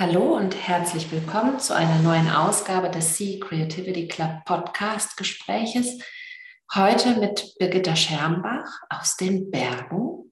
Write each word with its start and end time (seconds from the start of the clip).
Hallo 0.00 0.36
und 0.36 0.54
herzlich 0.54 1.10
willkommen 1.10 1.58
zu 1.58 1.74
einer 1.74 1.98
neuen 1.98 2.30
Ausgabe 2.30 2.88
des 2.88 3.16
Sea 3.16 3.40
Creativity 3.40 4.06
Club 4.06 4.44
Podcast 4.44 5.16
Gespräches. 5.16 5.98
Heute 6.72 7.16
mit 7.16 7.56
Birgitta 7.58 7.96
Schermbach 7.96 8.68
aus 8.90 9.16
den 9.16 9.50
Bergen. 9.50 10.30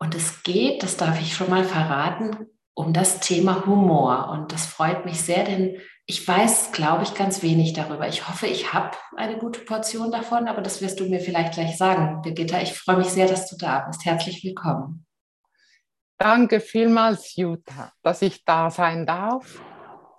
Und 0.00 0.16
es 0.16 0.42
geht, 0.42 0.82
das 0.82 0.96
darf 0.96 1.20
ich 1.20 1.36
schon 1.36 1.50
mal 1.50 1.62
verraten, 1.62 2.48
um 2.74 2.92
das 2.92 3.20
Thema 3.20 3.64
Humor. 3.64 4.30
Und 4.30 4.50
das 4.50 4.66
freut 4.66 5.04
mich 5.04 5.20
sehr, 5.20 5.44
denn 5.44 5.76
ich 6.06 6.26
weiß, 6.26 6.72
glaube 6.72 7.04
ich, 7.04 7.14
ganz 7.14 7.44
wenig 7.44 7.74
darüber. 7.74 8.08
Ich 8.08 8.28
hoffe, 8.28 8.48
ich 8.48 8.72
habe 8.72 8.96
eine 9.16 9.38
gute 9.38 9.60
Portion 9.60 10.10
davon, 10.10 10.48
aber 10.48 10.62
das 10.62 10.82
wirst 10.82 10.98
du 10.98 11.08
mir 11.08 11.20
vielleicht 11.20 11.54
gleich 11.54 11.76
sagen, 11.76 12.22
Birgitta. 12.22 12.60
Ich 12.60 12.72
freue 12.72 12.96
mich 12.96 13.10
sehr, 13.10 13.28
dass 13.28 13.48
du 13.48 13.56
da 13.56 13.86
bist. 13.86 14.04
Herzlich 14.04 14.42
willkommen. 14.42 15.05
Danke 16.18 16.60
vielmals, 16.60 17.36
Jutta, 17.36 17.92
dass 18.02 18.22
ich 18.22 18.44
da 18.44 18.70
sein 18.70 19.06
darf 19.06 19.60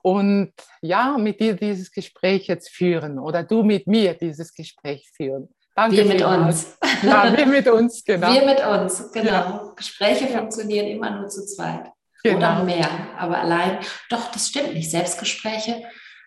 und 0.04 0.54
ja, 0.82 1.18
mit 1.18 1.40
dir 1.40 1.56
dieses 1.56 1.92
Gespräch 1.92 2.48
jetzt 2.48 2.70
führen 2.70 3.20
oder 3.20 3.44
du 3.44 3.64
mit 3.64 3.88
mir 3.88 4.14
dieses 4.14 4.54
Gespräch 4.54 5.10
führen. 5.16 5.50
Danke 5.76 5.98
wir 5.98 6.06
mit 6.06 6.22
uns. 6.24 6.78
Ja, 7.04 7.36
wir 7.36 7.46
mit 7.46 7.68
uns, 7.68 8.04
genau. 8.06 8.34
Wir 8.34 8.46
mit 8.46 8.66
uns, 8.66 9.12
genau. 9.12 9.32
Ja. 9.32 9.74
Gespräche 9.76 10.26
ja. 10.26 10.40
funktionieren 10.40 10.88
immer 10.88 11.12
nur 11.12 11.28
zu 11.28 11.46
zweit 11.46 11.92
genau. 12.24 12.38
oder 12.38 12.64
mehr, 12.64 12.90
aber 13.18 13.40
allein, 13.40 13.80
doch, 14.10 14.32
das 14.32 14.48
stimmt 14.48 14.74
nicht. 14.74 14.90
Selbstgespräche 14.90 15.84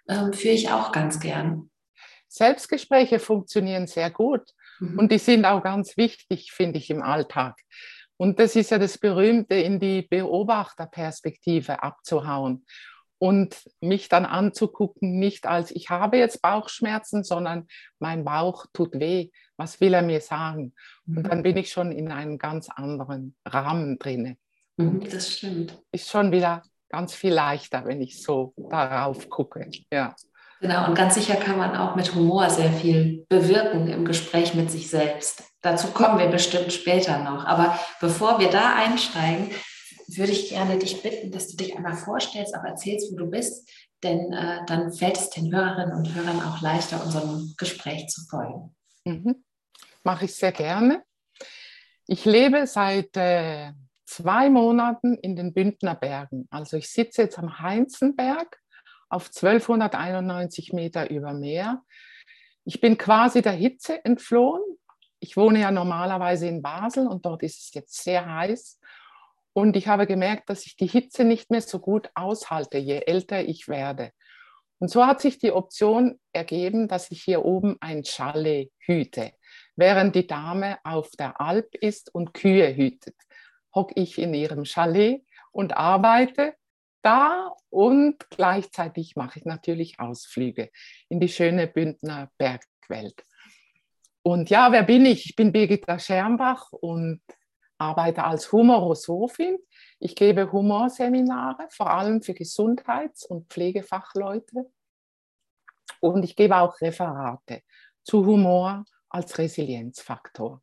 ähm, 0.09 0.33
führe 0.33 0.55
ich 0.55 0.71
auch 0.71 0.93
ganz 0.93 1.19
gern. 1.19 1.71
Selbstgespräche 2.29 3.19
funktionieren 3.19 3.87
sehr 3.87 4.11
gut 4.11 4.43
mhm. 4.79 4.99
und 4.99 5.11
die 5.11 5.19
sind 5.19 5.45
auch 5.45 5.63
ganz 5.63 5.97
wichtig, 5.97 6.53
finde 6.53 6.79
ich, 6.79 6.91
im 6.91 7.03
Alltag. 7.03 7.57
Und 8.21 8.39
das 8.39 8.55
ist 8.55 8.71
ja 8.71 8.77
das 8.77 8.99
Berühmte, 8.99 9.55
in 9.55 9.81
die 9.81 10.03
Beobachterperspektive 10.03 11.83
abzuhauen 11.83 12.67
und 13.17 13.67
mich 13.81 14.11
dann 14.11 14.27
anzugucken, 14.27 15.19
nicht 15.19 15.47
als 15.47 15.71
ich 15.71 15.89
habe 15.89 16.19
jetzt 16.19 16.43
Bauchschmerzen, 16.43 17.25
sondern 17.25 17.67
mein 17.99 18.27
Bauch 18.27 18.67
tut 18.75 19.01
weh. 19.01 19.31
Was 19.57 19.81
will 19.81 19.95
er 19.95 20.03
mir 20.03 20.21
sagen? 20.21 20.75
Und 21.07 21.17
mhm. 21.17 21.23
dann 21.23 21.43
bin 21.43 21.57
ich 21.57 21.73
schon 21.73 21.93
in 21.93 22.13
einem 22.13 22.37
ganz 22.37 22.69
anderen 22.69 23.37
Rahmen 23.47 23.99
drinne. 23.99 24.37
Mhm, 24.77 25.01
das 25.09 25.39
stimmt. 25.39 25.83
Ist 25.91 26.11
schon 26.11 26.31
wieder 26.31 26.63
ganz 26.91 27.15
viel 27.15 27.33
leichter, 27.33 27.87
wenn 27.87 28.03
ich 28.03 28.23
so 28.23 28.53
darauf 28.69 29.31
gucke. 29.31 29.71
Ja. 29.91 30.15
Genau, 30.61 30.87
und 30.87 30.95
ganz 30.95 31.15
sicher 31.15 31.37
kann 31.37 31.57
man 31.57 31.75
auch 31.75 31.97
mit 31.97 32.15
Humor 32.15 32.51
sehr 32.51 32.71
viel 32.71 33.25
bewirken 33.31 33.89
im 33.89 34.05
Gespräch 34.05 34.55
mit 34.55 34.71
sich 34.71 34.91
selbst. 34.91 35.43
Dazu 35.63 35.89
kommen 35.89 36.19
wir 36.19 36.29
bestimmt 36.29 36.73
später 36.73 37.19
noch. 37.25 37.47
Aber 37.47 37.79
bevor 38.01 38.39
wir 38.39 38.51
da 38.51 38.75
einsteigen, 38.75 39.51
würde 40.09 40.33
ich 40.33 40.51
gerne 40.51 40.79
dich 40.79 41.03
bitten, 41.03 41.31
dass 41.31 41.49
du 41.49 41.57
dich 41.57 41.77
einmal 41.77 41.97
vorstellst, 41.97 42.55
auch 42.55 42.65
erzählst, 42.65 43.11
wo 43.13 43.17
du 43.17 43.27
bist, 43.27 43.71
denn 44.03 44.33
äh, 44.33 44.59
dann 44.67 44.93
fällt 44.93 45.17
es 45.17 45.31
den 45.31 45.55
Hörerinnen 45.55 45.97
und 45.97 46.15
Hörern 46.15 46.43
auch 46.43 46.61
leichter, 46.61 47.03
unserem 47.05 47.55
Gespräch 47.57 48.09
zu 48.09 48.23
folgen. 48.29 48.75
Mhm. 49.05 49.45
Mache 50.03 50.27
ich 50.27 50.35
sehr 50.35 50.53
gerne. 50.53 51.03
Ich 52.07 52.25
lebe 52.25 52.67
seit 52.67 53.17
äh, 53.17 53.73
zwei 54.05 54.51
Monaten 54.51 55.17
in 55.17 55.37
den 55.37 55.55
Bündner 55.55 55.95
Bergen. 55.95 56.49
Also 56.51 56.77
ich 56.77 56.91
sitze 56.91 57.23
jetzt 57.23 57.39
am 57.39 57.61
Heinzenberg 57.61 58.60
auf 59.11 59.27
1291 59.27 60.73
Meter 60.73 61.11
über 61.11 61.35
Meer. 61.35 61.83
Ich 62.65 62.81
bin 62.81 62.97
quasi 62.97 63.43
der 63.43 63.53
Hitze 63.53 64.05
entflohen. 64.05 64.63
Ich 65.19 65.37
wohne 65.37 65.61
ja 65.61 65.71
normalerweise 65.71 66.47
in 66.47 66.63
Basel 66.63 67.07
und 67.07 67.27
dort 67.27 67.43
ist 67.43 67.61
es 67.61 67.75
jetzt 67.75 68.03
sehr 68.03 68.25
heiß. 68.25 68.81
Und 69.53 69.77
ich 69.77 69.89
habe 69.89 70.07
gemerkt, 70.07 70.49
dass 70.49 70.65
ich 70.65 70.77
die 70.77 70.87
Hitze 70.87 71.25
nicht 71.25 71.51
mehr 71.51 71.61
so 71.61 71.81
gut 71.81 72.11
aushalte, 72.15 72.79
je 72.79 73.01
älter 73.01 73.43
ich 73.43 73.69
werde. 73.69 74.13
Und 74.79 74.89
so 74.89 75.05
hat 75.05 75.21
sich 75.21 75.39
die 75.39 75.53
Option 75.53 76.19
ergeben, 76.33 76.89
dass 76.89 77.11
ich 77.11 77.23
hier 77.23 77.45
oben 77.45 77.77
ein 77.81 78.05
Chalet 78.05 78.73
hüte. 78.79 79.33
Während 79.77 80.15
die 80.15 80.27
Dame 80.27 80.79
auf 80.85 81.11
der 81.19 81.41
Alp 81.41 81.75
ist 81.75 82.15
und 82.15 82.33
Kühe 82.33 82.75
hütet, 82.75 83.17
hocke 83.75 84.01
ich 84.01 84.19
in 84.19 84.33
ihrem 84.33 84.65
Chalet 84.65 85.23
und 85.53 85.77
arbeite 85.77 86.55
da 87.03 87.55
und 87.71 88.29
gleichzeitig 88.31 89.17
mache 89.17 89.39
ich 89.39 89.45
natürlich 89.45 90.01
Ausflüge 90.01 90.71
in 91.09 91.21
die 91.21 91.29
schöne 91.29 91.67
Bündner 91.67 92.31
Bergwelt. 92.39 93.25
Und 94.23 94.51
ja, 94.51 94.71
wer 94.73 94.83
bin 94.83 95.07
ich? 95.07 95.27
Ich 95.27 95.37
bin 95.37 95.53
Birgitta 95.53 95.99
Schermbach 95.99 96.73
und 96.73 97.23
arbeite 97.79 98.25
als 98.25 98.53
Humorosophin. 98.53 99.59
Ich 99.99 100.15
gebe 100.15 100.53
Humorseminare, 100.53 101.69
vor 101.71 101.91
allem 101.91 102.23
für 102.23 102.35
Gesundheits- 102.35 103.25
und 103.25 103.51
Pflegefachleute. 103.51 104.71
Und 106.01 106.23
ich 106.23 106.37
gebe 106.37 106.57
auch 106.57 106.81
Referate 106.81 107.63
zu 108.03 108.25
Humor 108.27 108.85
als 109.09 109.39
Resilienzfaktor. 109.39 110.63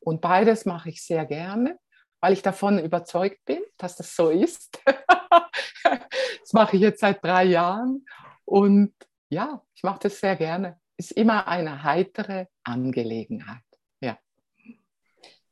Und 0.00 0.20
beides 0.20 0.66
mache 0.66 0.90
ich 0.90 1.04
sehr 1.04 1.24
gerne, 1.24 1.78
weil 2.22 2.32
ich 2.32 2.42
davon 2.42 2.78
überzeugt 2.78 3.44
bin, 3.44 3.60
dass 3.76 3.96
das 3.96 4.14
so 4.14 4.30
ist. 4.30 4.80
das 5.84 6.52
mache 6.52 6.76
ich 6.76 6.82
jetzt 6.82 7.00
seit 7.00 7.22
drei 7.22 7.44
Jahren 7.44 8.06
und 8.44 8.94
ja, 9.28 9.62
ich 9.74 9.82
mache 9.82 9.98
das 10.04 10.20
sehr 10.20 10.36
gerne. 10.36 10.78
Ist 10.96 11.12
immer 11.12 11.48
eine 11.48 11.82
heitere 11.82 12.46
Angelegenheit. 12.62 13.64
Ja. 14.00 14.16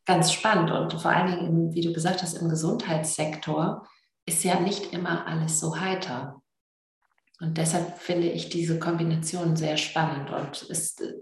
Ganz 0.06 0.32
spannend 0.32 0.70
und 0.70 1.00
vor 1.00 1.10
allen 1.10 1.40
Dingen, 1.40 1.74
wie 1.74 1.80
du 1.80 1.92
gesagt 1.92 2.22
hast, 2.22 2.34
im 2.34 2.48
Gesundheitssektor 2.48 3.86
ist 4.24 4.44
ja 4.44 4.60
nicht 4.60 4.92
immer 4.92 5.26
alles 5.26 5.58
so 5.58 5.80
heiter. 5.80 6.40
Und 7.40 7.56
deshalb 7.56 7.98
finde 7.98 8.28
ich 8.28 8.50
diese 8.50 8.78
Kombination 8.78 9.56
sehr 9.56 9.76
spannend 9.76 10.30
und 10.30 10.68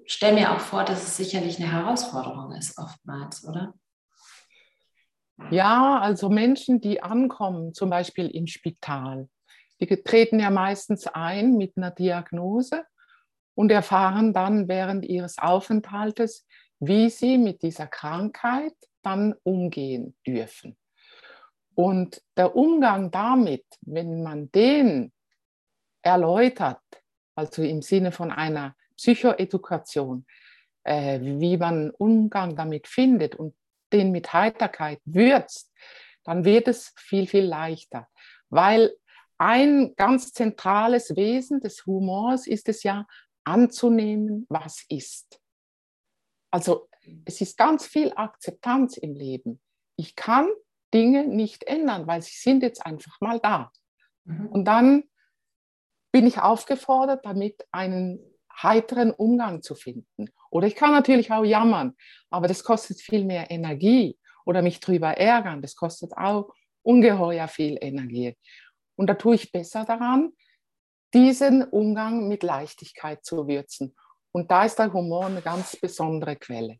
stelle 0.04 0.34
mir 0.34 0.52
auch 0.52 0.60
vor, 0.60 0.84
dass 0.84 1.04
es 1.04 1.16
sicherlich 1.16 1.58
eine 1.58 1.72
Herausforderung 1.72 2.52
ist, 2.52 2.76
oftmals, 2.76 3.46
oder? 3.46 3.72
Ja, 5.50 5.98
also 6.00 6.28
Menschen, 6.28 6.80
die 6.80 7.02
ankommen, 7.02 7.72
zum 7.72 7.90
Beispiel 7.90 8.28
im 8.28 8.46
Spital, 8.46 9.28
die 9.80 9.86
treten 9.86 10.40
ja 10.40 10.50
meistens 10.50 11.06
ein 11.06 11.56
mit 11.56 11.76
einer 11.76 11.90
Diagnose 11.90 12.84
und 13.54 13.70
erfahren 13.70 14.32
dann 14.32 14.68
während 14.68 15.04
ihres 15.04 15.38
Aufenthaltes, 15.38 16.46
wie 16.80 17.08
sie 17.08 17.38
mit 17.38 17.62
dieser 17.62 17.86
Krankheit 17.86 18.74
dann 19.02 19.34
umgehen 19.42 20.16
dürfen. 20.26 20.76
Und 21.74 22.20
der 22.36 22.56
Umgang 22.56 23.10
damit, 23.10 23.64
wenn 23.82 24.22
man 24.22 24.50
den 24.50 25.12
erläutert, 26.02 26.82
also 27.34 27.62
im 27.62 27.82
Sinne 27.82 28.10
von 28.10 28.32
einer 28.32 28.74
Psychoedukation, 28.96 30.26
äh, 30.82 31.20
wie 31.20 31.56
man 31.56 31.90
Umgang 31.90 32.56
damit 32.56 32.88
findet 32.88 33.36
und 33.36 33.54
den 33.92 34.10
mit 34.10 34.32
Heiterkeit 34.32 35.00
würzt, 35.04 35.72
dann 36.24 36.44
wird 36.44 36.68
es 36.68 36.92
viel, 36.96 37.26
viel 37.26 37.44
leichter. 37.44 38.08
Weil 38.50 38.94
ein 39.38 39.94
ganz 39.96 40.32
zentrales 40.32 41.14
Wesen 41.16 41.60
des 41.60 41.86
Humors 41.86 42.46
ist 42.46 42.68
es 42.68 42.82
ja, 42.82 43.06
anzunehmen, 43.44 44.46
was 44.50 44.84
ist. 44.88 45.40
Also 46.50 46.88
es 47.24 47.40
ist 47.40 47.56
ganz 47.56 47.86
viel 47.86 48.12
Akzeptanz 48.14 48.96
im 48.96 49.14
Leben. 49.14 49.60
Ich 49.96 50.16
kann 50.16 50.48
Dinge 50.92 51.26
nicht 51.26 51.64
ändern, 51.64 52.06
weil 52.06 52.22
sie 52.22 52.34
sind 52.34 52.62
jetzt 52.62 52.84
einfach 52.84 53.20
mal 53.20 53.40
da. 53.40 53.72
Mhm. 54.24 54.48
Und 54.48 54.64
dann 54.64 55.04
bin 56.12 56.26
ich 56.26 56.40
aufgefordert, 56.40 57.24
damit 57.24 57.66
einen 57.70 58.20
heiteren 58.62 59.12
Umgang 59.12 59.62
zu 59.62 59.74
finden. 59.74 60.30
Oder 60.50 60.66
ich 60.66 60.74
kann 60.74 60.92
natürlich 60.92 61.30
auch 61.30 61.44
jammern, 61.44 61.94
aber 62.30 62.48
das 62.48 62.64
kostet 62.64 63.00
viel 63.00 63.24
mehr 63.24 63.50
Energie. 63.50 64.18
Oder 64.44 64.62
mich 64.62 64.80
drüber 64.80 65.10
ärgern, 65.18 65.60
das 65.60 65.76
kostet 65.76 66.16
auch 66.16 66.54
ungeheuer 66.82 67.48
viel 67.48 67.76
Energie. 67.80 68.34
Und 68.96 69.08
da 69.08 69.14
tue 69.14 69.34
ich 69.34 69.52
besser 69.52 69.84
daran, 69.84 70.32
diesen 71.12 71.64
Umgang 71.64 72.28
mit 72.28 72.42
Leichtigkeit 72.42 73.24
zu 73.24 73.46
würzen. 73.46 73.94
Und 74.32 74.50
da 74.50 74.64
ist 74.64 74.78
der 74.78 74.92
Humor 74.92 75.26
eine 75.26 75.42
ganz 75.42 75.76
besondere 75.76 76.36
Quelle. 76.36 76.78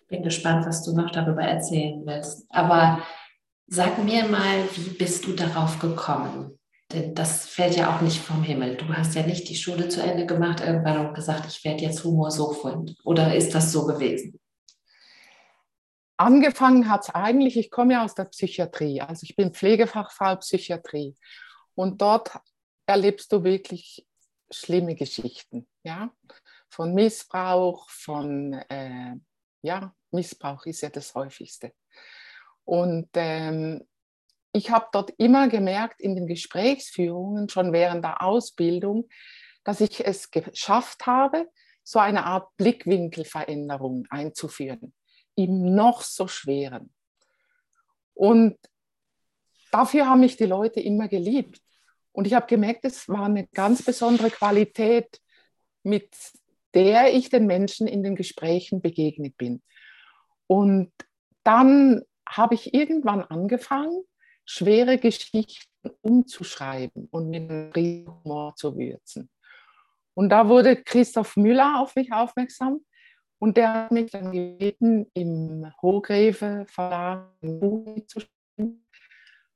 Ich 0.00 0.06
bin 0.08 0.22
gespannt, 0.22 0.66
was 0.66 0.84
du 0.84 0.94
noch 0.94 1.10
darüber 1.10 1.42
erzählen 1.42 2.04
willst. 2.04 2.46
Aber 2.50 3.02
sag 3.66 4.02
mir 4.04 4.24
mal, 4.24 4.68
wie 4.76 4.90
bist 4.90 5.26
du 5.26 5.32
darauf 5.32 5.78
gekommen? 5.78 6.58
Denn 6.92 7.14
das 7.14 7.46
fällt 7.46 7.76
ja 7.76 7.94
auch 7.94 8.00
nicht 8.00 8.18
vom 8.18 8.42
Himmel. 8.42 8.76
Du 8.76 8.88
hast 8.88 9.14
ja 9.14 9.22
nicht 9.22 9.48
die 9.48 9.56
Schule 9.56 9.88
zu 9.88 10.02
Ende 10.02 10.26
gemacht, 10.26 10.60
irgendwann 10.60 11.06
und 11.06 11.14
gesagt, 11.14 11.46
ich 11.48 11.64
werde 11.64 11.82
jetzt 11.82 12.04
Humor 12.04 12.30
so 12.30 12.52
finden. 12.52 12.96
Oder 13.04 13.34
ist 13.34 13.54
das 13.54 13.72
so 13.72 13.86
gewesen? 13.86 14.38
Angefangen 16.18 16.88
hat 16.88 17.02
es 17.02 17.14
eigentlich, 17.14 17.56
ich 17.56 17.70
komme 17.70 17.94
ja 17.94 18.04
aus 18.04 18.14
der 18.14 18.26
Psychiatrie, 18.26 19.00
also 19.00 19.24
ich 19.24 19.34
bin 19.34 19.54
Pflegefachfrau 19.54 20.36
Psychiatrie. 20.36 21.16
Und 21.74 22.00
dort 22.00 22.30
erlebst 22.86 23.32
du 23.32 23.42
wirklich 23.42 24.06
schlimme 24.50 24.94
Geschichten, 24.94 25.66
ja, 25.82 26.12
von 26.68 26.94
Missbrauch, 26.94 27.88
von, 27.90 28.52
äh, 28.68 29.16
ja, 29.62 29.94
Missbrauch 30.10 30.66
ist 30.66 30.82
ja 30.82 30.90
das 30.90 31.14
häufigste. 31.14 31.72
Und 32.64 33.08
ähm, 33.14 33.82
ich 34.52 34.70
habe 34.70 34.86
dort 34.92 35.10
immer 35.18 35.48
gemerkt 35.48 36.00
in 36.00 36.14
den 36.14 36.26
Gesprächsführungen, 36.26 37.48
schon 37.48 37.72
während 37.72 38.04
der 38.04 38.22
Ausbildung, 38.22 39.08
dass 39.64 39.80
ich 39.80 40.04
es 40.04 40.30
geschafft 40.30 41.06
habe, 41.06 41.48
so 41.82 41.98
eine 41.98 42.24
Art 42.24 42.54
Blickwinkelveränderung 42.56 44.06
einzuführen, 44.10 44.92
im 45.34 45.74
noch 45.74 46.02
so 46.02 46.28
schweren. 46.28 46.92
Und 48.14 48.58
dafür 49.70 50.06
haben 50.06 50.20
mich 50.20 50.36
die 50.36 50.44
Leute 50.44 50.80
immer 50.80 51.08
geliebt. 51.08 51.60
Und 52.12 52.26
ich 52.26 52.34
habe 52.34 52.46
gemerkt, 52.46 52.84
es 52.84 53.08
war 53.08 53.24
eine 53.24 53.46
ganz 53.48 53.82
besondere 53.82 54.30
Qualität, 54.30 55.18
mit 55.82 56.14
der 56.74 57.14
ich 57.14 57.30
den 57.30 57.46
Menschen 57.46 57.86
in 57.86 58.02
den 58.02 58.16
Gesprächen 58.16 58.82
begegnet 58.82 59.36
bin. 59.38 59.62
Und 60.46 60.92
dann 61.42 62.02
habe 62.26 62.54
ich 62.54 62.74
irgendwann 62.74 63.22
angefangen, 63.22 64.04
schwere 64.44 64.98
Geschichten 64.98 65.90
umzuschreiben 66.00 67.08
und 67.10 67.30
mit 67.30 67.74
Humor 67.76 68.54
zu 68.56 68.76
würzen. 68.76 69.30
Und 70.14 70.28
da 70.28 70.48
wurde 70.48 70.76
Christoph 70.76 71.36
Müller 71.36 71.80
auf 71.80 71.94
mich 71.94 72.12
aufmerksam 72.12 72.80
und 73.38 73.56
der 73.56 73.72
hat 73.72 73.92
mich 73.92 74.10
dann 74.10 74.30
gebeten, 74.30 75.10
im 75.14 75.72
Hochgräfe 75.80 76.64
Verlag 76.68 77.30
ein 77.42 77.58
Buch 77.58 77.98
zu 78.06 78.20
schreiben. 78.20 78.86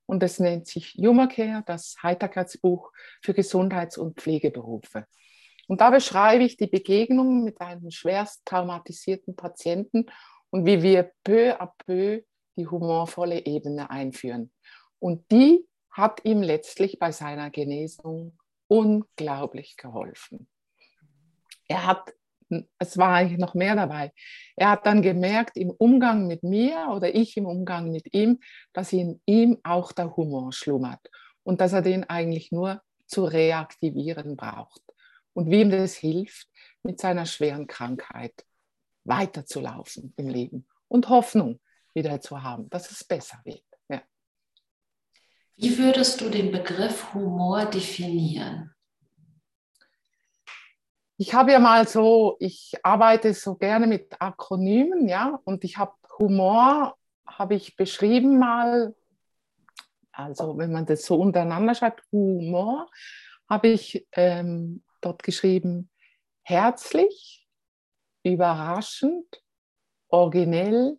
Und 0.06 0.22
das 0.22 0.38
nennt 0.38 0.66
sich 0.66 0.94
Humorcare, 0.94 1.62
das 1.66 1.96
Heiterkeitsbuch 2.02 2.92
für 3.22 3.34
Gesundheits- 3.34 3.98
und 3.98 4.20
Pflegeberufe. 4.20 5.06
Und 5.68 5.80
da 5.80 5.90
beschreibe 5.90 6.44
ich 6.44 6.56
die 6.56 6.68
Begegnung 6.68 7.44
mit 7.44 7.60
einem 7.60 7.90
schwerst 7.90 8.44
traumatisierten 8.44 9.34
Patienten 9.34 10.06
und 10.50 10.64
wie 10.64 10.82
wir 10.82 11.12
peu 11.24 11.60
à 11.60 11.70
peu 11.84 12.22
die 12.56 12.67
humorvolle 12.67 13.47
Ebene 13.47 13.91
einführen. 13.91 14.50
Und 14.99 15.31
die 15.31 15.67
hat 15.91 16.25
ihm 16.25 16.43
letztlich 16.43 16.99
bei 16.99 17.12
seiner 17.12 17.50
Genesung 17.50 18.38
unglaublich 18.69 19.76
geholfen. 19.76 20.49
Er 21.69 21.87
hat, 21.87 22.12
es 22.79 22.97
war 22.99 23.14
eigentlich 23.14 23.38
noch 23.38 23.55
mehr 23.55 23.75
dabei, 23.75 24.12
er 24.56 24.70
hat 24.70 24.87
dann 24.87 25.03
gemerkt 25.03 25.56
im 25.56 25.70
Umgang 25.70 26.26
mit 26.26 26.43
mir 26.43 26.88
oder 26.94 27.14
ich 27.14 27.37
im 27.37 27.47
Umgang 27.47 27.91
mit 27.91 28.12
ihm, 28.14 28.41
dass 28.73 28.93
in 28.93 29.20
ihm 29.26 29.58
auch 29.64 29.93
der 29.93 30.17
Humor 30.17 30.53
schlummert 30.53 31.11
und 31.43 31.61
dass 31.61 31.73
er 31.73 31.82
den 31.82 32.05
eigentlich 32.05 32.53
nur 32.53 32.82
zu 33.06 33.25
reaktivieren 33.25 34.37
braucht. 34.37 34.82
Und 35.32 35.50
wie 35.50 35.61
ihm 35.61 35.70
das 35.70 35.94
hilft, 35.94 36.49
mit 36.82 37.00
seiner 37.00 37.26
schweren 37.26 37.67
Krankheit 37.67 38.44
weiterzulaufen 39.05 40.12
im 40.17 40.29
Leben 40.29 40.67
und 40.88 41.08
Hoffnung 41.08 41.61
wieder 41.96 42.20
zu 42.20 42.40
haben, 42.40 42.69
dass 42.70 42.90
es 42.90 43.02
besser 43.02 43.40
wird. 43.44 43.64
Ja. 43.88 44.02
Wie 45.56 45.76
würdest 45.78 46.20
du 46.20 46.28
den 46.28 46.52
Begriff 46.52 47.12
Humor 47.14 47.64
definieren? 47.64 48.72
Ich 51.16 51.32
habe 51.32 51.52
ja 51.52 51.58
mal 51.58 51.88
so, 51.88 52.37
ich 52.40 52.75
arbeite 52.82 53.32
so 53.32 53.56
gerne 53.56 53.87
mit 53.87 54.20
Akronymen, 54.20 55.08
ja, 55.08 55.40
und 55.44 55.64
ich 55.64 55.78
habe 55.78 55.94
Humor, 56.19 56.96
habe 57.26 57.54
ich 57.54 57.75
beschrieben 57.75 58.38
mal, 58.38 58.94
also 60.12 60.58
wenn 60.58 60.72
man 60.72 60.84
das 60.84 61.06
so 61.06 61.19
untereinander 61.19 61.75
schreibt, 61.75 62.02
Humor, 62.12 62.90
habe 63.48 63.69
ich 63.69 64.06
ähm, 64.12 64.84
dort 65.00 65.22
geschrieben, 65.22 65.90
herzlich, 66.43 67.48
überraschend, 68.22 69.43
originell, 70.08 70.98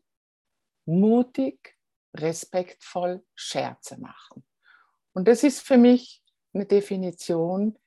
mutig, 0.88 1.76
respektvoll 2.16 3.24
Scherze 3.36 4.00
machen. 4.00 4.44
Und 5.14 5.28
das 5.28 5.44
ist 5.44 5.62
für 5.62 5.78
mich 5.78 6.24
eine 6.54 6.66
Definition, 6.66 7.78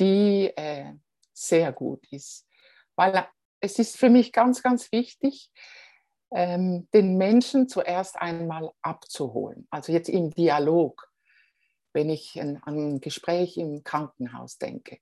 die 0.00 0.52
äh, 0.56 0.94
sehr 1.32 1.72
gut 1.72 2.06
ist. 2.10 2.46
Weil 2.96 3.26
es 3.60 3.78
ist 3.78 3.96
für 3.96 4.10
mich 4.10 4.32
ganz, 4.32 4.62
ganz 4.62 4.92
wichtig, 4.92 5.50
ähm, 6.30 6.88
den 6.92 7.16
Menschen 7.16 7.68
zuerst 7.68 8.16
einmal 8.16 8.70
abzuholen. 8.82 9.66
Also 9.70 9.92
jetzt 9.92 10.08
im 10.08 10.30
Dialog, 10.30 11.10
wenn 11.92 12.10
ich 12.10 12.40
an 12.40 12.60
ein 12.64 13.00
Gespräch 13.00 13.56
im 13.56 13.82
Krankenhaus 13.82 14.58
denke. 14.58 14.98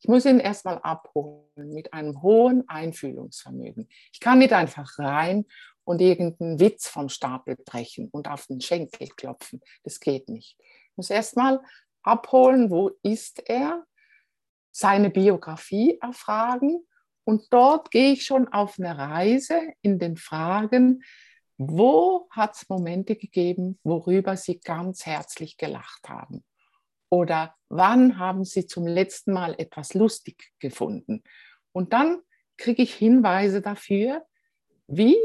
Ich 0.00 0.08
muss 0.08 0.26
ihn 0.26 0.38
erstmal 0.38 0.78
abholen 0.80 1.72
mit 1.72 1.94
einem 1.94 2.20
hohen 2.20 2.68
Einfühlungsvermögen. 2.68 3.88
Ich 4.12 4.20
kann 4.20 4.38
nicht 4.38 4.52
einfach 4.52 4.98
rein 4.98 5.46
und 5.86 6.00
irgendeinen 6.00 6.58
Witz 6.58 6.88
vom 6.88 7.08
Stapel 7.08 7.56
brechen 7.56 8.08
und 8.10 8.28
auf 8.28 8.46
den 8.46 8.60
Schenkel 8.60 9.08
klopfen. 9.08 9.60
Das 9.84 10.00
geht 10.00 10.28
nicht. 10.28 10.56
Ich 10.58 10.96
muss 10.96 11.10
erstmal 11.10 11.62
abholen, 12.02 12.70
wo 12.70 12.90
ist 13.02 13.48
er, 13.48 13.84
seine 14.72 15.08
Biografie 15.08 15.98
erfragen 16.02 16.86
und 17.24 17.46
dort 17.50 17.90
gehe 17.90 18.12
ich 18.12 18.24
schon 18.24 18.48
auf 18.48 18.78
eine 18.78 18.98
Reise 18.98 19.60
in 19.80 19.98
den 19.98 20.16
Fragen, 20.16 21.02
wo 21.56 22.28
hat 22.30 22.56
es 22.56 22.68
Momente 22.68 23.16
gegeben, 23.16 23.78
worüber 23.82 24.36
Sie 24.36 24.60
ganz 24.60 25.06
herzlich 25.06 25.56
gelacht 25.56 26.08
haben? 26.08 26.44
Oder 27.08 27.54
wann 27.68 28.18
haben 28.18 28.44
Sie 28.44 28.66
zum 28.66 28.86
letzten 28.86 29.32
Mal 29.32 29.54
etwas 29.56 29.94
lustig 29.94 30.52
gefunden? 30.58 31.22
Und 31.72 31.92
dann 31.92 32.20
kriege 32.58 32.82
ich 32.82 32.94
Hinweise 32.94 33.62
dafür, 33.62 34.26
wie 34.86 35.16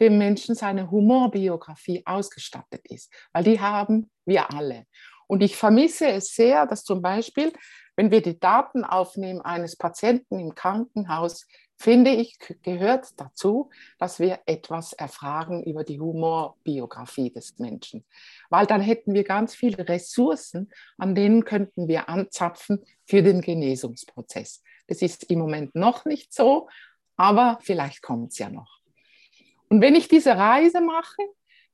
dem 0.00 0.18
Menschen 0.18 0.54
seine 0.54 0.90
Humorbiografie 0.90 2.02
ausgestattet 2.06 2.86
ist, 2.88 3.12
weil 3.32 3.44
die 3.44 3.60
haben 3.60 4.10
wir 4.24 4.52
alle. 4.52 4.84
Und 5.28 5.42
ich 5.42 5.56
vermisse 5.56 6.06
es 6.08 6.34
sehr, 6.34 6.66
dass 6.66 6.84
zum 6.84 7.02
Beispiel 7.02 7.52
wenn 7.96 8.10
wir 8.10 8.20
die 8.20 8.38
Daten 8.38 8.84
aufnehmen 8.84 9.40
eines 9.40 9.76
Patienten 9.76 10.38
im 10.38 10.54
Krankenhaus, 10.54 11.46
finde 11.78 12.10
ich, 12.10 12.38
gehört 12.62 13.18
dazu, 13.18 13.70
dass 13.98 14.20
wir 14.20 14.40
etwas 14.46 14.92
erfragen 14.92 15.62
über 15.64 15.82
die 15.82 15.98
Humorbiografie 15.98 17.30
des 17.30 17.58
Menschen. 17.58 18.04
Weil 18.50 18.66
dann 18.66 18.80
hätten 18.80 19.14
wir 19.14 19.24
ganz 19.24 19.54
viele 19.54 19.88
Ressourcen, 19.88 20.70
an 20.98 21.14
denen 21.14 21.44
könnten 21.44 21.88
wir 21.88 22.08
anzapfen 22.08 22.84
für 23.04 23.22
den 23.22 23.40
Genesungsprozess. 23.40 24.62
Das 24.88 25.02
ist 25.02 25.24
im 25.24 25.38
Moment 25.38 25.74
noch 25.74 26.04
nicht 26.04 26.32
so, 26.32 26.68
aber 27.16 27.58
vielleicht 27.62 28.02
kommt 28.02 28.32
es 28.32 28.38
ja 28.38 28.50
noch. 28.50 28.75
Und 29.68 29.80
wenn 29.80 29.94
ich 29.94 30.08
diese 30.08 30.36
Reise 30.36 30.80
mache, 30.80 31.22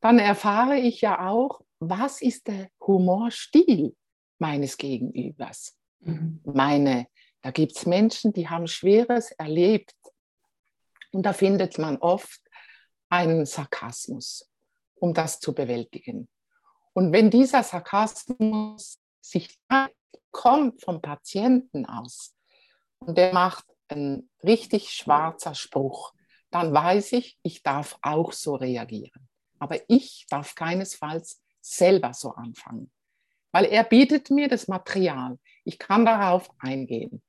dann 0.00 0.18
erfahre 0.18 0.78
ich 0.78 1.00
ja 1.00 1.28
auch, 1.28 1.60
was 1.78 2.22
ist 2.22 2.48
der 2.48 2.68
Humorstil 2.80 3.94
meines 4.38 4.76
Gegenübers. 4.76 5.76
Mhm. 6.00 6.40
Meine, 6.44 7.06
da 7.42 7.50
gibt 7.50 7.76
es 7.76 7.86
Menschen, 7.86 8.32
die 8.32 8.48
haben 8.48 8.66
Schweres 8.66 9.32
erlebt. 9.32 9.94
Und 11.12 11.24
da 11.24 11.32
findet 11.32 11.78
man 11.78 11.98
oft 11.98 12.40
einen 13.08 13.44
Sarkasmus, 13.44 14.48
um 14.94 15.12
das 15.12 15.40
zu 15.40 15.54
bewältigen. 15.54 16.28
Und 16.94 17.12
wenn 17.12 17.30
dieser 17.30 17.62
Sarkasmus 17.62 18.98
sich 19.20 19.58
kommt 20.30 20.82
vom 20.82 21.00
Patienten 21.00 21.86
aus 21.86 22.34
und 22.98 23.18
der 23.18 23.32
macht 23.32 23.66
einen 23.88 24.30
richtig 24.42 24.90
schwarzer 24.90 25.54
Spruch, 25.54 26.12
dann 26.54 26.72
weiß 26.72 27.12
ich, 27.12 27.38
ich 27.42 27.62
darf 27.62 27.98
auch 28.02 28.32
so 28.32 28.54
reagieren. 28.54 29.28
Aber 29.58 29.78
ich 29.88 30.26
darf 30.28 30.54
keinesfalls 30.54 31.42
selber 31.60 32.12
so 32.12 32.30
anfangen 32.30 32.90
weil 33.52 33.66
er 33.66 33.84
bietet 33.84 34.30
mir 34.30 34.48
das 34.48 34.66
Material. 34.66 35.38
Ich 35.64 35.78
kann 35.78 36.04
darauf 36.04 36.50
eingehen. 36.58 37.22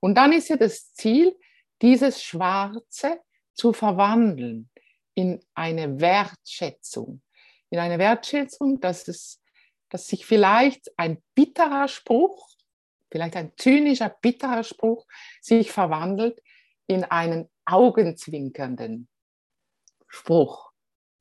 Und 0.00 0.14
dann 0.14 0.32
ist 0.32 0.48
ja 0.48 0.56
das 0.56 0.92
Ziel, 0.94 1.36
dieses 1.82 2.22
Schwarze 2.22 3.20
zu 3.54 3.72
verwandeln 3.72 4.70
in 5.14 5.42
eine 5.54 6.00
Wertschätzung. 6.00 7.22
In 7.70 7.78
eine 7.78 7.98
Wertschätzung, 7.98 8.80
dass, 8.80 9.08
es, 9.08 9.42
dass 9.88 10.06
sich 10.06 10.26
vielleicht 10.26 10.90
ein 10.98 11.22
bitterer 11.34 11.88
Spruch, 11.88 12.48
vielleicht 13.10 13.36
ein 13.36 13.52
zynischer, 13.56 14.10
bitterer 14.10 14.62
Spruch, 14.62 15.06
sich 15.40 15.72
verwandelt 15.72 16.40
in 16.86 17.04
einen 17.04 17.48
augenzwinkernden 17.70 19.08
Spruch. 20.08 20.70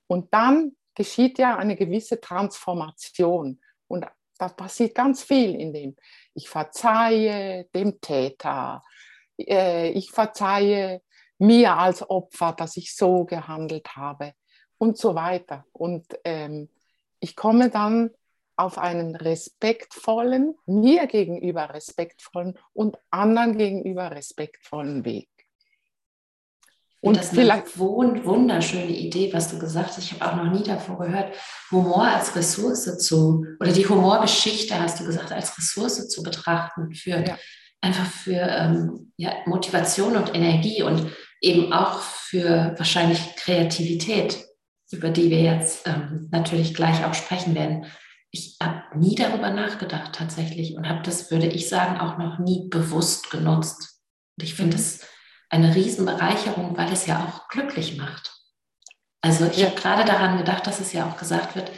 Und 0.07 0.33
dann 0.33 0.75
geschieht 0.95 1.37
ja 1.37 1.57
eine 1.57 1.75
gewisse 1.75 2.19
Transformation. 2.19 3.61
Und 3.87 4.05
da 4.37 4.49
passiert 4.49 4.95
ganz 4.95 5.23
viel 5.23 5.55
in 5.55 5.73
dem. 5.73 5.95
Ich 6.33 6.49
verzeihe 6.49 7.65
dem 7.75 8.01
Täter. 8.01 8.83
Äh, 9.37 9.91
ich 9.91 10.11
verzeihe 10.11 11.01
mir 11.37 11.77
als 11.77 12.09
Opfer, 12.09 12.53
dass 12.53 12.77
ich 12.77 12.95
so 12.95 13.25
gehandelt 13.25 13.95
habe 13.95 14.33
und 14.77 14.97
so 14.97 15.15
weiter. 15.15 15.65
Und 15.71 16.05
ähm, 16.23 16.69
ich 17.19 17.35
komme 17.35 17.69
dann 17.69 18.11
auf 18.55 18.77
einen 18.77 19.15
respektvollen, 19.15 20.55
mir 20.65 21.07
gegenüber 21.07 21.73
respektvollen 21.73 22.59
und 22.73 22.97
anderen 23.09 23.57
gegenüber 23.57 24.11
respektvollen 24.11 25.05
Weg. 25.05 25.28
Und 27.01 27.15
das 27.15 27.31
ist 27.31 27.39
eine 27.39 27.63
wunderschöne 27.75 28.91
Idee, 28.91 29.31
was 29.31 29.49
du 29.49 29.57
gesagt 29.57 29.89
hast. 29.89 29.99
Ich 29.99 30.19
habe 30.19 30.25
auch 30.25 30.43
noch 30.43 30.51
nie 30.51 30.63
davor 30.63 30.99
gehört, 30.99 31.33
Humor 31.71 32.03
als 32.03 32.35
Ressource 32.35 32.97
zu, 32.97 33.45
oder 33.59 33.71
die 33.71 33.87
Humorgeschichte, 33.87 34.77
hast 34.77 34.99
du 34.99 35.05
gesagt, 35.05 35.31
als 35.31 35.57
Ressource 35.57 36.09
zu 36.09 36.23
betrachten 36.23 36.93
für 36.93 37.25
ja. 37.25 37.37
einfach 37.79 38.05
für 38.05 38.33
ähm, 38.33 39.13
ja, 39.15 39.33
Motivation 39.45 40.17
und 40.17 40.35
Energie 40.35 40.83
und 40.83 41.09
eben 41.41 41.71
auch 41.71 42.01
für 42.01 42.73
wahrscheinlich 42.77 43.19
Kreativität, 43.37 44.45
über 44.91 45.09
die 45.09 45.29
wir 45.29 45.41
jetzt 45.41 45.87
ähm, 45.87 46.27
natürlich 46.31 46.73
gleich 46.73 47.05
auch 47.05 47.13
sprechen 47.13 47.55
werden. 47.55 47.85
Ich 48.31 48.57
habe 48.61 48.99
nie 48.99 49.15
darüber 49.15 49.51
nachgedacht 49.51 50.13
tatsächlich 50.13 50.75
und 50.75 50.87
habe 50.89 51.01
das, 51.03 51.31
würde 51.31 51.47
ich 51.47 51.69
sagen, 51.69 51.97
auch 51.97 52.17
noch 52.17 52.39
nie 52.39 52.67
bewusst 52.67 53.31
genutzt. 53.31 54.01
Und 54.37 54.43
ich 54.43 54.53
finde 54.53 54.75
es 54.75 54.99
mhm 55.01 55.05
eine 55.49 55.75
Riesenbereicherung, 55.75 56.77
weil 56.77 56.91
es 56.91 57.05
ja 57.05 57.25
auch 57.25 57.47
glücklich 57.47 57.97
macht. 57.97 58.33
Also 59.21 59.45
ich 59.47 59.63
habe 59.65 59.75
gerade 59.75 60.05
daran 60.05 60.37
gedacht, 60.37 60.65
dass 60.67 60.79
es 60.79 60.93
ja 60.93 61.07
auch 61.07 61.17
gesagt 61.17 61.55
wird, 61.55 61.71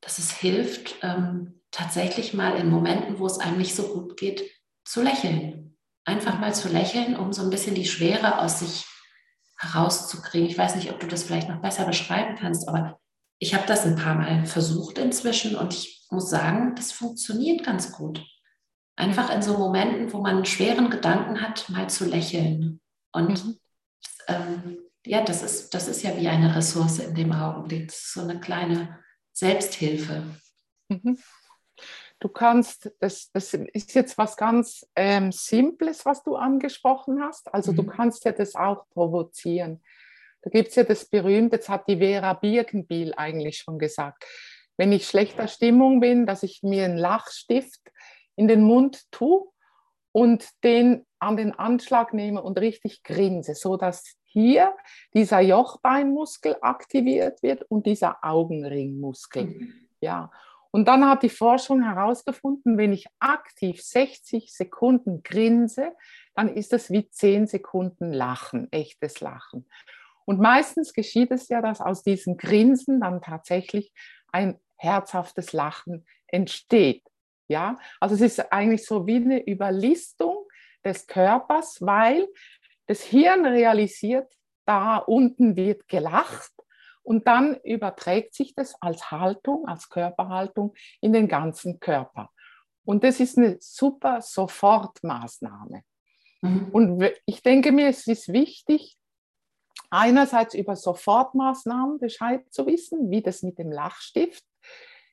dass 0.00 0.18
es 0.18 0.30
hilft, 0.30 0.96
ähm, 1.02 1.60
tatsächlich 1.70 2.34
mal 2.34 2.56
in 2.56 2.70
Momenten, 2.70 3.18
wo 3.18 3.26
es 3.26 3.38
einem 3.38 3.58
nicht 3.58 3.74
so 3.74 3.94
gut 3.94 4.16
geht, 4.16 4.50
zu 4.84 5.02
lächeln. 5.02 5.76
Einfach 6.04 6.38
mal 6.38 6.54
zu 6.54 6.68
lächeln, 6.68 7.16
um 7.16 7.32
so 7.32 7.42
ein 7.42 7.50
bisschen 7.50 7.74
die 7.74 7.86
Schwere 7.86 8.38
aus 8.38 8.60
sich 8.60 8.86
herauszukriegen. 9.58 10.48
Ich 10.48 10.56
weiß 10.56 10.76
nicht, 10.76 10.90
ob 10.90 11.00
du 11.00 11.06
das 11.06 11.24
vielleicht 11.24 11.48
noch 11.48 11.60
besser 11.60 11.84
beschreiben 11.84 12.36
kannst, 12.36 12.68
aber 12.68 12.98
ich 13.38 13.54
habe 13.54 13.66
das 13.66 13.84
ein 13.84 13.96
paar 13.96 14.14
Mal 14.14 14.46
versucht 14.46 14.98
inzwischen 14.98 15.56
und 15.56 15.74
ich 15.74 16.06
muss 16.10 16.30
sagen, 16.30 16.74
das 16.76 16.92
funktioniert 16.92 17.64
ganz 17.64 17.92
gut. 17.92 18.24
Einfach 18.96 19.30
in 19.30 19.42
so 19.42 19.58
Momenten, 19.58 20.12
wo 20.12 20.20
man 20.20 20.36
einen 20.36 20.44
schweren 20.44 20.90
Gedanken 20.90 21.40
hat, 21.40 21.68
mal 21.68 21.88
zu 21.88 22.04
lächeln. 22.04 22.80
Und 23.12 23.44
mhm. 23.44 23.58
ähm, 24.28 24.78
ja, 25.06 25.22
das 25.22 25.42
ist, 25.42 25.72
das 25.74 25.88
ist 25.88 26.02
ja 26.02 26.16
wie 26.16 26.28
eine 26.28 26.54
Ressource 26.54 26.98
in 26.98 27.14
dem 27.14 27.32
Augenblick. 27.32 27.90
So 27.92 28.22
eine 28.22 28.40
kleine 28.40 28.98
Selbsthilfe. 29.32 30.22
Mhm. 30.88 31.18
Du 32.20 32.28
kannst, 32.28 32.90
das, 32.98 33.30
das 33.30 33.54
ist 33.54 33.94
jetzt 33.94 34.18
was 34.18 34.36
ganz 34.36 34.84
ähm, 34.96 35.30
Simples, 35.30 36.04
was 36.04 36.24
du 36.24 36.34
angesprochen 36.34 37.22
hast. 37.22 37.52
Also 37.54 37.72
mhm. 37.72 37.76
du 37.76 37.86
kannst 37.86 38.24
ja 38.24 38.32
das 38.32 38.54
auch 38.56 38.88
provozieren. 38.90 39.82
Da 40.42 40.50
gibt 40.50 40.68
es 40.68 40.74
ja 40.74 40.84
das 40.84 41.06
berühmte, 41.06 41.56
jetzt 41.56 41.68
hat 41.68 41.88
die 41.88 41.98
Vera 41.98 42.32
Birkenbiel 42.32 43.14
eigentlich 43.16 43.58
schon 43.58 43.78
gesagt, 43.78 44.24
wenn 44.76 44.92
ich 44.92 45.06
schlechter 45.06 45.48
Stimmung 45.48 46.00
bin, 46.00 46.26
dass 46.26 46.42
ich 46.42 46.62
mir 46.62 46.84
einen 46.84 46.98
Lachstift 46.98 47.80
in 48.36 48.46
den 48.46 48.62
Mund 48.62 49.10
tue 49.10 49.48
und 50.18 50.48
den 50.64 51.06
an 51.20 51.36
den 51.36 51.56
Anschlag 51.56 52.12
nehme 52.12 52.42
und 52.42 52.58
richtig 52.58 53.04
grinse, 53.04 53.54
so 53.54 53.76
dass 53.76 54.16
hier 54.24 54.74
dieser 55.14 55.38
Jochbeinmuskel 55.38 56.56
aktiviert 56.60 57.40
wird 57.44 57.62
und 57.62 57.86
dieser 57.86 58.16
Augenringmuskel. 58.22 59.44
Mhm. 59.44 59.74
Ja. 60.00 60.32
Und 60.72 60.88
dann 60.88 61.08
hat 61.08 61.22
die 61.22 61.28
Forschung 61.28 61.84
herausgefunden, 61.84 62.78
wenn 62.78 62.92
ich 62.92 63.06
aktiv 63.20 63.80
60 63.80 64.52
Sekunden 64.52 65.22
grinse, 65.22 65.92
dann 66.34 66.48
ist 66.48 66.72
es 66.72 66.90
wie 66.90 67.08
10 67.08 67.46
Sekunden 67.46 68.12
Lachen, 68.12 68.66
echtes 68.72 69.20
Lachen. 69.20 69.68
Und 70.24 70.40
meistens 70.40 70.94
geschieht 70.94 71.30
es 71.30 71.48
ja, 71.48 71.62
dass 71.62 71.80
aus 71.80 72.02
diesem 72.02 72.36
Grinsen 72.36 73.00
dann 73.00 73.22
tatsächlich 73.22 73.92
ein 74.32 74.58
herzhaftes 74.78 75.52
Lachen 75.52 76.04
entsteht. 76.26 77.04
Ja, 77.48 77.78
also 77.98 78.14
es 78.14 78.20
ist 78.20 78.52
eigentlich 78.52 78.84
so 78.84 79.06
wie 79.06 79.16
eine 79.16 79.44
Überlistung 79.46 80.46
des 80.84 81.06
Körpers, 81.06 81.78
weil 81.80 82.28
das 82.86 83.02
Hirn 83.02 83.46
realisiert, 83.46 84.32
da 84.66 84.98
unten 84.98 85.56
wird 85.56 85.88
gelacht 85.88 86.52
und 87.02 87.26
dann 87.26 87.56
überträgt 87.64 88.34
sich 88.34 88.54
das 88.54 88.80
als 88.82 89.10
Haltung, 89.10 89.66
als 89.66 89.88
Körperhaltung 89.88 90.74
in 91.00 91.14
den 91.14 91.26
ganzen 91.26 91.80
Körper. 91.80 92.30
Und 92.84 93.02
das 93.04 93.20
ist 93.20 93.38
eine 93.38 93.56
super 93.60 94.20
Sofortmaßnahme. 94.20 95.82
Mhm. 96.42 96.68
Und 96.70 97.10
ich 97.26 97.42
denke 97.42 97.72
mir, 97.72 97.88
es 97.88 98.06
ist 98.06 98.32
wichtig, 98.32 98.98
einerseits 99.90 100.54
über 100.54 100.76
Sofortmaßnahmen 100.76 101.98
Bescheid 101.98 102.44
zu 102.50 102.66
wissen, 102.66 103.10
wie 103.10 103.22
das 103.22 103.42
mit 103.42 103.58
dem 103.58 103.72
Lachstift. 103.72 104.44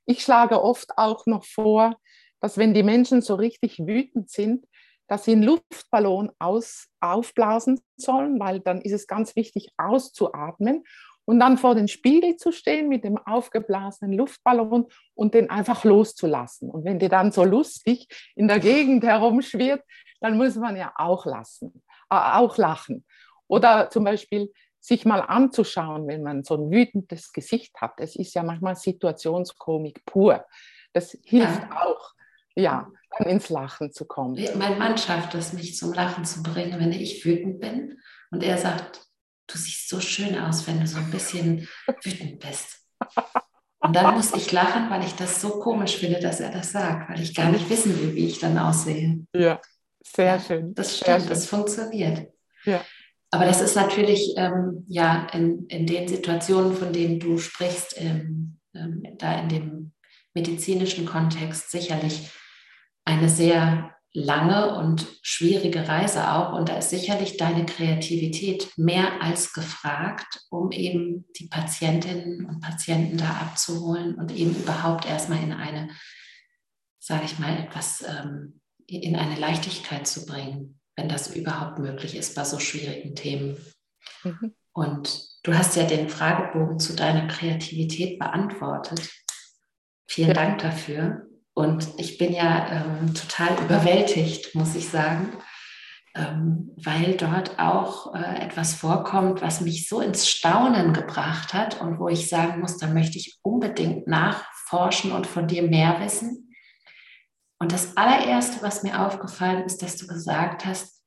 Ich 0.06 0.22
schlage 0.22 0.62
oft 0.62 0.98
auch 0.98 1.26
noch 1.26 1.46
vor, 1.46 1.98
dass 2.46 2.60
wenn 2.60 2.76
die 2.76 2.84
Menschen 2.84 3.24
so 3.24 3.34
richtig 3.34 3.80
wütend 3.80 4.30
sind, 4.30 4.68
dass 5.08 5.26
sie 5.26 5.32
einen 5.32 5.42
Luftballon 5.42 6.32
aus, 6.38 6.90
aufblasen 7.00 7.82
sollen, 7.98 8.40
weil 8.40 8.60
dann 8.60 8.82
ist 8.82 8.92
es 8.92 9.08
ganz 9.08 9.36
wichtig 9.36 9.70
auszuatmen 9.78 10.84
und 11.26 11.40
dann 11.40 11.58
vor 11.58 11.74
den 11.74 11.88
Spiegel 11.88 12.36
zu 12.36 12.52
stehen 12.52 12.88
mit 12.88 13.04
dem 13.04 13.18
aufgeblasenen 13.18 14.14
Luftballon 14.14 14.86
und 15.16 15.34
den 15.34 15.50
einfach 15.50 15.86
loszulassen. 15.86 16.70
Und 16.70 16.86
wenn 16.86 17.00
der 17.00 17.10
dann 17.10 17.32
so 17.32 17.44
lustig 17.44 18.08
in 18.36 18.48
der 18.48 18.60
Gegend 18.60 19.04
herumschwirrt, 19.04 19.82
dann 20.22 20.38
muss 20.38 20.56
man 20.56 20.78
ja 20.78 20.94
auch 20.98 21.26
lassen, 21.26 21.82
äh, 22.12 22.16
auch 22.16 22.60
lachen. 22.60 23.06
Oder 23.48 23.90
zum 23.90 24.04
Beispiel 24.04 24.54
sich 24.80 25.04
mal 25.04 25.22
anzuschauen, 25.22 26.06
wenn 26.06 26.22
man 26.22 26.44
so 26.44 26.58
ein 26.58 26.70
wütendes 26.70 27.34
Gesicht 27.34 27.76
hat. 27.82 27.94
Es 27.98 28.16
ist 28.16 28.36
ja 28.36 28.44
manchmal 28.44 28.76
Situationskomik 28.76 30.06
pur. 30.06 30.46
Das 30.94 31.18
hilft 31.24 31.72
auch. 31.72 32.15
Ja, 32.56 32.90
dann 33.18 33.28
ins 33.28 33.50
Lachen 33.50 33.92
zu 33.92 34.06
kommen. 34.06 34.42
Mein 34.58 34.78
Mann 34.78 34.98
schafft 34.98 35.36
es, 35.36 35.54
mich 35.54 35.76
zum 35.76 35.94
Lachen 35.94 36.26
zu 36.26 36.44
bringen, 36.44 36.80
wenn 36.80 36.92
ich 36.92 37.24
wütend 37.26 37.60
bin. 37.60 38.00
Und 38.32 38.44
er 38.44 38.58
sagt, 38.58 39.02
du 39.48 39.58
siehst 39.58 39.90
so 39.90 40.00
schön 40.00 40.38
aus, 40.38 40.68
wenn 40.68 40.80
du 40.80 40.88
so 40.88 40.98
ein 40.98 41.12
bisschen 41.12 41.68
wütend 42.04 42.40
bist. 42.40 42.80
Und 43.80 43.96
dann 43.96 44.16
muss 44.16 44.34
ich 44.34 44.52
lachen, 44.52 44.90
weil 44.90 45.04
ich 45.06 45.14
das 45.14 45.42
so 45.42 45.60
komisch 45.60 45.98
finde, 45.98 46.20
dass 46.20 46.40
er 46.40 46.50
das 46.50 46.72
sagt, 46.72 47.10
weil 47.10 47.22
ich 47.22 47.36
gar 47.36 47.52
nicht 47.52 47.70
wissen 47.70 48.00
will, 48.02 48.16
wie 48.16 48.28
ich 48.28 48.40
dann 48.40 48.58
aussehe. 48.58 49.26
Ja, 49.36 49.62
sehr 50.04 50.40
schön. 50.40 50.74
Das 50.74 50.98
stimmt, 50.98 51.22
schön. 51.22 51.30
das 51.30 51.46
funktioniert. 51.46 52.32
Ja. 52.64 52.84
Aber 53.32 53.46
das 53.46 53.62
ist 53.62 53.76
natürlich 53.76 54.34
ähm, 54.38 54.86
ja 54.88 55.28
in, 55.34 55.68
in 55.68 55.86
den 55.86 56.08
Situationen, 56.08 56.74
von 56.74 56.94
denen 56.94 57.20
du 57.20 57.38
sprichst, 57.38 58.00
ähm, 58.00 58.60
ähm, 58.74 59.04
da 59.18 59.40
in 59.40 59.50
dem 59.50 59.92
medizinischen 60.34 61.06
Kontext 61.06 61.70
sicherlich 61.70 62.32
eine 63.06 63.30
sehr 63.30 63.96
lange 64.16 64.78
und 64.78 65.06
schwierige 65.22 65.88
Reise 65.88 66.32
auch. 66.32 66.54
Und 66.54 66.70
da 66.70 66.78
ist 66.78 66.90
sicherlich 66.90 67.38
deine 67.38 67.66
Kreativität 67.66 68.72
mehr 68.78 69.22
als 69.22 69.54
gefragt, 69.54 70.46
um 70.50 70.72
eben 70.72 71.26
die 71.38 71.48
Patientinnen 71.48 72.46
und 72.46 72.62
Patienten 72.62 73.18
da 73.18 73.30
abzuholen 73.42 74.16
und 74.16 74.32
eben 74.34 74.56
überhaupt 74.56 75.06
erstmal 75.06 75.44
in 75.44 75.52
eine, 75.52 75.90
sage 77.00 77.26
ich 77.26 77.40
mal, 77.40 77.58
etwas, 77.58 78.04
ähm, 78.08 78.62
in 78.88 79.16
eine 79.16 79.36
Leichtigkeit 79.36 80.08
zu 80.08 80.26
bringen, 80.26 80.80
wenn 80.96 81.10
das 81.10 81.36
überhaupt 81.36 81.80
möglich 81.80 82.16
ist 82.16 82.36
bei 82.36 82.46
so 82.46 82.58
schwierigen 82.60 83.16
Themen. 83.16 83.58
Mhm. 84.24 84.56
Und 84.72 85.28
du 85.44 85.54
hast 85.54 85.76
ja 85.76 85.84
den 85.84 86.10
Fragebogen 86.10 86.80
zu 86.80 86.96
deiner 86.96 87.28
Kreativität 87.28 88.18
beantwortet. 88.20 89.10
Vielen 90.08 90.30
ja. 90.30 90.34
Dank 90.34 90.60
dafür. 90.60 91.28
Und 91.56 91.88
ich 91.98 92.18
bin 92.18 92.34
ja 92.34 92.68
ähm, 92.70 93.14
total 93.14 93.58
überwältigt, 93.64 94.54
muss 94.56 94.76
ich 94.76 94.90
sagen, 94.90 95.32
ähm, 96.14 96.72
weil 96.76 97.16
dort 97.16 97.58
auch 97.60 98.14
äh, 98.14 98.44
etwas 98.44 98.74
vorkommt, 98.76 99.42
was 99.42 99.62
mich 99.62 99.88
so 99.88 100.02
ins 100.02 100.28
Staunen 100.28 100.92
gebracht 100.92 101.54
hat 101.54 101.80
und 101.80 101.98
wo 101.98 102.10
ich 102.10 102.28
sagen 102.28 102.60
muss, 102.60 102.78
da 102.78 102.88
möchte 102.88 103.18
ich 103.18 103.40
unbedingt 103.42 104.06
nachforschen 104.06 105.14
und 105.14 105.28
von 105.28 105.48
dir 105.48 105.64
mehr 105.64 106.02
wissen. 106.02 106.54
Und 107.58 107.72
das 107.72 107.96
allererste, 107.96 108.62
was 108.62 108.84
mir 108.84 109.00
aufgefallen 109.00 109.64
ist, 109.64 109.82
dass 109.82 109.96
du 109.96 110.08
gesagt 110.08 110.66
hast, 110.66 111.02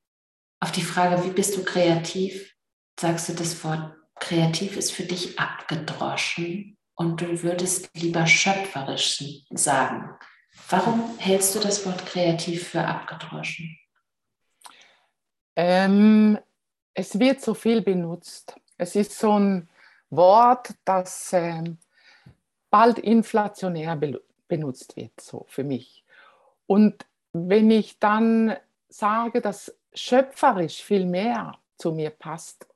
auf 0.61 0.73
die 0.73 0.83
Frage, 0.83 1.25
wie 1.25 1.31
bist 1.31 1.59
du 1.59 1.63
kreativ, 1.63 2.55
sagst 2.99 3.29
du, 3.29 3.35
das 3.35 3.63
Wort 3.65 3.95
kreativ 4.19 4.79
ist 4.79 4.93
für 4.93 5.05
dich 5.05 5.39
abgedroschen 5.39 6.79
und 6.95 7.21
du 7.21 7.43
würdest 7.43 7.91
lieber 7.95 8.27
schöpferisch 8.27 9.23
sagen. 9.51 10.11
Warum 10.71 11.17
hältst 11.19 11.55
du 11.55 11.61
das 11.61 11.87
Wort 11.87 12.05
kreativ 12.05 12.69
für 12.69 12.85
abgedroschen? 12.85 13.79
Ähm, 15.57 16.39
es 16.93 17.19
wird 17.19 17.41
so 17.41 17.55
viel 17.55 17.81
benutzt. 17.81 18.55
Es 18.77 18.95
ist 18.95 19.19
so 19.19 19.39
ein 19.39 19.69
Wort, 20.11 20.75
das 20.85 21.33
ähm, 21.33 21.79
bald 22.71 22.99
inflationär 22.99 23.97
be 23.97 24.21
benutzt 24.47 24.97
wird, 24.97 25.21
so 25.21 25.45
für 25.49 25.63
mich. 25.63 26.05
Und 26.67 27.05
wenn 27.33 27.71
ich 27.71 27.99
dann 27.99 28.57
sage, 28.89 29.43
dass 29.43 29.75
schöpferisch 29.93 30.83
viel 30.83 31.05
mehr 31.05 31.59
zu 31.77 31.93
mir 31.93 32.09
passt, 32.09 32.67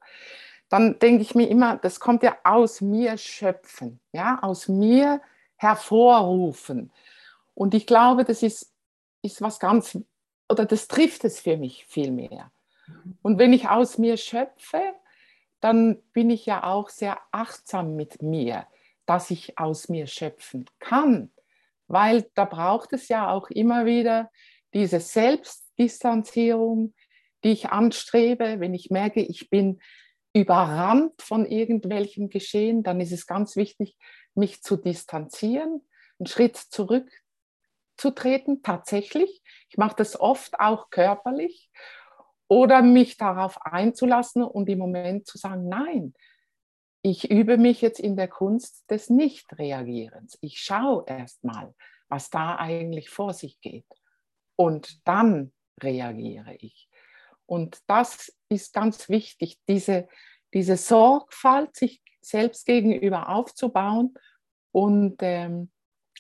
dann 0.69 0.99
denke 0.99 1.23
ich 1.23 1.35
mir 1.35 1.49
immer, 1.49 1.77
das 1.77 1.99
kommt 1.99 2.23
ja 2.23 2.37
aus 2.45 2.83
mir 2.83 3.17
schöpfen, 3.17 4.01
ja, 4.13 4.39
aus 4.43 4.69
mir 4.69 5.23
hervorrufen. 5.57 6.91
Und 7.63 7.75
ich 7.75 7.87
glaube, 7.87 8.25
das 8.25 8.43
ist, 8.43 8.75
ist 9.23 9.41
was 9.41 9.61
ganz, 9.61 9.97
oder 10.49 10.65
das 10.65 10.89
trifft 10.89 11.23
es 11.23 11.39
für 11.39 11.57
mich 11.57 11.87
viel 11.87 12.11
mehr. 12.11 12.51
Und 13.23 13.39
wenn 13.39 13.53
ich 13.53 13.69
aus 13.69 13.99
mir 13.99 14.17
schöpfe, 14.17 14.83
dann 15.61 16.03
bin 16.13 16.29
ich 16.29 16.45
ja 16.45 16.65
auch 16.65 16.89
sehr 16.89 17.21
achtsam 17.31 17.95
mit 17.95 18.21
mir, 18.21 18.67
dass 19.07 19.31
ich 19.31 19.61
aus 19.61 19.89
mir 19.89 20.09
schöpfen 20.09 20.65
kann. 20.81 21.31
Weil 21.87 22.29
da 22.35 22.47
braucht 22.47 22.95
es 22.95 23.07
ja 23.07 23.31
auch 23.31 23.49
immer 23.49 23.87
wieder 23.87 24.33
diese 24.75 24.99
Selbstdistanzierung, 24.99 26.95
die 27.45 27.53
ich 27.53 27.69
anstrebe. 27.69 28.59
Wenn 28.59 28.75
ich 28.75 28.91
merke, 28.91 29.23
ich 29.23 29.51
bin 29.51 29.81
überrannt 30.33 31.23
von 31.23 31.47
irgendwelchen 31.47 32.29
Geschehen, 32.29 32.83
dann 32.83 33.01
ist 33.01 33.13
es 33.13 33.29
ganz 33.29 33.55
wichtig, 33.55 33.97
mich 34.35 34.63
zu 34.63 34.77
distanzieren, 34.77 35.87
einen 36.19 36.27
Schritt 36.27 36.57
zurückzutreten, 37.97 38.63
tatsächlich. 38.63 39.43
Ich 39.69 39.77
mache 39.77 39.97
das 39.97 40.19
oft 40.19 40.59
auch 40.61 40.91
körperlich 40.91 41.71
oder 42.49 42.83
mich 42.83 43.17
darauf 43.17 43.61
einzulassen 43.63 44.43
und 44.43 44.69
im 44.69 44.79
Moment 44.79 45.27
zu 45.27 45.39
sagen, 45.39 45.69
nein, 45.69 46.15
ich 47.03 47.31
übe 47.31 47.57
mich 47.57 47.81
jetzt 47.81 47.99
in 47.99 48.17
der 48.17 48.29
Kunst 48.29 48.89
des 48.91 49.11
Nichtreagierens. 49.11 50.39
Ich 50.41 50.61
schaue 50.61 51.05
erst 51.07 51.43
mal, 51.43 51.75
was 52.09 52.31
da 52.31 52.57
eigentlich 52.57 53.11
vor 53.11 53.33
sich 53.33 53.61
geht. 53.61 53.87
Und 54.57 55.07
dann 55.07 55.53
reagiere 55.83 56.55
ich. 56.55 56.89
Und 57.47 57.81
das 57.89 58.33
ist 58.49 58.73
ganz 58.73 59.09
wichtig, 59.09 59.59
diese, 59.69 60.09
diese 60.55 60.77
Sorgfalt 60.77 61.75
sich 61.75 62.03
selbst 62.21 62.67
gegenüber 62.67 63.31
aufzubauen 63.31 64.15
und 64.71 65.17
ähm, 65.21 65.73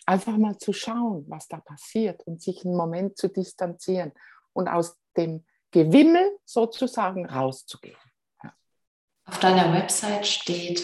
einfach 0.06 0.36
mal 0.36 0.58
zu 0.58 0.72
schauen, 0.72 1.24
was 1.28 1.48
da 1.48 1.58
passiert 1.58 2.22
und 2.26 2.42
sich 2.42 2.64
einen 2.64 2.76
Moment 2.76 3.16
zu 3.16 3.28
distanzieren 3.28 4.12
und 4.52 4.68
aus 4.68 4.96
dem 5.16 5.44
Gewimmel 5.70 6.38
sozusagen 6.44 7.26
rauszugehen. 7.26 7.96
Ja. 8.42 8.52
Auf 9.24 9.38
deiner 9.40 9.72
Website 9.72 10.26
steht, 10.26 10.82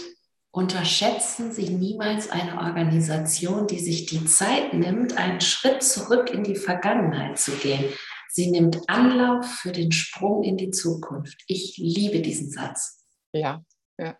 unterschätzen 0.50 1.52
Sie 1.52 1.70
niemals 1.70 2.30
eine 2.30 2.58
Organisation, 2.58 3.66
die 3.66 3.78
sich 3.78 4.06
die 4.06 4.24
Zeit 4.24 4.72
nimmt, 4.72 5.16
einen 5.16 5.40
Schritt 5.40 5.82
zurück 5.82 6.30
in 6.30 6.42
die 6.42 6.56
Vergangenheit 6.56 7.38
zu 7.38 7.52
gehen. 7.52 7.92
Sie 8.30 8.50
nimmt 8.50 8.88
Anlauf 8.88 9.46
für 9.46 9.72
den 9.72 9.92
Sprung 9.92 10.42
in 10.44 10.56
die 10.56 10.70
Zukunft. 10.70 11.42
Ich 11.46 11.76
liebe 11.76 12.20
diesen 12.20 12.50
Satz. 12.50 13.04
Ja, 13.32 13.62
ja, 13.98 14.16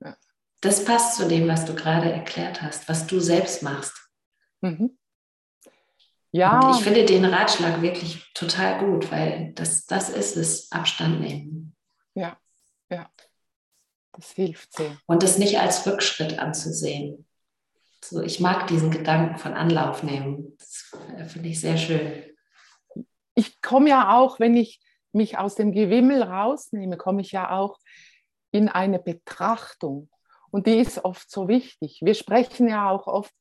ja. 0.00 0.16
Das 0.60 0.84
passt 0.84 1.16
zu 1.16 1.28
dem, 1.28 1.48
was 1.48 1.64
du 1.64 1.74
gerade 1.74 2.10
erklärt 2.10 2.62
hast, 2.62 2.88
was 2.88 3.06
du 3.06 3.20
selbst 3.20 3.62
machst. 3.62 4.07
Mhm. 4.60 4.98
Ja. 6.30 6.60
Und 6.60 6.76
ich 6.76 6.82
finde 6.82 7.04
den 7.04 7.24
Ratschlag 7.24 7.80
wirklich 7.80 8.30
total 8.34 8.78
gut, 8.78 9.10
weil 9.10 9.52
das, 9.54 9.86
das 9.86 10.10
ist 10.10 10.36
es, 10.36 10.70
Abstand 10.70 11.20
nehmen. 11.20 11.74
Ja, 12.14 12.38
ja. 12.90 13.10
Das 14.12 14.32
hilft 14.32 14.74
sehr. 14.74 14.96
Und 15.06 15.22
es 15.22 15.38
nicht 15.38 15.58
als 15.58 15.86
Rückschritt 15.86 16.38
anzusehen. 16.38 17.24
So, 18.04 18.20
ich 18.20 18.40
mag 18.40 18.66
diesen 18.66 18.90
Gedanken 18.90 19.38
von 19.38 19.54
Anlauf 19.54 20.02
nehmen. 20.02 20.56
Das 20.58 21.32
finde 21.32 21.48
ich 21.48 21.60
sehr 21.60 21.76
schön. 21.76 22.24
Ich 23.34 23.60
komme 23.62 23.88
ja 23.88 24.16
auch, 24.16 24.40
wenn 24.40 24.56
ich 24.56 24.80
mich 25.12 25.38
aus 25.38 25.54
dem 25.54 25.72
Gewimmel 25.72 26.22
rausnehme, 26.22 26.96
komme 26.96 27.20
ich 27.22 27.32
ja 27.32 27.50
auch 27.50 27.78
in 28.50 28.68
eine 28.68 28.98
Betrachtung. 28.98 30.10
Und 30.50 30.66
die 30.66 30.78
ist 30.78 31.04
oft 31.04 31.30
so 31.30 31.48
wichtig. 31.48 32.00
Wir 32.02 32.14
sprechen 32.14 32.68
ja 32.68 32.90
auch 32.90 33.06
oft, 33.06 33.34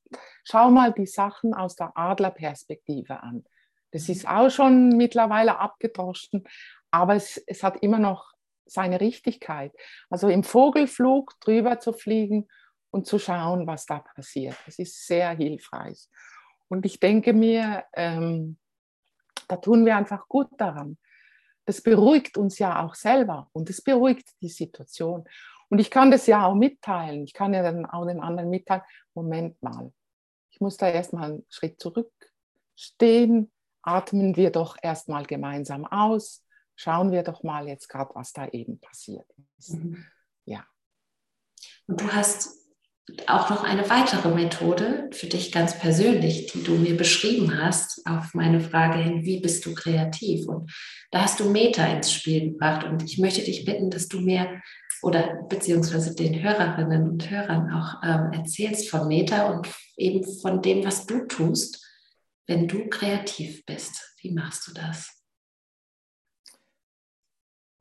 schau 0.43 0.69
mal 0.69 0.93
die 0.93 1.05
Sachen 1.05 1.53
aus 1.53 1.75
der 1.75 1.91
Adlerperspektive 1.95 3.23
an. 3.23 3.45
Das 3.91 4.09
ist 4.09 4.27
auch 4.27 4.49
schon 4.49 4.89
mittlerweile 4.89 5.59
abgedroschen, 5.59 6.43
aber 6.91 7.15
es, 7.15 7.37
es 7.47 7.63
hat 7.63 7.77
immer 7.81 7.99
noch 7.99 8.33
seine 8.65 8.99
Richtigkeit. 8.99 9.71
Also 10.09 10.27
im 10.27 10.43
Vogelflug 10.43 11.39
drüber 11.39 11.79
zu 11.79 11.93
fliegen 11.93 12.47
und 12.91 13.07
zu 13.07 13.19
schauen, 13.19 13.65
was 13.67 13.85
da 13.85 13.99
passiert. 13.99 14.57
Das 14.65 14.77
ist 14.79 15.07
sehr 15.07 15.31
hilfreich. 15.31 16.07
Und 16.67 16.85
ich 16.85 16.99
denke 16.99 17.33
mir, 17.33 17.85
ähm, 17.93 18.57
da 19.47 19.57
tun 19.57 19.85
wir 19.85 19.95
einfach 19.95 20.27
gut 20.27 20.49
daran. 20.57 20.97
Das 21.65 21.81
beruhigt 21.81 22.37
uns 22.37 22.59
ja 22.59 22.85
auch 22.85 22.95
selber 22.95 23.49
und 23.53 23.69
es 23.69 23.81
beruhigt 23.81 24.29
die 24.41 24.49
Situation. 24.49 25.25
Und 25.69 25.79
ich 25.79 25.91
kann 25.91 26.11
das 26.11 26.27
ja 26.27 26.45
auch 26.45 26.55
mitteilen. 26.55 27.23
Ich 27.23 27.33
kann 27.33 27.53
ja 27.53 27.61
dann 27.61 27.85
auch 27.85 28.05
den 28.05 28.19
anderen 28.19 28.49
mitteilen, 28.49 28.83
Moment 29.13 29.61
mal, 29.61 29.91
ich 30.51 30.61
muss 30.61 30.77
da 30.77 30.89
erstmal 30.89 31.31
einen 31.31 31.45
Schritt 31.49 31.79
zurückstehen, 31.79 33.51
atmen 33.83 34.35
wir 34.35 34.51
doch 34.51 34.77
erstmal 34.81 35.25
gemeinsam 35.25 35.85
aus, 35.85 36.43
schauen 36.75 37.11
wir 37.11 37.23
doch 37.23 37.43
mal 37.43 37.67
jetzt 37.67 37.89
gerade, 37.89 38.11
was 38.15 38.33
da 38.33 38.47
eben 38.47 38.79
passiert 38.79 39.27
ist. 39.57 39.75
Mhm. 39.75 40.05
Ja. 40.45 40.65
Und 41.87 42.01
du 42.01 42.11
hast 42.11 42.57
auch 43.27 43.49
noch 43.49 43.63
eine 43.63 43.89
weitere 43.89 44.33
Methode 44.33 45.09
für 45.13 45.27
dich 45.27 45.51
ganz 45.51 45.79
persönlich, 45.79 46.47
die 46.47 46.63
du 46.63 46.75
mir 46.75 46.97
beschrieben 46.97 47.61
hast, 47.61 48.05
auf 48.05 48.33
meine 48.33 48.59
Frage 48.59 48.99
hin, 48.99 49.23
wie 49.23 49.39
bist 49.39 49.65
du 49.65 49.73
kreativ? 49.73 50.47
Und 50.47 50.71
da 51.11 51.21
hast 51.21 51.39
du 51.39 51.49
Meta 51.49 51.85
ins 51.85 52.11
Spiel 52.11 52.51
gebracht. 52.51 52.85
Und 52.85 53.03
ich 53.03 53.17
möchte 53.17 53.41
dich 53.43 53.63
bitten, 53.63 53.89
dass 53.89 54.07
du 54.07 54.19
mir 54.19 54.61
oder 55.01 55.43
beziehungsweise 55.43 56.15
den 56.15 56.41
Hörerinnen 56.41 57.09
und 57.09 57.29
Hörern 57.29 57.71
auch 57.71 58.01
ähm, 58.03 58.33
erzählst 58.33 58.89
von 58.89 59.07
Meta 59.07 59.49
und 59.49 59.67
eben 59.95 60.23
von 60.41 60.61
dem, 60.61 60.83
was 60.85 61.05
du 61.05 61.25
tust, 61.27 61.85
wenn 62.47 62.67
du 62.67 62.87
kreativ 62.89 63.65
bist. 63.65 64.15
Wie 64.21 64.31
machst 64.31 64.67
du 64.67 64.73
das? 64.73 65.23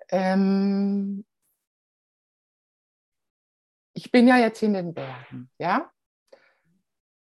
Ähm, 0.08 1.24
ich 3.94 4.10
bin 4.12 4.28
ja 4.28 4.38
jetzt 4.38 4.62
in 4.62 4.74
den 4.74 4.94
Bergen, 4.94 5.50
ja, 5.58 5.90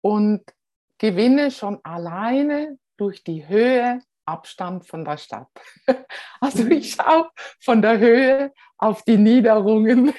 und 0.02 0.43
gewinne 0.98 1.52
schon 1.52 1.80
alleine 1.84 2.80
durch 2.98 3.24
die 3.24 3.48
Höhe 3.48 4.00
Abstand 4.25 4.88
von 4.88 5.05
der 5.05 5.17
Stadt. 5.17 5.49
Also 6.39 6.67
ich 6.67 6.93
schaue 6.93 7.29
von 7.62 7.81
der 7.81 7.99
Höhe 7.99 8.53
auf 8.77 9.03
die 9.03 9.17
Niederungen 9.17 10.13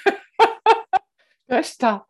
der 1.49 1.63
Stadt. 1.63 2.07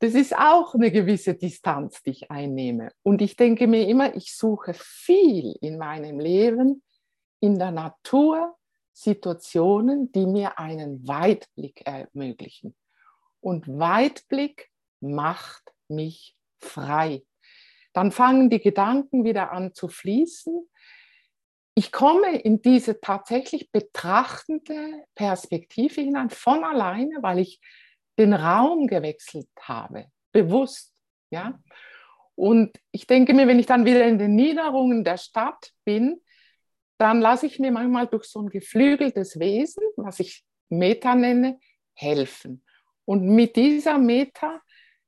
Das 0.00 0.14
ist 0.14 0.36
auch 0.36 0.74
eine 0.74 0.90
gewisse 0.90 1.34
Distanz, 1.34 2.02
die 2.02 2.10
ich 2.10 2.30
einnehme. 2.30 2.90
Und 3.02 3.20
ich 3.20 3.36
denke 3.36 3.66
mir 3.66 3.86
immer, 3.86 4.16
ich 4.16 4.34
suche 4.34 4.72
viel 4.74 5.56
in 5.60 5.78
meinem 5.78 6.18
Leben 6.18 6.82
in 7.40 7.58
der 7.58 7.70
Natur 7.70 8.56
Situationen, 8.92 10.10
die 10.12 10.26
mir 10.26 10.58
einen 10.58 11.06
Weitblick 11.06 11.86
ermöglichen. 11.86 12.74
Und 13.40 13.66
Weitblick 13.68 14.70
macht 15.00 15.72
mich 15.88 16.36
frei. 16.58 17.22
Dann 17.92 18.12
fangen 18.12 18.50
die 18.50 18.60
Gedanken 18.60 19.24
wieder 19.24 19.52
an 19.52 19.74
zu 19.74 19.88
fließen 19.88 20.68
ich 21.80 21.92
komme 21.92 22.38
in 22.38 22.60
diese 22.60 23.00
tatsächlich 23.00 23.72
betrachtende 23.72 25.02
Perspektive 25.14 26.02
hinein 26.02 26.28
von 26.28 26.62
alleine, 26.62 27.22
weil 27.22 27.38
ich 27.38 27.58
den 28.18 28.34
Raum 28.34 28.86
gewechselt 28.86 29.48
habe, 29.62 30.04
bewusst. 30.30 30.92
Ja? 31.30 31.58
Und 32.34 32.78
ich 32.90 33.06
denke 33.06 33.32
mir, 33.32 33.48
wenn 33.48 33.58
ich 33.58 33.64
dann 33.64 33.86
wieder 33.86 34.06
in 34.06 34.18
den 34.18 34.34
Niederungen 34.34 35.04
der 35.04 35.16
Stadt 35.16 35.72
bin, 35.86 36.20
dann 36.98 37.22
lasse 37.22 37.46
ich 37.46 37.58
mir 37.58 37.72
manchmal 37.72 38.08
durch 38.08 38.24
so 38.24 38.42
ein 38.42 38.50
geflügeltes 38.50 39.40
Wesen, 39.40 39.82
was 39.96 40.20
ich 40.20 40.44
Meta 40.68 41.14
nenne, 41.14 41.58
helfen. 41.94 42.62
Und 43.06 43.24
mit 43.24 43.56
dieser 43.56 43.96
Meta 43.96 44.60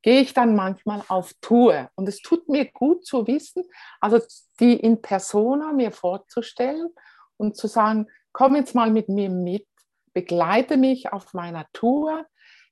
gehe 0.03 0.21
ich 0.21 0.35
dann 0.35 0.55
manchmal 0.55 1.03
auf 1.09 1.33
Tour. 1.41 1.91
Und 1.95 2.09
es 2.09 2.21
tut 2.21 2.49
mir 2.49 2.71
gut 2.71 3.07
zu 3.07 3.27
wissen, 3.27 3.65
also 4.01 4.21
die 4.61 4.75
in 4.75 5.01
persona 5.01 5.73
mir 5.73 5.93
vorzustellen 5.93 6.89
und 7.37 7.57
zu 7.57 7.69
sagen, 7.69 8.09
komm 8.33 8.57
jetzt 8.57 8.75
mal 8.75 8.91
mit 8.91 9.09
mir 9.09 9.31
mit, 9.31 9.67
begleite 10.13 10.77
mich 10.77 11.13
auf 11.13 11.33
meiner 11.35 11.67
Tour, 11.73 12.27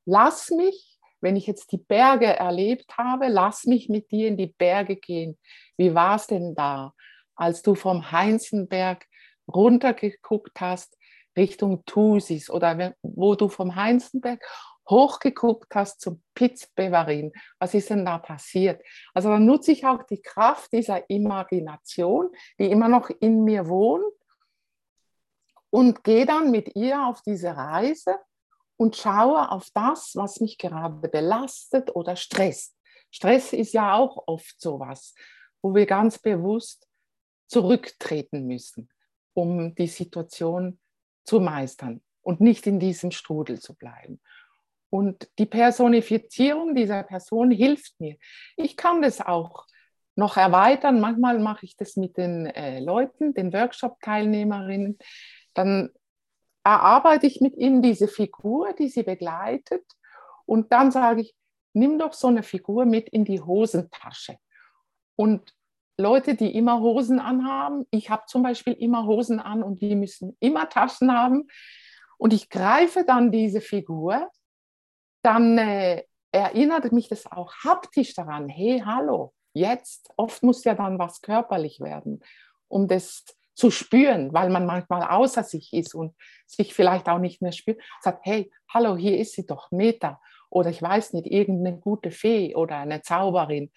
lass 0.05 0.51
mich, 0.51 0.99
wenn 1.21 1.37
ich 1.37 1.47
jetzt 1.47 1.73
die 1.73 1.79
Berge 1.79 2.27
erlebt 2.27 2.97
habe, 2.97 3.29
lass 3.29 3.65
mich 3.65 3.89
mit 3.89 4.11
dir 4.11 4.29
in 4.29 4.37
die 4.37 4.55
Berge 4.59 4.97
gehen. 4.97 5.39
Wie 5.77 5.95
war 5.95 6.17
es 6.17 6.27
denn 6.27 6.55
da, 6.55 6.95
als 7.35 7.63
du 7.63 7.75
vom 7.75 8.11
Heinzenberg 8.11 9.07
runtergeguckt 9.47 10.61
hast 10.61 10.97
Richtung 11.37 11.85
Thusis 11.85 12.51
oder 12.51 12.95
wo 13.03 13.35
du 13.35 13.49
vom 13.49 13.77
Heinzenberg 13.77 14.43
hochgeguckt 14.89 15.75
hast 15.75 16.01
zum 16.01 16.23
Pitzbeverin, 16.35 17.33
was 17.59 17.75
ist 17.75 17.91
denn 17.91 18.05
da 18.05 18.19
passiert? 18.19 18.83
Also 19.15 19.29
dann 19.29 19.47
nutze 19.47 19.73
ich 19.73 19.87
auch 19.87 20.03
die 20.05 20.21
Kraft 20.21 20.73
dieser 20.73 21.09
Imagination, 21.11 22.31
die 22.59 22.71
immer 22.71 22.89
noch 22.89 23.11
in 23.11 23.45
mir 23.45 23.69
wohnt 23.69 24.05
und 25.71 26.03
gehe 26.03 26.27
dann 26.27 26.51
mit 26.51 26.75
ihr 26.75 27.07
auf 27.07 27.23
diese 27.23 27.57
Reise 27.57 28.17
und 28.77 28.97
schaue 28.97 29.51
auf 29.51 29.69
das, 29.75 30.13
was 30.15 30.41
mich 30.41 30.59
gerade 30.59 31.09
belastet 31.09 31.95
oder 31.95 32.17
stresst. 32.17 32.77
Stress 33.11 33.53
ist 33.53 33.73
ja 33.73 33.95
auch 33.95 34.25
oft 34.27 34.61
sowas, 34.61 35.15
wo 35.63 35.75
wir 35.75 35.87
ganz 35.87 36.19
bewusst 36.19 36.89
zurücktreten 37.49 38.47
müssen, 38.47 38.89
um 39.35 39.75
die 39.75 39.89
Situation 39.89 40.81
zu 41.25 41.41
meistern. 41.41 42.03
und 42.23 42.41
nicht 42.41 42.67
in 42.67 42.79
diesem 42.79 43.11
Strudel 43.13 43.61
zu 43.61 43.75
bleiben. 43.75 44.21
Und 44.91 45.29
die 45.39 45.47
Personifizierung 45.47 46.75
dieser 46.75 47.05
Person 47.05 47.53
hilft 47.53 47.99
mir. 48.01 48.17
Ich 48.57 48.77
kann 48.77 49.03
das 49.03 49.21
auch 49.21 49.67
noch 50.17 50.37
erweitern. 50.37 51.01
Manchmal 51.01 51.39
mache 51.39 51.65
ich 51.65 51.77
das 51.77 51.97
mit 51.97 52.17
den 52.17 52.47
äh, 52.47 52.81
Leuten, 52.81 53.33
den 53.33 53.53
Workshop-Teilnehmerinnen. 53.53 54.99
Dann 55.55 55.91
erarbeite 56.65 57.27
ich 57.27 57.41
mit 57.41 57.57
ihnen 57.57 57.83
diese 57.83 58.09
Figur, 58.09 58.73
die 58.73 58.89
sie 58.89 59.05
begleitet. 59.05 59.85
Und 60.45 60.73
dann 60.73 60.91
sage 60.91 61.23
ich, 61.23 61.35
nimm 61.73 61.99
doch 61.99 62.13
so 62.13 62.27
eine 62.27 62.43
Figur 62.43 62.85
mit 62.85 63.09
in 63.09 63.25
die 63.25 63.41
Hosentasche. 63.41 64.37
Und 65.15 65.55
Leute, 65.97 66.35
die 66.35 66.57
immer 66.57 66.81
Hosen 66.81 67.21
anhaben, 67.21 67.87
ich 67.91 68.11
habe 68.11 68.23
zum 68.27 68.43
Beispiel 68.43 68.73
immer 68.73 69.07
Hosen 69.07 69.39
an 69.39 69.63
und 69.63 69.83
die 69.83 69.95
müssen 69.95 70.37
immer 70.41 70.69
Taschen 70.69 71.13
haben. 71.13 71.47
Und 72.19 72.33
ich 72.33 72.49
greife 72.49 73.05
dann 73.05 73.31
diese 73.31 73.61
Figur 73.61 74.29
dann 75.23 75.59
äh, 75.59 76.05
erinnert 76.33 76.93
mich 76.93 77.09
das 77.09 77.31
auch 77.31 77.53
haptisch 77.65 78.15
daran, 78.15 78.49
hey, 78.49 78.83
hallo, 78.85 79.33
jetzt, 79.53 80.11
oft 80.17 80.43
muss 80.43 80.65
ja 80.65 80.75
dann 80.75 80.99
was 80.99 81.21
körperlich 81.21 81.81
werden, 81.81 82.21
um 82.69 82.89
das 82.89 83.25
zu 83.55 83.71
spüren, 83.71 84.33
weil 84.33 84.49
man 84.49 84.65
manchmal 84.65 85.03
außer 85.03 85.45
sich 85.45 85.73
ist 85.73 85.95
und 85.95 86.15
sich 86.47 86.73
vielleicht 86.73 87.09
auch 87.09 87.19
nicht 87.19 87.43
mehr 87.43 87.53
spürt, 87.53 87.81
sagt, 88.01 88.25
hey, 88.25 88.51
hallo, 88.73 88.97
hier 88.97 89.19
ist 89.19 89.33
sie 89.35 89.47
doch, 89.47 89.71
Meta, 89.71 90.21
oder 90.49 90.71
ich 90.71 90.81
weiß 90.81 91.13
nicht, 91.13 91.27
irgendeine 91.27 91.79
gute 91.79 92.11
Fee 92.11 92.55
oder 92.55 92.79
eine 92.79 93.03
Zauberin. 93.03 93.71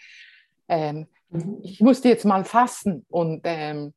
Ähm, 0.67 1.07
mhm. 1.29 1.59
Ich 1.63 1.81
musste 1.81 2.09
jetzt 2.09 2.25
mal 2.25 2.45
fassen 2.45 3.05
und 3.09 3.41
ähm, 3.43 3.93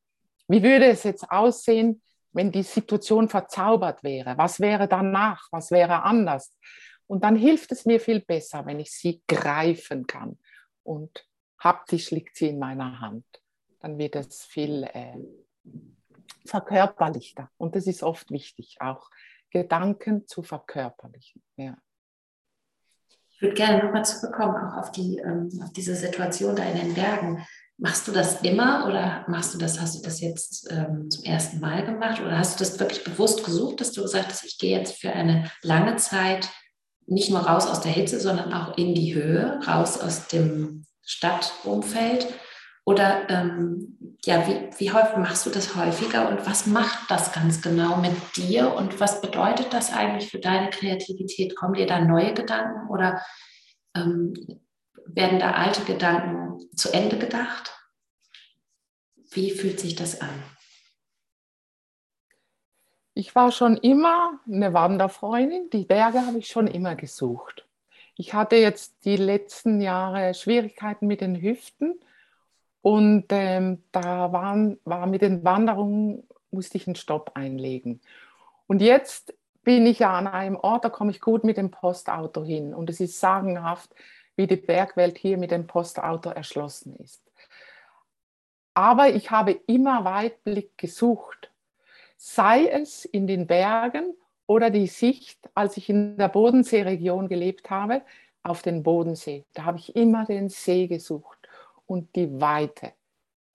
wie 0.48 0.62
würde 0.62 0.86
es 0.86 1.04
jetzt 1.04 1.30
aussehen, 1.30 2.02
wenn 2.32 2.52
die 2.52 2.62
Situation 2.62 3.28
verzaubert 3.28 4.02
wäre? 4.04 4.36
Was 4.36 4.60
wäre 4.60 4.88
danach? 4.88 5.48
Was 5.50 5.70
wäre 5.70 6.02
anders? 6.02 6.54
Und 7.06 7.22
dann 7.24 7.36
hilft 7.36 7.72
es 7.72 7.84
mir 7.84 8.00
viel 8.00 8.20
besser, 8.20 8.66
wenn 8.66 8.80
ich 8.80 8.92
sie 8.92 9.22
greifen 9.28 10.06
kann. 10.06 10.38
Und 10.82 11.26
haptisch 11.58 12.10
liegt 12.10 12.36
sie 12.36 12.48
in 12.48 12.58
meiner 12.58 13.00
Hand. 13.00 13.24
Dann 13.80 13.98
wird 13.98 14.16
es 14.16 14.44
viel 14.44 14.84
äh, 14.84 15.18
verkörperlichter. 16.44 17.50
Und 17.58 17.76
das 17.76 17.86
ist 17.86 18.02
oft 18.02 18.30
wichtig, 18.30 18.76
auch 18.80 19.10
Gedanken 19.50 20.26
zu 20.26 20.42
verkörperlichen. 20.42 21.42
Ja. 21.56 21.76
Ich 23.30 23.42
würde 23.42 23.54
gerne 23.54 23.84
nochmal 23.84 24.04
zurückkommen, 24.04 24.56
auch 24.56 24.78
auf, 24.78 24.92
die, 24.92 25.18
ähm, 25.18 25.50
auf 25.62 25.72
diese 25.72 25.94
Situation 25.94 26.56
da 26.56 26.64
in 26.64 26.78
den 26.78 26.94
Bergen. 26.94 27.46
Machst 27.78 28.08
du 28.08 28.12
das 28.12 28.40
immer 28.40 28.86
oder 28.86 29.26
machst 29.28 29.52
du 29.52 29.58
das, 29.58 29.78
hast 29.78 29.98
du 29.98 30.02
das 30.02 30.22
jetzt 30.22 30.70
ähm, 30.70 31.10
zum 31.10 31.24
ersten 31.24 31.60
Mal 31.60 31.84
gemacht 31.84 32.20
oder 32.22 32.38
hast 32.38 32.58
du 32.58 32.64
das 32.64 32.80
wirklich 32.80 33.04
bewusst 33.04 33.44
gesucht, 33.44 33.82
dass 33.82 33.92
du 33.92 34.00
gesagt 34.00 34.28
hast, 34.28 34.44
ich 34.44 34.56
gehe 34.56 34.78
jetzt 34.78 34.98
für 34.98 35.12
eine 35.12 35.50
lange 35.62 35.96
Zeit 35.96 36.48
nicht 37.06 37.30
nur 37.30 37.40
raus 37.40 37.66
aus 37.66 37.80
der 37.80 37.92
Hitze, 37.92 38.20
sondern 38.20 38.52
auch 38.52 38.76
in 38.76 38.94
die 38.94 39.14
Höhe, 39.14 39.60
raus 39.66 40.00
aus 40.00 40.28
dem 40.28 40.84
Stadtumfeld? 41.02 42.26
Oder 42.84 43.28
ähm, 43.28 44.18
ja, 44.24 44.46
wie, 44.46 44.70
wie 44.78 44.92
häufig 44.92 45.16
machst 45.16 45.44
du 45.44 45.50
das 45.50 45.74
häufiger 45.74 46.28
und 46.28 46.46
was 46.46 46.66
macht 46.66 47.10
das 47.10 47.32
ganz 47.32 47.60
genau 47.60 47.96
mit 47.96 48.14
dir 48.36 48.74
und 48.74 49.00
was 49.00 49.20
bedeutet 49.20 49.72
das 49.72 49.92
eigentlich 49.92 50.30
für 50.30 50.38
deine 50.38 50.70
Kreativität? 50.70 51.56
Kommen 51.56 51.74
dir 51.74 51.86
da 51.86 52.00
neue 52.00 52.32
Gedanken 52.32 52.88
oder 52.88 53.20
ähm, 53.96 54.34
werden 55.06 55.40
da 55.40 55.52
alte 55.52 55.82
Gedanken 55.82 56.60
zu 56.76 56.92
Ende 56.92 57.18
gedacht? 57.18 57.72
Wie 59.30 59.50
fühlt 59.50 59.80
sich 59.80 59.96
das 59.96 60.20
an? 60.20 60.42
Ich 63.18 63.34
war 63.34 63.50
schon 63.50 63.78
immer 63.78 64.40
eine 64.46 64.74
Wanderfreundin. 64.74 65.70
Die 65.70 65.86
Berge 65.86 66.26
habe 66.26 66.36
ich 66.36 66.48
schon 66.48 66.66
immer 66.66 66.96
gesucht. 66.96 67.66
Ich 68.14 68.34
hatte 68.34 68.56
jetzt 68.56 69.06
die 69.06 69.16
letzten 69.16 69.80
Jahre 69.80 70.34
Schwierigkeiten 70.34 71.06
mit 71.06 71.22
den 71.22 71.40
Hüften 71.40 71.98
und 72.82 73.24
ähm, 73.30 73.82
da 73.90 74.32
waren, 74.32 74.78
war 74.84 75.06
mit 75.06 75.22
den 75.22 75.44
Wanderungen, 75.44 76.28
musste 76.50 76.76
ich 76.76 76.86
einen 76.86 76.94
Stopp 76.94 77.30
einlegen. 77.32 78.02
Und 78.66 78.82
jetzt 78.82 79.32
bin 79.62 79.86
ich 79.86 80.00
ja 80.00 80.12
an 80.12 80.26
einem 80.26 80.56
Ort, 80.56 80.84
da 80.84 80.90
komme 80.90 81.10
ich 81.10 81.22
gut 81.22 81.42
mit 81.42 81.56
dem 81.56 81.70
Postauto 81.70 82.44
hin. 82.44 82.74
Und 82.74 82.90
es 82.90 83.00
ist 83.00 83.18
sagenhaft, 83.18 83.94
wie 84.36 84.46
die 84.46 84.56
Bergwelt 84.56 85.16
hier 85.16 85.38
mit 85.38 85.52
dem 85.52 85.66
Postauto 85.66 86.28
erschlossen 86.28 86.94
ist. 86.96 87.22
Aber 88.74 89.08
ich 89.08 89.30
habe 89.30 89.52
immer 89.52 90.04
Weitblick 90.04 90.76
gesucht 90.76 91.50
sei 92.16 92.66
es 92.66 93.04
in 93.04 93.26
den 93.26 93.46
Bergen 93.46 94.14
oder 94.46 94.70
die 94.70 94.86
Sicht, 94.86 95.38
als 95.54 95.76
ich 95.76 95.88
in 95.88 96.16
der 96.16 96.28
Bodenseeregion 96.28 97.28
gelebt 97.28 97.70
habe, 97.70 98.02
auf 98.42 98.62
den 98.62 98.82
Bodensee. 98.82 99.44
Da 99.54 99.64
habe 99.64 99.78
ich 99.78 99.96
immer 99.96 100.24
den 100.24 100.48
See 100.48 100.86
gesucht 100.86 101.38
und 101.86 102.14
die 102.14 102.40
Weite, 102.40 102.92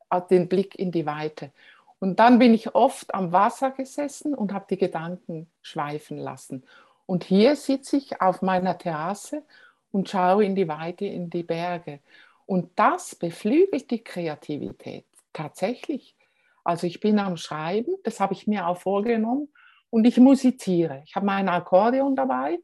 äh, 0.09 0.21
den 0.29 0.47
Blick 0.47 0.77
in 0.77 0.91
die 0.91 1.05
Weite. 1.05 1.51
Und 1.99 2.19
dann 2.19 2.39
bin 2.39 2.53
ich 2.53 2.75
oft 2.75 3.13
am 3.13 3.31
Wasser 3.31 3.71
gesessen 3.71 4.33
und 4.33 4.53
habe 4.53 4.65
die 4.69 4.77
Gedanken 4.77 5.47
schweifen 5.61 6.17
lassen. 6.17 6.63
Und 7.05 7.23
hier 7.23 7.55
sitze 7.55 7.97
ich 7.97 8.21
auf 8.21 8.41
meiner 8.41 8.77
Terrasse 8.77 9.43
und 9.91 10.09
schaue 10.09 10.45
in 10.45 10.55
die 10.55 10.67
Weite, 10.67 11.05
in 11.05 11.29
die 11.29 11.43
Berge. 11.43 11.99
Und 12.45 12.71
das 12.75 13.15
beflügelt 13.15 13.91
die 13.91 14.03
Kreativität 14.03 15.05
tatsächlich. 15.31 16.15
Also 16.63 16.87
ich 16.87 16.99
bin 16.99 17.19
am 17.19 17.37
Schreiben, 17.37 17.95
das 18.03 18.19
habe 18.19 18.33
ich 18.33 18.47
mir 18.47 18.67
auch 18.67 18.77
vorgenommen 18.77 19.51
und 19.89 20.05
ich 20.05 20.17
musiziere. 20.17 21.01
Ich 21.05 21.15
habe 21.15 21.25
mein 21.25 21.49
Akkordeon 21.49 22.15
dabei 22.15 22.59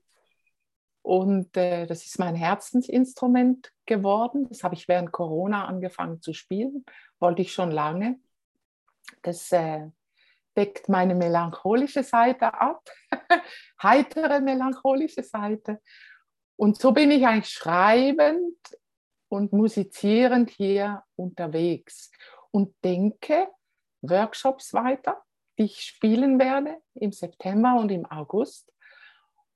und 1.02 1.56
äh, 1.56 1.86
das 1.88 2.06
ist 2.06 2.20
mein 2.20 2.36
Herzensinstrument 2.36 3.72
geworden. 3.86 4.48
Das 4.50 4.64
habe 4.64 4.76
ich 4.76 4.88
während 4.88 5.12
Corona 5.12 5.66
angefangen 5.66 6.22
zu 6.22 6.34
spielen, 6.34 6.86
wollte 7.20 7.42
ich 7.42 7.54
schon 7.54 7.72
lange. 7.72 8.20
Das 9.22 9.52
äh, 9.52 9.88
deckt 10.58 10.90
meine 10.90 11.16
melancholische 11.16 12.04
Seite 12.04 12.54
ab, 12.54 12.90
heitere 13.82 14.42
melancholische 14.42 15.24
Seite. 15.24 15.82
Und 16.56 16.78
so 16.78 16.92
bin 16.92 17.12
ich 17.12 17.26
eigentlich 17.26 17.54
schreibend 17.54 18.58
und 19.30 19.54
musizierend 19.54 20.50
hier 20.50 21.04
unterwegs 21.16 22.12
und 22.52 22.76
denke, 22.84 23.48
Workshops 24.02 24.74
weiter, 24.74 25.22
die 25.58 25.64
ich 25.64 25.82
spielen 25.82 26.40
werde 26.40 26.78
im 26.94 27.12
September 27.12 27.76
und 27.80 27.92
im 27.92 28.06
August 28.06 28.72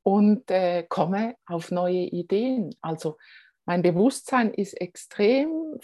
und 0.03 0.49
äh, 0.49 0.83
komme 0.83 1.35
auf 1.45 1.71
neue 1.71 2.05
Ideen. 2.05 2.75
Also 2.81 3.17
mein 3.65 3.81
Bewusstsein 3.81 4.53
ist 4.53 4.73
extrem 4.73 5.79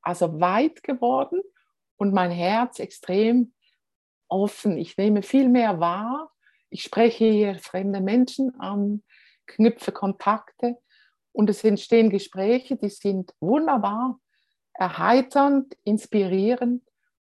also 0.00 0.40
weit 0.40 0.82
geworden 0.82 1.42
und 1.96 2.14
mein 2.14 2.30
Herz 2.30 2.78
extrem 2.78 3.52
offen. 4.28 4.78
Ich 4.78 4.96
nehme 4.96 5.22
viel 5.22 5.48
mehr 5.48 5.78
wahr. 5.78 6.32
Ich 6.70 6.82
spreche 6.82 7.26
hier 7.26 7.58
fremde 7.58 8.00
Menschen 8.00 8.58
an, 8.58 9.02
knüpfe 9.46 9.92
Kontakte 9.92 10.78
und 11.32 11.50
es 11.50 11.62
entstehen 11.64 12.08
Gespräche, 12.08 12.76
die 12.76 12.88
sind 12.88 13.34
wunderbar, 13.40 14.18
erheiternd, 14.72 15.76
inspirierend 15.84 16.82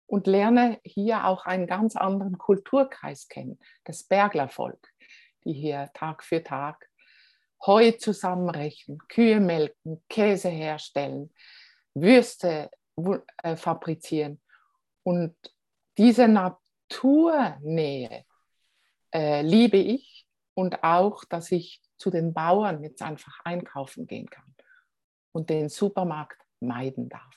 und 0.08 0.26
lerne 0.26 0.80
hier 0.82 1.26
auch 1.26 1.44
einen 1.44 1.66
ganz 1.66 1.94
anderen 1.94 2.38
Kulturkreis 2.38 3.28
kennen, 3.28 3.60
das 3.84 4.02
Berglervolk, 4.02 4.88
die 5.44 5.52
hier 5.52 5.90
Tag 5.94 6.24
für 6.24 6.42
Tag 6.42 6.88
Heu 7.66 7.92
zusammenrechnen, 7.92 8.98
Kühe 9.08 9.40
melken, 9.40 10.02
Käse 10.08 10.48
herstellen, 10.48 11.32
Würste 11.94 12.70
äh, 13.42 13.56
fabrizieren. 13.56 14.40
Und 15.02 15.34
diese 15.98 16.28
Naturnähe 16.28 18.24
äh, 19.12 19.42
liebe 19.42 19.76
ich 19.76 20.26
und 20.54 20.84
auch, 20.84 21.24
dass 21.24 21.50
ich 21.50 21.82
zu 21.96 22.10
den 22.10 22.32
Bauern 22.32 22.82
jetzt 22.82 23.02
einfach 23.02 23.40
einkaufen 23.44 24.06
gehen 24.06 24.30
kann 24.30 24.54
und 25.32 25.50
den 25.50 25.68
Supermarkt 25.68 26.40
meiden 26.60 27.08
darf. 27.08 27.36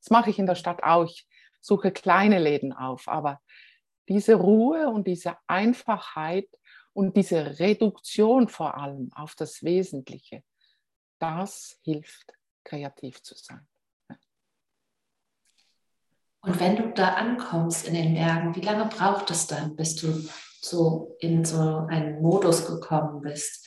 Das 0.00 0.10
mache 0.10 0.30
ich 0.30 0.38
in 0.38 0.46
der 0.46 0.54
Stadt 0.54 0.82
auch. 0.82 1.04
Ich 1.04 1.28
suche 1.60 1.92
kleine 1.92 2.38
Läden 2.38 2.72
auf. 2.72 3.08
Aber 3.08 3.40
diese 4.08 4.34
Ruhe 4.34 4.88
und 4.88 5.06
diese 5.06 5.36
Einfachheit 5.46 6.48
und 6.92 7.16
diese 7.16 7.58
Reduktion 7.58 8.48
vor 8.48 8.76
allem 8.76 9.12
auf 9.14 9.34
das 9.34 9.62
Wesentliche, 9.62 10.42
das 11.18 11.78
hilft, 11.82 12.32
kreativ 12.64 13.22
zu 13.22 13.34
sein. 13.36 13.66
Und 16.40 16.60
wenn 16.60 16.76
du 16.76 16.92
da 16.94 17.14
ankommst 17.14 17.86
in 17.86 17.94
den 17.94 18.14
Bergen, 18.14 18.54
wie 18.54 18.60
lange 18.60 18.86
braucht 18.86 19.30
es 19.30 19.46
dann, 19.46 19.76
bis 19.76 19.96
du 19.96 20.28
so 20.60 21.16
in 21.20 21.44
so 21.44 21.86
einen 21.88 22.22
Modus 22.22 22.66
gekommen 22.66 23.20
bist? 23.20 23.66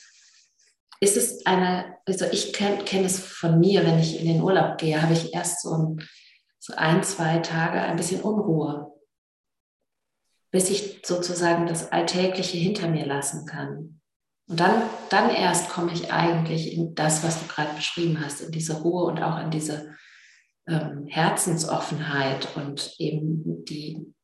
Ist 1.00 1.16
es 1.16 1.44
eine, 1.46 1.96
also 2.06 2.26
ich 2.26 2.52
kenne 2.52 2.84
kenn 2.84 3.04
es 3.04 3.18
von 3.18 3.58
mir, 3.60 3.84
wenn 3.84 3.98
ich 3.98 4.20
in 4.20 4.26
den 4.26 4.42
Urlaub 4.42 4.78
gehe, 4.78 5.00
habe 5.02 5.12
ich 5.12 5.34
erst 5.34 5.62
so 5.62 5.76
ein 5.76 6.08
so 6.62 6.74
ein, 6.76 7.02
zwei 7.02 7.38
Tage 7.38 7.80
ein 7.80 7.96
bisschen 7.96 8.20
Unruhe. 8.22 8.88
bis 10.52 10.68
ich 10.68 11.00
sozusagen 11.02 11.66
das 11.66 11.92
Alltägliche 11.92 12.58
hinter 12.58 12.86
mir 12.86 13.06
lassen 13.06 13.46
kann. 13.46 14.00
Und 14.48 14.60
dann, 14.60 14.82
dann 15.08 15.30
erst 15.30 15.70
komme 15.70 15.92
ich 15.92 16.12
eigentlich 16.12 16.74
in 16.74 16.94
das, 16.94 17.24
was 17.24 17.40
du 17.40 17.46
gerade 17.46 17.74
beschrieben 17.74 18.22
hast, 18.22 18.42
in 18.42 18.52
diese 18.52 18.82
Ruhe 18.82 19.04
und 19.04 19.22
auch 19.22 19.40
in 19.40 19.50
diese 19.50 19.96
ähm, 20.68 21.06
Herzensoffenheit 21.06 22.54
und 22.54 22.94
eben 22.98 23.64
die 23.64 24.14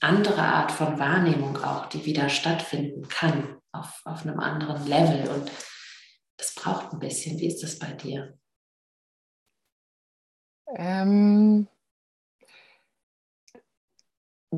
andere 0.00 0.42
Art 0.42 0.72
von 0.72 0.98
Wahrnehmung 0.98 1.56
auch, 1.58 1.86
die 1.86 2.04
wieder 2.04 2.28
stattfinden 2.28 3.06
kann 3.06 3.56
auf, 3.70 4.02
auf 4.04 4.26
einem 4.26 4.40
anderen 4.40 4.84
Level. 4.88 5.28
Und 5.28 5.52
das 6.36 6.52
braucht 6.56 6.92
ein 6.92 6.98
bisschen. 6.98 7.38
Wie 7.38 7.46
ist 7.46 7.62
das 7.62 7.78
bei 7.78 7.92
dir? 7.92 8.36
Ähm, 10.74 11.68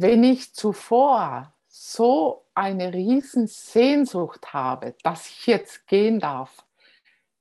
wenn 0.02 0.24
ich 0.24 0.54
zuvor 0.54 1.52
so 1.68 2.44
eine 2.54 2.92
riesen 2.92 3.46
Sehnsucht 3.46 4.52
habe, 4.52 4.94
dass 5.02 5.28
ich 5.28 5.46
jetzt 5.46 5.87
gehen 5.87 6.20
darf, 6.20 6.64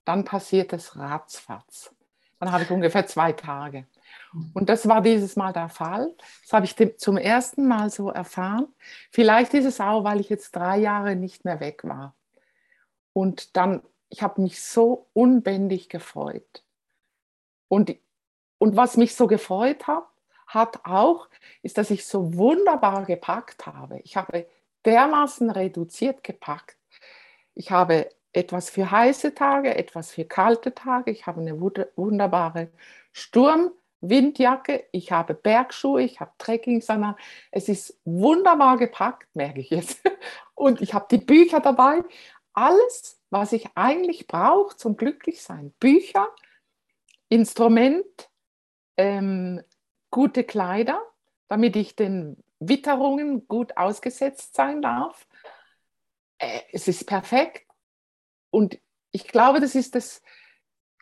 dann 0.06 0.24
passiert 0.24 0.74
es 0.74 0.96
ratzfatz. 0.96 1.94
Dann 2.40 2.52
habe 2.52 2.64
ich 2.64 2.72
ungefähr 2.72 3.08
zwei 3.08 3.34
Tage. 3.34 3.88
Und 4.54 4.70
das 4.70 4.88
war 4.88 5.02
dieses 5.02 5.36
Mal 5.36 5.54
der 5.54 5.70
Fall. 5.70 6.14
Das 6.44 6.54
habe 6.54 6.66
ich 6.66 6.98
zum 6.98 7.18
ersten 7.18 7.68
Mal 7.68 7.90
so 7.90 8.10
erfahren. 8.10 8.68
Vielleicht 9.12 9.54
ist 9.54 9.66
es 9.66 9.80
auch, 9.80 10.04
weil 10.04 10.20
ich 10.20 10.30
jetzt 10.30 10.56
drei 10.56 10.78
Jahre 10.78 11.16
nicht 11.16 11.46
mehr 11.46 11.60
weg 11.60 11.84
war. 11.84 12.16
Und 13.14 13.58
dann, 13.58 13.82
ich 14.10 14.22
habe 14.22 14.42
mich 14.42 14.62
so 14.62 15.08
unbändig 15.14 15.90
gefreut. 15.90 16.64
Und, 17.68 17.96
und 18.60 18.76
was 18.76 18.98
mich 18.98 19.16
so 19.16 19.28
gefreut 19.28 19.88
hat, 19.88 20.08
hat 20.48 20.86
auch, 20.86 21.28
ist, 21.62 21.78
dass 21.78 21.92
ich 21.92 22.06
so 22.06 22.34
wunderbar 22.36 23.06
gepackt 23.06 23.66
habe. 23.66 24.00
Ich 24.04 24.16
habe 24.16 24.48
dermaßen 24.86 25.52
reduziert 25.52 26.24
gepackt. 26.24 26.78
Ich 27.54 27.72
habe 27.72 28.10
etwas 28.32 28.70
für 28.70 28.90
heiße 28.90 29.36
Tage, 29.36 29.76
etwas 29.76 30.12
für 30.12 30.26
kalte 30.26 30.74
Tage. 30.74 31.12
Ich 31.12 31.26
habe 31.26 31.42
eine 31.42 31.60
wunderbare 31.60 32.70
Sturmwindjacke. 33.12 34.86
Ich 34.92 35.12
habe 35.12 35.34
Bergschuhe, 35.34 36.04
ich 36.04 36.20
habe 36.20 36.32
Trekkingsana. 36.38 37.18
Es 37.52 37.68
ist 37.68 38.00
wunderbar 38.06 38.78
gepackt, 38.78 39.28
merke 39.36 39.60
ich 39.60 39.70
jetzt. 39.72 40.02
Und 40.56 40.82
ich 40.82 40.94
habe 40.94 41.08
die 41.12 41.18
Bücher 41.18 41.60
dabei. 41.60 42.04
Alles, 42.54 43.20
was 43.30 43.52
ich 43.52 43.68
eigentlich 43.76 44.28
brauche 44.28 44.78
zum 44.78 44.98
Glücklichsein. 44.98 45.74
Bücher, 45.80 46.28
Instrument, 47.30 48.30
ähm, 48.98 49.62
gute 50.10 50.44
Kleider, 50.44 51.02
damit 51.48 51.76
ich 51.76 51.96
den 51.96 52.44
Witterungen 52.60 53.48
gut 53.48 53.78
ausgesetzt 53.78 54.56
sein 54.56 54.82
darf. 54.82 55.28
Äh, 56.38 56.62
es 56.72 56.88
ist 56.88 57.06
perfekt. 57.06 57.68
Und 58.50 58.80
ich 59.12 59.28
glaube, 59.28 59.60
das 59.60 59.76
ist 59.76 59.96
das, 59.96 60.22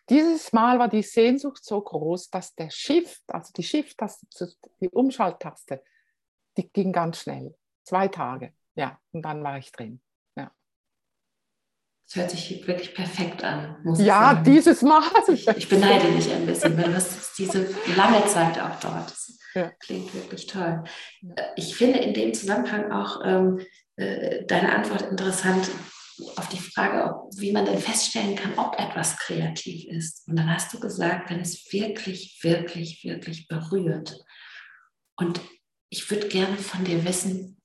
dieses 0.09 0.53
Mal 0.53 0.79
war 0.79 0.87
die 0.87 1.01
Sehnsucht 1.01 1.63
so 1.63 1.81
groß, 1.81 2.29
dass 2.29 2.55
der 2.55 2.69
Shift, 2.69 3.23
also 3.27 3.51
die 3.53 3.63
Shift-Taste, 3.63 4.53
die 4.79 4.89
Umschalttaste, 4.89 5.83
die 6.57 6.69
ging 6.71 6.91
ganz 6.91 7.21
schnell. 7.21 7.55
Zwei 7.83 8.07
Tage, 8.07 8.53
ja, 8.75 8.99
und 9.11 9.23
dann 9.23 9.43
war 9.43 9.57
ich 9.57 9.71
drin. 9.71 10.01
Das 12.07 12.15
hört 12.15 12.31
sich 12.31 12.67
wirklich 12.67 12.93
perfekt 12.93 13.43
an. 13.43 13.77
ja, 13.97 14.33
sagen. 14.33 14.43
dieses 14.43 14.81
Mal. 14.83 15.01
Ich, 15.27 15.47
ich, 15.47 15.69
beneide 15.69 16.11
dich 16.11 16.31
ein 16.31 16.45
bisschen, 16.45 16.77
weil 16.77 16.85
du 16.85 16.95
hast 16.95 17.37
diese 17.37 17.67
lange 17.95 18.25
Zeit 18.27 18.59
auch 18.59 18.79
dort. 18.79 19.09
Das 19.09 19.39
ja. 19.55 19.71
klingt 19.79 20.13
wirklich 20.13 20.45
toll. 20.45 20.83
Ich 21.55 21.75
finde 21.75 21.99
in 21.99 22.13
dem 22.13 22.33
Zusammenhang 22.33 22.91
auch 22.91 23.21
ähm, 23.25 23.59
äh, 23.95 24.45
deine 24.45 24.75
Antwort 24.75 25.01
interessant 25.03 25.69
auf 26.35 26.47
die 26.49 26.59
Frage, 26.59 27.03
ob, 27.03 27.29
wie 27.37 27.51
man 27.51 27.65
denn 27.65 27.79
feststellen 27.79 28.35
kann, 28.35 28.57
ob 28.57 28.79
etwas 28.79 29.17
kreativ 29.17 29.85
ist. 29.89 30.27
Und 30.27 30.37
dann 30.37 30.53
hast 30.53 30.73
du 30.73 30.79
gesagt, 30.79 31.29
wenn 31.29 31.39
es 31.39 31.71
wirklich, 31.73 32.39
wirklich, 32.43 33.03
wirklich 33.03 33.47
berührt. 33.47 34.23
Und 35.17 35.41
ich 35.89 36.09
würde 36.09 36.27
gerne 36.27 36.57
von 36.57 36.83
dir 36.85 37.03
wissen, 37.03 37.61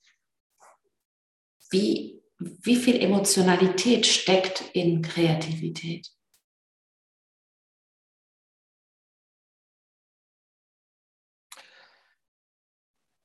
wie 1.71 2.20
wie 2.41 2.77
viel 2.77 3.01
Emotionalität 3.01 4.07
steckt 4.07 4.71
in 4.73 5.03
Kreativität? 5.03 6.11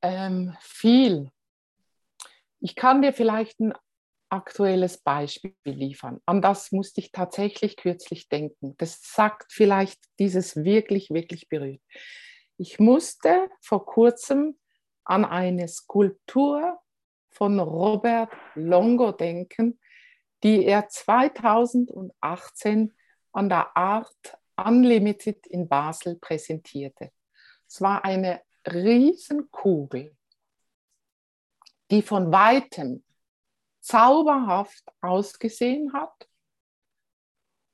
Ähm, 0.02 0.56
viel. 0.60 1.32
Ich 2.60 2.76
kann 2.76 3.02
dir 3.02 3.14
vielleicht 3.14 3.60
ein 3.62 3.74
aktuelles 4.30 4.98
Beispiel 4.98 5.56
liefern. 5.64 6.20
An 6.26 6.42
das 6.42 6.72
musste 6.72 7.00
ich 7.00 7.12
tatsächlich 7.12 7.78
kürzlich 7.78 8.28
denken. 8.28 8.76
Das 8.78 9.00
sagt 9.02 9.54
vielleicht 9.54 10.00
dieses 10.20 10.58
wirklich, 10.58 11.10
wirklich 11.10 11.48
berührt. 11.48 11.82
Ich 12.58 12.80
musste 12.80 13.50
vor 13.62 13.86
kurzem 13.86 14.58
an 15.06 15.24
eine 15.24 15.68
Skulptur 15.68 16.80
von 17.36 17.60
Robert 17.60 18.32
Longo 18.56 19.12
denken, 19.12 19.80
die 20.42 20.66
er 20.66 20.88
2018 20.88 22.94
an 23.34 23.50
der 23.50 23.76
Art 23.76 24.38
Unlimited 24.56 25.46
in 25.48 25.68
Basel 25.68 26.16
präsentierte. 26.16 27.12
Es 27.68 27.82
war 27.82 28.06
eine 28.06 28.42
Riesenkugel, 28.66 30.16
die 31.92 32.02
von 32.02 32.32
weitem 32.32 33.04
zauberhaft 33.82 34.86
ausgesehen 35.02 35.92
hat. 35.92 36.30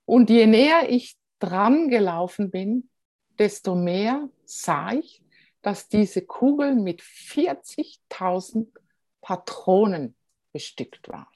Und 0.05 0.31
je 0.31 0.47
näher 0.47 0.89
ich 0.89 1.19
dran 1.37 1.87
gelaufen 1.87 2.49
bin, 2.49 2.89
desto 3.37 3.75
mehr 3.75 4.27
sah 4.43 4.93
ich, 4.93 5.23
dass 5.61 5.87
diese 5.87 6.25
Kugel 6.25 6.75
mit 6.75 7.01
40.000 7.01 8.80
Patronen 9.21 10.15
bestückt 10.51 11.07
war. 11.09 11.31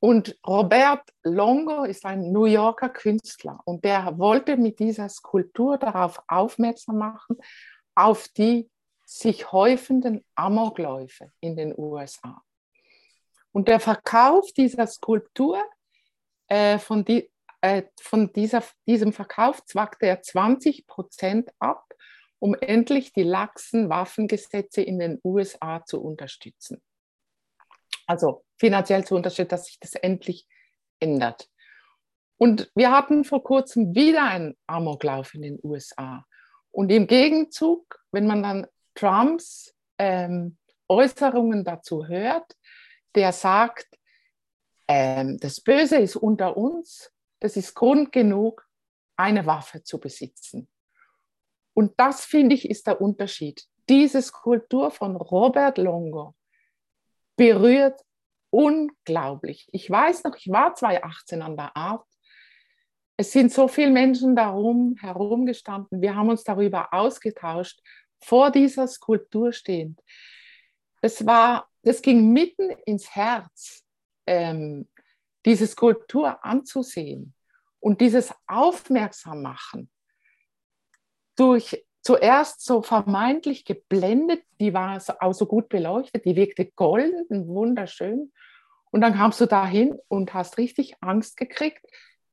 Und 0.00 0.38
Robert 0.46 1.02
Longo 1.22 1.84
ist 1.84 2.06
ein 2.06 2.32
New 2.32 2.46
Yorker 2.46 2.88
Künstler 2.88 3.60
und 3.66 3.84
der 3.84 4.18
wollte 4.18 4.56
mit 4.56 4.78
dieser 4.78 5.10
Skulptur 5.10 5.76
darauf 5.76 6.22
aufmerksam 6.26 6.98
machen, 6.98 7.36
auf 7.94 8.28
die 8.28 8.70
sich 9.04 9.52
häufenden 9.52 10.24
Amokläufe 10.36 11.32
in 11.40 11.54
den 11.54 11.74
USA. 11.76 12.42
Und 13.52 13.68
der 13.68 13.80
Verkauf 13.80 14.52
dieser 14.52 14.86
Skulptur, 14.86 15.62
äh, 16.46 16.78
von, 16.78 17.04
die, 17.04 17.30
äh, 17.60 17.82
von 18.00 18.32
dieser, 18.32 18.62
diesem 18.86 19.12
Verkauf 19.12 19.64
zwackte 19.66 20.06
er 20.06 20.22
20 20.22 20.86
Prozent 20.86 21.50
ab 21.58 21.89
um 22.40 22.54
endlich 22.54 23.12
die 23.12 23.22
laxen 23.22 23.88
Waffengesetze 23.88 24.82
in 24.82 24.98
den 24.98 25.20
USA 25.22 25.84
zu 25.84 26.02
unterstützen. 26.02 26.82
Also 28.06 28.44
finanziell 28.58 29.04
zu 29.04 29.14
unterstützen, 29.14 29.50
dass 29.50 29.66
sich 29.66 29.78
das 29.78 29.94
endlich 29.94 30.48
ändert. 30.98 31.48
Und 32.38 32.72
wir 32.74 32.90
hatten 32.90 33.24
vor 33.24 33.44
kurzem 33.44 33.94
wieder 33.94 34.24
einen 34.24 34.56
Amoklauf 34.66 35.34
in 35.34 35.42
den 35.42 35.60
USA. 35.62 36.26
Und 36.72 36.90
im 36.90 37.06
Gegenzug, 37.06 38.02
wenn 38.10 38.26
man 38.26 38.42
dann 38.42 38.66
Trumps 38.94 39.74
ähm, 39.98 40.56
Äußerungen 40.88 41.64
dazu 41.64 42.08
hört, 42.08 42.56
der 43.14 43.32
sagt, 43.32 43.86
ähm, 44.88 45.38
das 45.38 45.60
Böse 45.60 45.98
ist 45.98 46.16
unter 46.16 46.56
uns, 46.56 47.12
das 47.40 47.56
ist 47.56 47.74
Grund 47.74 48.12
genug, 48.12 48.66
eine 49.16 49.44
Waffe 49.44 49.82
zu 49.82 50.00
besitzen. 50.00 50.68
Und 51.80 51.98
das, 51.98 52.26
finde 52.26 52.54
ich, 52.54 52.68
ist 52.68 52.86
der 52.86 53.00
Unterschied. 53.00 53.64
Diese 53.88 54.20
Skulptur 54.20 54.90
von 54.90 55.16
Robert 55.16 55.78
Longo 55.78 56.34
berührt 57.36 57.98
unglaublich. 58.50 59.66
Ich 59.72 59.88
weiß 59.88 60.24
noch, 60.24 60.36
ich 60.36 60.50
war 60.50 60.74
2018 60.74 61.40
an 61.40 61.56
der 61.56 61.74
Art. 61.74 62.06
Es 63.16 63.32
sind 63.32 63.50
so 63.50 63.66
viele 63.66 63.92
Menschen 63.92 64.36
darum 64.36 64.94
herumgestanden. 65.00 66.02
Wir 66.02 66.14
haben 66.14 66.28
uns 66.28 66.44
darüber 66.44 66.92
ausgetauscht, 66.92 67.80
vor 68.22 68.50
dieser 68.50 68.86
Skulptur 68.86 69.50
stehend. 69.50 70.02
Das 71.00 71.24
war, 71.24 71.66
das 71.80 72.02
ging 72.02 72.30
mitten 72.30 72.68
ins 72.84 73.16
Herz, 73.16 73.86
ähm, 74.26 74.86
diese 75.46 75.66
Skulptur 75.66 76.44
anzusehen 76.44 77.32
und 77.78 78.02
dieses 78.02 78.34
Aufmerksam 78.46 79.40
machen 79.40 79.88
durch 81.40 81.84
zuerst 82.02 82.64
so 82.64 82.82
vermeintlich 82.82 83.64
geblendet, 83.64 84.42
die 84.60 84.74
war 84.74 85.02
auch 85.20 85.32
so 85.32 85.46
gut 85.46 85.68
beleuchtet, 85.68 86.24
die 86.24 86.36
wirkte 86.36 86.66
golden, 86.66 87.48
wunderschön. 87.48 88.32
Und 88.90 89.00
dann 89.00 89.14
kamst 89.14 89.40
du 89.40 89.46
dahin 89.46 89.98
und 90.08 90.34
hast 90.34 90.58
richtig 90.58 90.96
Angst 91.00 91.36
gekriegt. 91.36 91.84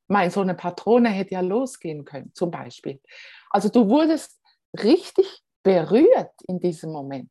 Mein, 0.06 0.30
so 0.30 0.40
eine 0.40 0.54
Patrone 0.54 1.08
hätte 1.08 1.34
ja 1.34 1.40
losgehen 1.40 2.04
können, 2.04 2.32
zum 2.34 2.50
Beispiel. 2.50 3.00
Also 3.50 3.68
du 3.68 3.88
wurdest 3.88 4.40
richtig 4.82 5.42
berührt 5.62 6.32
in 6.46 6.60
diesem 6.60 6.92
Moment. 6.92 7.30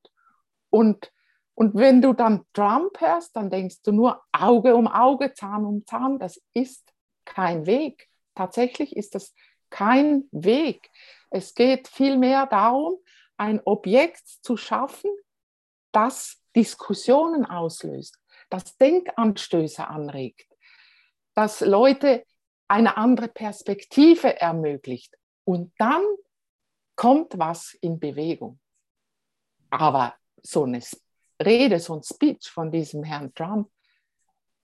Und 0.69 1.11
Und 1.59 1.73
wenn 1.73 2.01
du 2.01 2.13
dann 2.13 2.45
Trump 2.53 3.01
hörst, 3.01 3.35
dann 3.35 3.49
denkst 3.49 3.81
du 3.81 3.91
nur 3.91 4.21
Auge 4.31 4.75
um 4.75 4.87
Auge, 4.87 5.33
Zahn 5.33 5.65
um 5.65 5.85
Zahn. 5.87 6.19
Das 6.19 6.39
ist 6.53 6.93
kein 7.25 7.65
Weg. 7.65 8.07
Tatsächlich 8.35 8.95
ist 8.95 9.15
das 9.15 9.33
kein 9.71 10.25
Weg. 10.31 10.91
Es 11.29 11.53
geht 11.53 11.87
vielmehr 11.87 12.45
darum, 12.47 12.97
ein 13.37 13.61
Objekt 13.65 14.27
zu 14.27 14.57
schaffen, 14.57 15.11
das 15.91 16.41
Diskussionen 16.55 17.45
auslöst, 17.45 18.19
das 18.49 18.77
Denkanstöße 18.77 19.87
anregt, 19.87 20.47
das 21.33 21.61
Leute 21.61 22.25
eine 22.67 22.97
andere 22.97 23.27
Perspektive 23.27 24.39
ermöglicht. 24.39 25.15
Und 25.43 25.73
dann 25.77 26.03
kommt 26.95 27.37
was 27.37 27.73
in 27.75 27.99
Bewegung. 27.99 28.59
Aber 29.69 30.15
so 30.41 30.63
eine 30.63 30.81
Rede, 31.43 31.79
so 31.79 31.95
ein 31.95 32.03
Speech 32.03 32.49
von 32.49 32.71
diesem 32.71 33.03
Herrn 33.03 33.33
Trump, 33.33 33.69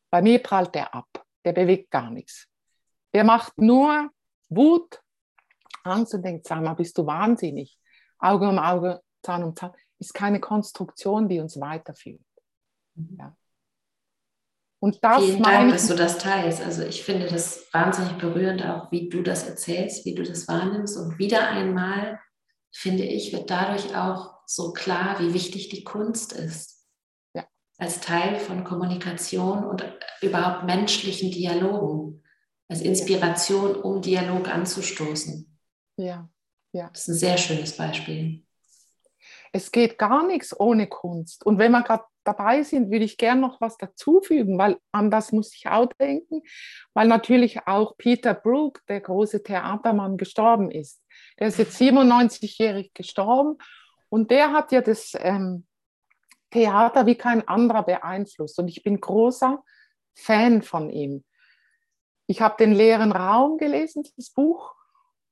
bei 0.09 0.21
mir 0.21 0.41
prallt 0.41 0.75
der 0.75 0.93
ab. 0.93 1.07
Der 1.45 1.53
bewegt 1.53 1.91
gar 1.91 2.09
nichts. 2.09 2.47
Der 3.13 3.23
macht 3.23 3.57
nur 3.57 4.09
Wut, 4.49 5.02
Angst 5.83 6.13
und 6.13 6.23
denkt, 6.23 6.47
sag 6.47 6.61
mal, 6.61 6.73
bist 6.73 6.97
du 6.97 7.05
wahnsinnig? 7.05 7.77
Auge 8.19 8.47
um 8.47 8.59
Auge, 8.59 9.01
Zahn 9.21 9.43
um 9.43 9.55
Zahn, 9.55 9.73
ist 9.99 10.13
keine 10.13 10.39
Konstruktion, 10.39 11.27
die 11.27 11.39
uns 11.39 11.59
weiterführt. 11.59 12.21
Mhm. 12.95 13.17
Ja. 13.19 13.35
Und 14.79 15.01
das 15.01 15.23
Vielen 15.23 15.43
Dank, 15.43 15.71
dass 15.71 15.87
du 15.87 15.95
das 15.95 16.17
teilst. 16.17 16.61
Also 16.61 16.83
ich 16.83 17.03
finde 17.03 17.27
das 17.27 17.73
wahnsinnig 17.73 18.17
berührend, 18.17 18.65
auch 18.65 18.91
wie 18.91 19.07
du 19.07 19.21
das 19.21 19.47
erzählst, 19.47 20.05
wie 20.05 20.13
du 20.13 20.23
das 20.23 20.49
wahrnimmst. 20.49 20.97
Und 20.97 21.19
wieder 21.19 21.47
einmal, 21.47 22.19
finde 22.69 23.03
ich, 23.03 23.31
wird 23.31 23.49
dadurch 23.49 23.95
auch 23.95 24.41
so 24.45 24.73
klar, 24.73 25.21
wie 25.21 25.33
wichtig 25.33 25.69
die 25.69 25.85
Kunst 25.85 26.33
ist. 26.33 26.85
Ja. 27.33 27.45
Als 27.77 28.01
Teil 28.01 28.35
von 28.35 28.65
Kommunikation 28.65 29.63
und 29.63 29.85
überhaupt 30.21 30.65
menschlichen 30.65 31.31
Dialogen. 31.31 32.21
Als 32.67 32.81
Inspiration, 32.81 33.75
um 33.75 34.01
Dialog 34.01 34.49
anzustoßen. 34.49 35.52
Ja, 35.97 36.29
ja. 36.71 36.89
Das 36.89 37.01
ist 37.01 37.07
ein 37.09 37.15
sehr 37.15 37.37
schönes 37.37 37.77
Beispiel. 37.77 38.43
Es 39.51 39.71
geht 39.71 39.97
gar 39.97 40.25
nichts 40.25 40.59
ohne 40.59 40.87
Kunst. 40.87 41.45
Und 41.45 41.59
wenn 41.59 41.71
wir 41.71 41.83
gerade 41.83 42.05
dabei 42.23 42.63
sind, 42.63 42.89
würde 42.89 43.05
ich 43.05 43.17
gerne 43.17 43.41
noch 43.41 43.61
was 43.61 43.77
dazufügen, 43.77 44.57
weil 44.57 44.77
an 44.91 45.11
das 45.11 45.31
muss 45.31 45.53
ich 45.55 45.67
auch 45.67 45.91
denken, 45.99 46.41
weil 46.93 47.07
natürlich 47.07 47.67
auch 47.67 47.95
Peter 47.97 48.33
Brook, 48.33 48.81
der 48.87 49.01
große 49.01 49.43
Theatermann, 49.43 50.17
gestorben 50.17 50.71
ist. 50.71 51.01
Der 51.39 51.47
ist 51.47 51.59
jetzt 51.59 51.79
97-jährig 51.79 52.93
gestorben 52.93 53.57
und 54.09 54.31
der 54.31 54.53
hat 54.53 54.71
ja 54.71 54.81
das 54.81 55.13
ähm, 55.19 55.65
Theater 56.51 57.05
wie 57.05 57.15
kein 57.15 57.47
anderer 57.47 57.83
beeinflusst. 57.83 58.57
Und 58.59 58.67
ich 58.67 58.83
bin 58.83 58.99
großer 58.99 59.63
Fan 60.15 60.61
von 60.61 60.89
ihm. 60.89 61.23
Ich 62.27 62.41
habe 62.41 62.55
den 62.57 62.73
leeren 62.73 63.11
Raum 63.11 63.57
gelesen, 63.57 64.03
das 64.15 64.29
Buch, 64.29 64.73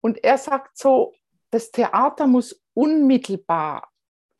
und 0.01 0.23
er 0.23 0.37
sagt 0.37 0.77
so, 0.77 1.13
das 1.51 1.71
Theater 1.71 2.27
muss 2.27 2.61
unmittelbar 2.73 3.89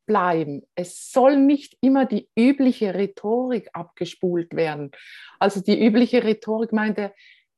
bleiben. 0.05 0.63
Es 0.75 1.11
soll 1.11 1.37
nicht 1.37 1.77
immer 1.81 2.05
die 2.05 2.29
übliche 2.35 2.93
Rhetorik 2.93 3.69
abgespult 3.73 4.55
werden. 4.55 4.91
Also 5.39 5.61
die 5.61 5.81
übliche 5.81 6.23
Rhetorik 6.23 6.73
meinte, 6.73 7.13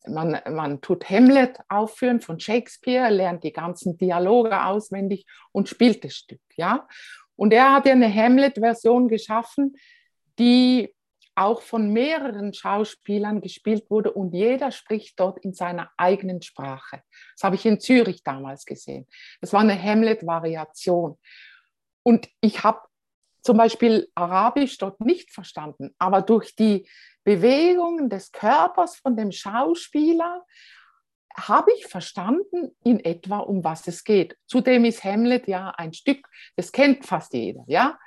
man, 0.05 0.39
man 0.49 0.81
tut 0.81 1.09
Hamlet 1.09 1.57
aufführen 1.69 2.19
von 2.19 2.39
Shakespeare, 2.39 3.09
lernt 3.09 3.43
die 3.43 3.53
ganzen 3.53 3.97
Dialoge 3.97 4.65
auswendig 4.65 5.25
und 5.51 5.69
spielt 5.69 6.03
das 6.03 6.15
Stück. 6.15 6.41
Ja? 6.55 6.87
Und 7.35 7.53
er 7.53 7.73
hat 7.73 7.85
ja 7.85 7.93
eine 7.93 8.13
Hamlet-Version 8.13 9.07
geschaffen, 9.07 9.75
die 10.37 10.93
auch 11.35 11.61
von 11.61 11.91
mehreren 11.91 12.53
Schauspielern 12.53 13.41
gespielt 13.41 13.89
wurde 13.89 14.11
und 14.11 14.33
jeder 14.33 14.71
spricht 14.71 15.19
dort 15.19 15.39
in 15.39 15.53
seiner 15.53 15.91
eigenen 15.97 16.41
Sprache. 16.41 17.01
Das 17.35 17.43
habe 17.43 17.55
ich 17.55 17.65
in 17.65 17.79
Zürich 17.79 18.23
damals 18.23 18.65
gesehen. 18.65 19.07
Das 19.41 19.53
war 19.53 19.61
eine 19.61 19.81
Hamlet-Variation. 19.81 21.17
Und 22.03 22.29
ich 22.41 22.63
habe 22.63 22.81
zum 23.41 23.57
Beispiel 23.57 24.09
Arabisch 24.15 24.77
dort 24.77 25.01
nicht 25.01 25.31
verstanden, 25.31 25.93
aber 25.97 26.21
durch 26.21 26.55
die 26.55 26.87
Bewegungen 27.23 28.09
des 28.09 28.31
Körpers 28.31 28.97
von 28.97 29.17
dem 29.17 29.31
Schauspieler 29.31 30.43
habe 31.35 31.71
ich 31.73 31.87
verstanden 31.87 32.75
in 32.83 32.99
etwa, 32.99 33.39
um 33.39 33.63
was 33.63 33.87
es 33.87 34.03
geht. 34.03 34.37
Zudem 34.45 34.85
ist 34.85 35.03
Hamlet 35.03 35.47
ja 35.47 35.69
ein 35.71 35.93
Stück, 35.93 36.27
das 36.55 36.71
kennt 36.71 37.05
fast 37.05 37.33
jeder, 37.33 37.63
ja. 37.67 37.97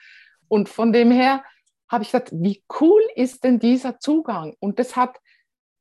Und 0.48 0.68
von 0.68 0.92
dem 0.92 1.10
her 1.10 1.44
habe 1.88 2.02
ich 2.02 2.10
gesagt, 2.10 2.30
wie 2.32 2.64
cool 2.80 3.02
ist 3.14 3.44
denn 3.44 3.58
dieser 3.58 3.98
Zugang? 3.98 4.56
Und 4.60 4.78
das 4.78 4.96
hat 4.96 5.18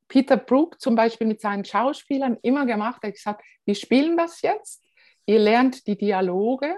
Peter 0.08 0.36
Brook 0.36 0.80
zum 0.80 0.94
Beispiel 0.94 1.26
mit 1.26 1.40
seinen 1.40 1.64
Schauspielern 1.64 2.38
immer 2.42 2.66
gemacht. 2.66 3.02
Er 3.02 3.08
hat 3.08 3.14
gesagt, 3.14 3.44
wir 3.64 3.74
spielen 3.74 4.16
das 4.16 4.42
jetzt, 4.42 4.84
ihr 5.26 5.38
lernt 5.38 5.86
die 5.86 5.98
Dialoge 5.98 6.76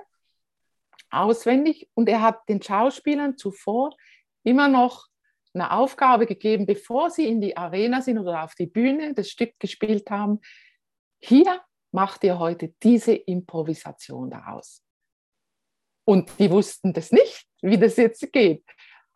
auswendig 1.11 1.89
und 1.95 2.09
er 2.09 2.23
hat 2.23 2.49
den 2.49 2.63
Schauspielern 2.63 3.37
zuvor 3.37 3.95
immer 4.45 4.69
noch 4.69 5.07
eine 5.55 5.73
Aufgabe 5.73 6.27
gegeben, 6.27 6.67
bevor 6.67 7.11
sie 7.11 7.27
in 7.27 7.41
die 7.41 7.57
Arena 7.57 8.03
sind 8.03 8.19
oder 8.19 8.45
auf 8.45 8.55
die 8.55 8.67
Bühne 8.67 9.15
das 9.15 9.29
Stück 9.29 9.59
gespielt 9.59 10.11
haben. 10.11 10.41
Hier 11.21 11.61
macht 11.91 12.25
ihr 12.25 12.39
heute 12.39 12.75
diese 12.83 13.15
Improvisation 13.15 14.31
daraus. 14.31 14.85
Und 16.05 16.31
die 16.39 16.51
wussten 16.51 16.93
das 16.93 17.13
nicht, 17.13 17.47
wie 17.61 17.79
das 17.79 17.97
jetzt 17.97 18.33
geht. 18.33 18.65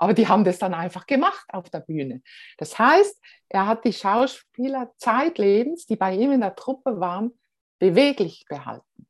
Aber 0.03 0.15
die 0.15 0.27
haben 0.27 0.43
das 0.43 0.59
dann 0.59 0.75
einfach 0.75 1.07
gemacht 1.07 1.47
auf 1.53 1.71
der 1.71 1.79
Bühne. 1.79 2.23
Das 2.59 2.77
heißt, 2.77 3.23
er 3.49 3.69
hat 3.69 3.85
die 3.85 3.93
Schauspieler 3.93 4.93
zeitlebens, 4.97 5.87
die 5.87 5.95
bei 5.95 6.12
ihm 6.17 6.33
in 6.33 6.41
der 6.41 6.57
Truppe 6.57 6.99
waren, 6.99 7.38
beweglich 7.79 8.45
behalten. 8.49 9.07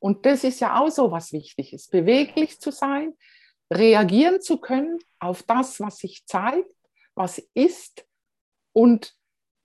Und 0.00 0.26
das 0.26 0.44
ist 0.44 0.60
ja 0.60 0.78
auch 0.78 0.90
so 0.90 1.10
was 1.10 1.32
Wichtiges, 1.32 1.88
beweglich 1.88 2.60
zu 2.60 2.72
sein, 2.72 3.14
reagieren 3.72 4.42
zu 4.42 4.58
können 4.58 4.98
auf 5.18 5.44
das, 5.44 5.80
was 5.80 5.96
sich 5.96 6.26
zeigt, 6.26 6.70
was 7.14 7.38
ist 7.54 8.06
und, 8.74 9.16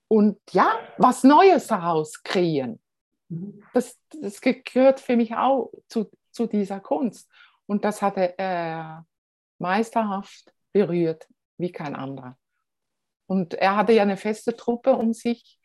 und 0.08 0.38
ja, 0.50 0.78
was 0.96 1.24
Neues 1.24 1.66
daraus 1.66 2.22
kreieren. 2.22 2.80
Mhm. 3.28 3.62
Das, 3.74 3.98
das 4.18 4.40
gehört 4.40 4.98
für 5.00 5.16
mich 5.16 5.34
auch 5.34 5.70
zu, 5.88 6.10
zu 6.30 6.46
dieser 6.46 6.80
Kunst. 6.80 7.30
Und 7.66 7.84
das 7.84 8.00
hat 8.00 8.16
er 8.16 8.38
äh, 8.38 9.02
meisterhaft 9.58 10.54
berührt, 10.72 11.26
wie 11.58 11.72
kein 11.72 11.94
anderer. 11.94 12.38
Und 13.26 13.54
er 13.54 13.76
hatte 13.76 13.92
ja 13.92 14.02
eine 14.02 14.16
feste 14.16 14.56
Truppe 14.56 14.92
um 14.92 15.12
sich. 15.12 15.58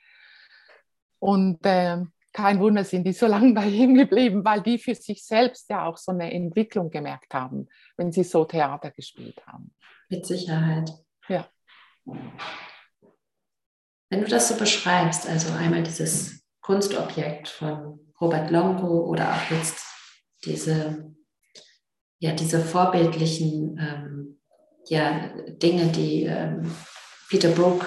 Und 1.19 1.65
äh, 1.65 2.03
kein 2.31 2.59
Wunder 2.59 2.83
sind 2.83 3.05
die 3.05 3.13
so 3.13 3.25
lange 3.27 3.53
bei 3.53 3.65
ihm 3.65 3.95
geblieben, 3.95 4.45
weil 4.45 4.61
die 4.61 4.77
für 4.77 4.93
sich 4.93 5.25
selbst 5.25 5.69
ja 5.69 5.85
auch 5.85 5.97
so 5.97 6.11
eine 6.11 6.31
Entwicklung 6.31 6.91
gemerkt 6.91 7.33
haben, 7.33 7.67
wenn 7.97 8.11
sie 8.11 8.23
so 8.23 8.45
Theater 8.45 8.91
gespielt 8.91 9.41
haben. 9.47 9.73
Mit 10.09 10.25
Sicherheit. 10.25 10.91
Ja. 11.27 11.49
Wenn 14.09 14.21
du 14.21 14.27
das 14.27 14.49
so 14.49 14.57
beschreibst, 14.57 15.27
also 15.27 15.51
einmal 15.53 15.81
dieses 15.81 16.45
Kunstobjekt 16.61 17.47
von 17.47 17.99
Robert 18.21 18.51
Longo 18.51 19.05
oder 19.05 19.33
auch 19.33 19.51
jetzt 19.51 19.83
diese, 20.43 21.15
ja, 22.19 22.33
diese 22.33 22.59
vorbildlichen 22.59 23.79
ähm, 23.79 24.41
ja, 24.87 25.29
Dinge, 25.47 25.87
die 25.87 26.23
ähm, 26.23 26.75
Peter 27.29 27.49
Brook 27.49 27.85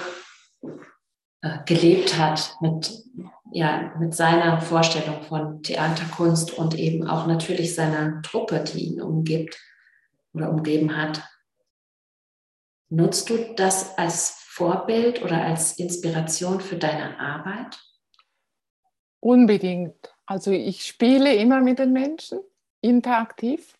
äh, 1.43 1.59
gelebt 1.67 2.19
hat 2.19 2.57
mit, 2.61 2.93
ja, 3.53 3.95
mit 3.99 4.15
seiner 4.15 4.61
Vorstellung 4.61 5.23
von 5.23 5.63
Theaterkunst 5.63 6.53
und 6.53 6.77
eben 6.77 7.07
auch 7.07 7.27
natürlich 7.27 7.75
seiner 7.75 8.23
Truppe, 8.23 8.65
die 8.65 8.87
ihn 8.87 9.01
umgibt 9.01 9.59
oder 10.33 10.51
umgeben 10.51 10.97
hat. 10.97 11.23
Nutzt 12.91 13.31
du 13.31 13.55
das 13.55 13.97
als 13.99 14.31
Vorbild 14.47 15.23
oder 15.23 15.43
als 15.43 15.79
Inspiration 15.79 16.61
für 16.61 16.77
deine 16.77 17.20
Arbeit? 17.20 17.79
Unbedingt. 19.20 20.12
Also 20.27 20.51
ich 20.51 20.85
spiele 20.85 21.35
immer 21.37 21.61
mit 21.61 21.79
den 21.79 21.93
Menschen 21.93 22.41
interaktiv. 22.81 23.78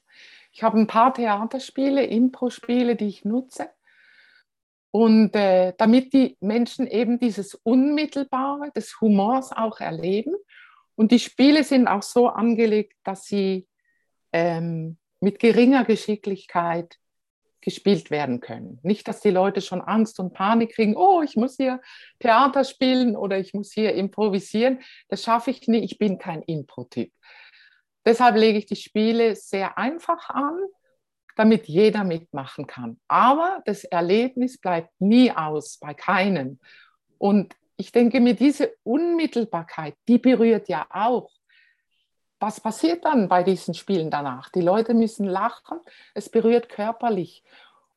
Ich 0.59 0.64
habe 0.64 0.76
ein 0.76 0.88
paar 0.88 1.14
Theaterspiele, 1.14 2.04
Impro-Spiele, 2.04 2.96
die 2.96 3.06
ich 3.06 3.24
nutze. 3.24 3.70
Und 4.90 5.36
äh, 5.36 5.72
damit 5.78 6.12
die 6.12 6.36
Menschen 6.40 6.88
eben 6.88 7.20
dieses 7.20 7.54
Unmittelbare 7.54 8.72
des 8.72 9.00
Humors 9.00 9.52
auch 9.52 9.78
erleben. 9.78 10.34
Und 10.96 11.12
die 11.12 11.20
Spiele 11.20 11.62
sind 11.62 11.86
auch 11.86 12.02
so 12.02 12.26
angelegt, 12.26 12.94
dass 13.04 13.24
sie 13.26 13.68
ähm, 14.32 14.98
mit 15.20 15.38
geringer 15.38 15.84
Geschicklichkeit 15.84 16.96
gespielt 17.61 18.11
werden 18.11 18.40
können. 18.40 18.80
Nicht, 18.82 19.06
dass 19.06 19.20
die 19.20 19.30
Leute 19.30 19.61
schon 19.61 19.80
Angst 19.80 20.18
und 20.18 20.34
Panik 20.34 20.74
kriegen, 20.74 20.96
oh, 20.96 21.22
ich 21.22 21.36
muss 21.36 21.54
hier 21.54 21.80
Theater 22.18 22.64
spielen 22.64 23.14
oder 23.14 23.38
ich 23.38 23.54
muss 23.54 23.72
hier 23.72 23.94
improvisieren. 23.94 24.80
Das 25.09 25.22
schaffe 25.22 25.52
ich 25.52 25.68
nicht, 25.68 25.84
ich 25.84 25.98
bin 25.98 26.18
kein 26.18 26.42
Impro-Typ. 26.42 27.12
Deshalb 28.05 28.36
lege 28.36 28.59
ich 28.59 28.66
die 28.66 28.76
Spiele 28.76 29.34
sehr 29.34 29.76
einfach 29.76 30.30
an, 30.30 30.59
damit 31.36 31.66
jeder 31.66 32.05
mitmachen 32.05 32.66
kann. 32.66 32.99
Aber 33.07 33.62
das 33.64 33.84
Erlebnis 33.84 34.59
bleibt 34.59 34.90
nie 35.01 35.30
aus, 35.30 35.78
bei 35.78 35.94
keinem. 35.94 36.59
Und 37.18 37.55
ich 37.76 37.92
denke 37.92 38.20
mir, 38.20 38.34
diese 38.34 38.74
Unmittelbarkeit, 38.82 39.94
die 40.09 40.18
berührt 40.18 40.68
ja 40.68 40.86
auch. 40.90 41.30
Was 42.40 42.61
passiert 42.61 43.05
dann 43.05 43.28
bei 43.28 43.42
diesen 43.42 43.74
Spielen 43.74 44.11
danach? 44.11 44.51
Die 44.51 44.61
Leute 44.61 44.94
müssen 44.94 45.26
lachen, 45.26 45.78
es 46.14 46.28
berührt 46.28 46.68
körperlich. 46.68 47.44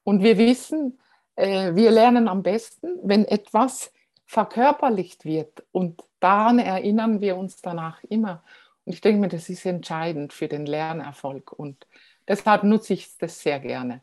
Und 0.03 0.23
wir 0.23 0.37
wissen, 0.37 0.99
äh, 1.35 1.73
wir 1.73 1.91
lernen 1.91 2.27
am 2.27 2.43
besten, 2.43 2.99
wenn 3.03 3.25
etwas 3.25 3.91
verkörperlicht 4.25 5.25
wird. 5.25 5.63
Und 5.71 6.03
daran 6.19 6.59
erinnern 6.59 7.21
wir 7.21 7.37
uns 7.37 7.61
danach 7.61 8.03
immer. 8.03 8.43
Und 8.85 8.93
ich 8.93 9.01
denke 9.01 9.21
mir, 9.21 9.27
das 9.27 9.49
ist 9.49 9.65
entscheidend 9.65 10.33
für 10.33 10.47
den 10.47 10.65
Lernerfolg. 10.65 11.51
Und 11.51 11.87
deshalb 12.27 12.63
nutze 12.63 12.93
ich 12.93 13.17
das 13.17 13.39
sehr 13.39 13.59
gerne. 13.59 14.01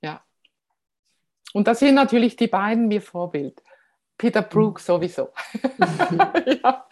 Ja. 0.00 0.22
Und 1.52 1.68
das 1.68 1.80
sind 1.80 1.94
natürlich 1.94 2.36
die 2.36 2.48
beiden 2.48 2.88
mir 2.88 3.02
Vorbild. 3.02 3.62
Peter 4.16 4.42
Brook 4.42 4.80
sowieso. 4.80 5.30
ja. 6.62 6.88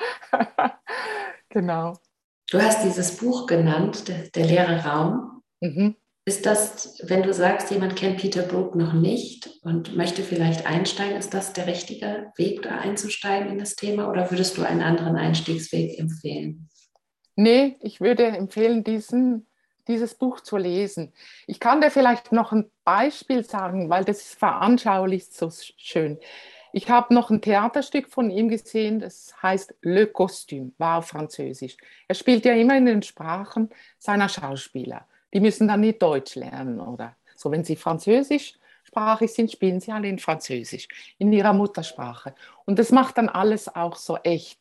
genau. 1.49 1.99
Du 2.51 2.63
hast 2.63 2.85
dieses 2.85 3.17
Buch 3.17 3.47
genannt, 3.47 4.07
Der, 4.07 4.29
der 4.29 4.47
leere 4.47 4.85
Raum. 4.85 5.43
Mhm. 5.61 5.97
Ist 6.29 6.45
das, 6.45 6.99
wenn 7.05 7.23
du 7.23 7.33
sagst, 7.33 7.71
jemand 7.71 7.95
kennt 7.95 8.21
Peter 8.21 8.43
Brook 8.43 8.75
noch 8.75 8.93
nicht 8.93 9.49
und 9.63 9.97
möchte 9.97 10.23
vielleicht 10.23 10.67
einsteigen, 10.67 11.17
ist 11.17 11.35
das 11.35 11.53
der 11.53 11.69
richtige 11.69 12.33
Weg, 12.37 12.63
da 12.63 12.79
einzusteigen 12.79 13.49
in 13.53 13.59
das 13.59 13.77
Thema 13.77 14.11
oder 14.11 14.31
würdest 14.31 14.57
du 14.59 14.63
einen 14.63 14.83
anderen 14.83 15.17
Einstiegsweg 15.17 15.97
empfehlen? 15.99 16.69
Nee, 17.37 17.77
ich 17.81 18.01
würde 18.01 18.27
empfehlen, 18.27 18.83
diesen, 18.83 19.47
dieses 19.89 20.15
Buch 20.15 20.41
zu 20.41 20.57
lesen. 20.57 21.13
Ich 21.47 21.61
kann 21.61 21.81
dir 21.81 21.91
vielleicht 21.91 22.33
noch 22.33 22.53
ein 22.53 22.71
Beispiel 22.85 23.45
sagen, 23.45 23.89
weil 23.91 24.05
das 24.05 24.35
veranschaulicht 24.35 25.33
so 25.33 25.51
schön. 25.77 26.19
Ich 26.73 26.91
habe 26.91 27.15
noch 27.15 27.31
ein 27.31 27.41
Theaterstück 27.41 28.09
von 28.09 28.31
ihm 28.31 28.49
gesehen, 28.49 28.99
das 29.01 29.35
heißt 29.43 29.75
Le 29.83 30.07
Costume, 30.07 30.73
war 30.79 30.99
auf 30.99 31.09
Französisch. 31.09 31.77
Er 32.09 32.15
spielt 32.15 32.45
ja 32.45 32.55
immer 32.55 32.77
in 32.77 32.87
den 32.87 33.03
Sprachen 33.03 33.71
seiner 33.99 34.29
Schauspieler 34.29 35.07
die 35.37 35.41
müssen 35.41 35.69
dann 35.69 35.83
nicht 35.83 36.01
Deutsch 36.01 36.35
lernen 36.35 36.81
oder 36.81 37.15
so. 37.35 37.51
Wenn 37.51 37.63
sie 37.63 37.77
französischsprachig 37.77 39.33
sind, 39.33 39.53
spielen 39.53 39.81
sie 39.81 39.93
alle 39.93 40.09
in 40.09 40.19
Französisch, 40.19 40.89
in 41.19 41.31
ihrer 41.31 41.53
Muttersprache. 41.53 42.35
Und 42.65 42.79
das 42.79 42.91
macht 42.91 43.19
dann 43.19 43.29
alles 43.29 43.69
auch 43.75 43.97
so 43.97 44.17
echt. 44.19 44.59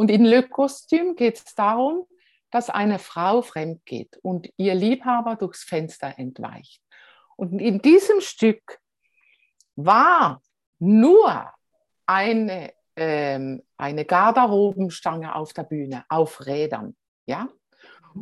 Und 0.00 0.10
in 0.10 0.24
Le 0.24 0.48
Costume 0.48 1.14
geht 1.14 1.36
es 1.36 1.54
darum, 1.54 2.06
dass 2.50 2.70
eine 2.70 2.98
Frau 2.98 3.42
fremd 3.42 3.84
geht 3.84 4.18
und 4.22 4.50
ihr 4.56 4.74
Liebhaber 4.74 5.36
durchs 5.36 5.62
Fenster 5.62 6.14
entweicht. 6.18 6.80
Und 7.36 7.58
in 7.58 7.82
diesem 7.82 8.22
Stück 8.22 8.78
war 9.76 10.40
nur 10.78 11.52
eine, 12.06 12.72
ähm, 12.96 13.62
eine 13.76 14.06
Garderobenstange 14.06 15.34
auf 15.34 15.52
der 15.52 15.64
Bühne, 15.64 16.06
auf 16.08 16.46
Rädern. 16.46 16.96
Ja? 17.26 17.50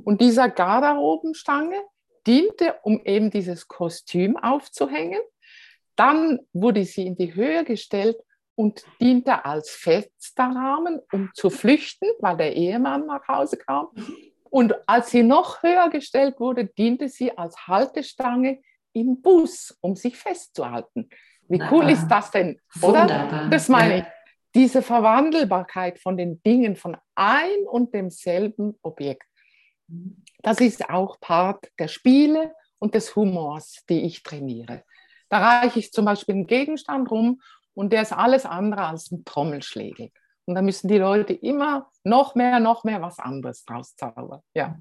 Und 0.02 0.20
dieser 0.20 0.48
Garderobenstange 0.48 1.80
diente, 2.26 2.74
um 2.82 3.00
eben 3.04 3.30
dieses 3.30 3.68
Kostüm 3.68 4.36
aufzuhängen. 4.36 5.20
Dann 5.94 6.40
wurde 6.52 6.84
sie 6.84 7.06
in 7.06 7.14
die 7.14 7.36
Höhe 7.36 7.62
gestellt 7.62 8.16
und 8.58 8.84
diente 9.00 9.44
als 9.44 9.70
Fensterrahmen, 9.70 11.00
um 11.12 11.30
zu 11.32 11.48
flüchten, 11.48 12.08
weil 12.18 12.36
der 12.36 12.56
Ehemann 12.56 13.06
nach 13.06 13.28
Hause 13.28 13.56
kam. 13.56 13.86
Und 14.50 14.74
als 14.84 15.12
sie 15.12 15.22
noch 15.22 15.62
höher 15.62 15.88
gestellt 15.90 16.40
wurde, 16.40 16.64
diente 16.64 17.08
sie 17.08 17.38
als 17.38 17.68
Haltestange 17.68 18.60
im 18.94 19.22
Bus, 19.22 19.78
um 19.80 19.94
sich 19.94 20.16
festzuhalten. 20.16 21.08
Wie 21.48 21.62
cool 21.70 21.88
ist 21.88 22.08
das 22.08 22.32
denn, 22.32 22.60
oder? 22.82 23.02
Wunderbar. 23.02 23.48
Das 23.48 23.68
meine 23.68 23.98
ich. 23.98 24.04
Diese 24.56 24.82
Verwandelbarkeit 24.82 26.00
von 26.00 26.16
den 26.16 26.42
Dingen, 26.42 26.74
von 26.74 26.96
ein 27.14 27.64
und 27.70 27.94
demselben 27.94 28.76
Objekt. 28.82 29.28
Das 30.42 30.60
ist 30.60 30.90
auch 30.90 31.20
Part 31.20 31.70
der 31.78 31.86
Spiele 31.86 32.52
und 32.80 32.96
des 32.96 33.14
Humors, 33.14 33.84
die 33.88 34.00
ich 34.00 34.24
trainiere. 34.24 34.82
Da 35.28 35.38
reiche 35.38 35.78
ich 35.78 35.92
zum 35.92 36.06
Beispiel 36.06 36.34
einen 36.34 36.46
Gegenstand 36.48 37.08
rum 37.10 37.40
und 37.78 37.92
der 37.92 38.02
ist 38.02 38.12
alles 38.12 38.44
andere 38.44 38.86
als 38.86 39.12
ein 39.12 39.24
Trommelschlägel. 39.24 40.10
Und 40.46 40.56
da 40.56 40.62
müssen 40.62 40.88
die 40.88 40.98
Leute 40.98 41.32
immer 41.32 41.88
noch 42.02 42.34
mehr, 42.34 42.58
noch 42.58 42.82
mehr 42.82 43.00
was 43.00 43.20
anderes 43.20 43.64
draus 43.64 43.94
zaubern. 43.94 44.40
Ja, 44.52 44.76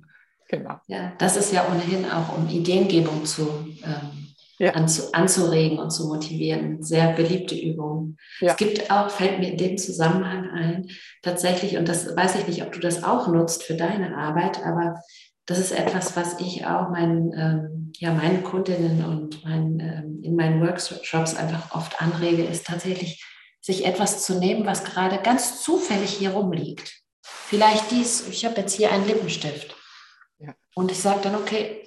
genau. 0.49 0.79
Ja, 0.87 1.13
das 1.19 1.37
ist 1.37 1.53
ja 1.53 1.67
ohnehin 1.69 2.09
auch, 2.09 2.35
um 2.35 2.49
Ideengebung 2.49 3.23
zu 3.23 3.67
ähm, 3.83 4.33
ja. 4.57 4.71
anzu, 4.71 5.11
anzuregen 5.11 5.77
und 5.77 5.91
zu 5.91 6.07
motivieren. 6.07 6.81
Sehr 6.81 7.13
beliebte 7.13 7.53
Übung. 7.53 8.17
Ja. 8.39 8.53
Es 8.53 8.57
gibt 8.57 8.89
auch, 8.89 9.11
fällt 9.11 9.37
mir 9.37 9.51
in 9.51 9.57
dem 9.57 9.77
Zusammenhang 9.77 10.49
ein, 10.49 10.87
tatsächlich, 11.21 11.77
und 11.77 11.87
das 11.87 12.15
weiß 12.17 12.35
ich 12.37 12.47
nicht, 12.47 12.63
ob 12.63 12.71
du 12.71 12.79
das 12.79 13.03
auch 13.03 13.27
nutzt 13.27 13.61
für 13.61 13.75
deine 13.75 14.17
Arbeit, 14.17 14.65
aber 14.65 15.03
das 15.47 15.59
ist 15.59 15.71
etwas, 15.71 16.15
was 16.15 16.39
ich 16.39 16.65
auch 16.65 16.89
meinen, 16.89 17.33
ähm, 17.33 17.93
ja, 17.97 18.13
meinen 18.13 18.43
Kundinnen 18.43 19.03
und 19.03 19.43
meinen, 19.45 19.79
ähm, 19.79 20.21
in 20.21 20.35
meinen 20.35 20.61
Workshops 20.61 21.35
einfach 21.35 21.73
oft 21.73 22.01
anrege, 22.01 22.43
ist 22.43 22.67
tatsächlich, 22.67 23.25
sich 23.61 23.85
etwas 23.85 24.23
zu 24.23 24.39
nehmen, 24.39 24.65
was 24.65 24.83
gerade 24.83 25.17
ganz 25.17 25.61
zufällig 25.61 26.11
hier 26.11 26.31
rumliegt. 26.31 27.01
Vielleicht 27.21 27.91
dies, 27.91 28.27
ich 28.27 28.45
habe 28.45 28.61
jetzt 28.61 28.75
hier 28.75 28.91
einen 28.91 29.07
Lippenstift. 29.07 29.75
Ja. 30.37 30.53
Und 30.75 30.91
ich 30.91 30.99
sage 30.99 31.21
dann, 31.23 31.35
okay, 31.35 31.83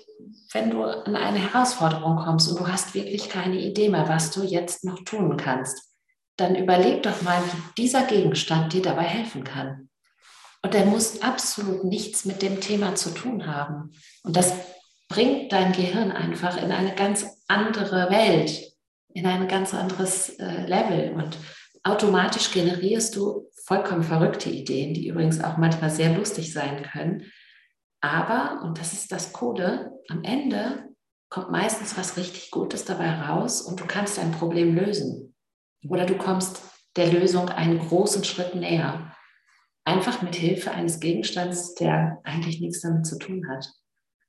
wenn 0.52 0.70
du 0.70 0.82
an 0.82 1.16
eine 1.16 1.38
Herausforderung 1.38 2.16
kommst 2.16 2.50
und 2.50 2.60
du 2.60 2.66
hast 2.66 2.94
wirklich 2.94 3.28
keine 3.28 3.58
Idee 3.58 3.88
mehr, 3.88 4.08
was 4.08 4.30
du 4.30 4.42
jetzt 4.42 4.84
noch 4.84 5.04
tun 5.04 5.36
kannst, 5.36 5.94
dann 6.36 6.56
überleg 6.56 7.02
doch 7.02 7.20
mal, 7.22 7.42
wie 7.44 7.82
dieser 7.82 8.04
Gegenstand 8.04 8.72
dir 8.72 8.82
dabei 8.82 9.02
helfen 9.02 9.44
kann. 9.44 9.89
Und 10.62 10.74
der 10.74 10.84
muss 10.84 11.22
absolut 11.22 11.84
nichts 11.84 12.24
mit 12.24 12.42
dem 12.42 12.60
Thema 12.60 12.94
zu 12.94 13.10
tun 13.10 13.46
haben. 13.46 13.92
Und 14.22 14.36
das 14.36 14.52
bringt 15.08 15.52
dein 15.52 15.72
Gehirn 15.72 16.12
einfach 16.12 16.62
in 16.62 16.70
eine 16.70 16.94
ganz 16.94 17.26
andere 17.48 18.10
Welt, 18.10 18.72
in 19.12 19.26
ein 19.26 19.48
ganz 19.48 19.74
anderes 19.74 20.30
äh, 20.38 20.66
Level. 20.66 21.14
Und 21.14 21.38
automatisch 21.82 22.52
generierst 22.52 23.16
du 23.16 23.48
vollkommen 23.64 24.02
verrückte 24.02 24.50
Ideen, 24.50 24.94
die 24.94 25.08
übrigens 25.08 25.42
auch 25.42 25.56
manchmal 25.56 25.90
sehr 25.90 26.14
lustig 26.14 26.52
sein 26.52 26.82
können. 26.82 27.30
Aber, 28.00 28.62
und 28.64 28.78
das 28.78 28.92
ist 28.92 29.12
das 29.12 29.32
Coole, 29.32 29.92
am 30.08 30.24
Ende 30.24 30.88
kommt 31.28 31.50
meistens 31.50 31.96
was 31.96 32.16
richtig 32.16 32.50
Gutes 32.50 32.84
dabei 32.84 33.10
raus 33.10 33.62
und 33.62 33.80
du 33.80 33.86
kannst 33.86 34.18
ein 34.18 34.32
Problem 34.32 34.74
lösen. 34.74 35.34
Oder 35.88 36.04
du 36.04 36.16
kommst 36.16 36.62
der 36.96 37.06
Lösung 37.12 37.48
einen 37.48 37.78
großen 37.78 38.24
Schritt 38.24 38.54
näher. 38.54 39.14
Einfach 39.84 40.22
mit 40.22 40.36
Hilfe 40.36 40.72
eines 40.72 41.00
Gegenstands, 41.00 41.74
der 41.74 42.20
eigentlich 42.24 42.60
nichts 42.60 42.80
damit 42.80 43.06
zu 43.06 43.18
tun 43.18 43.48
hat. 43.48 43.70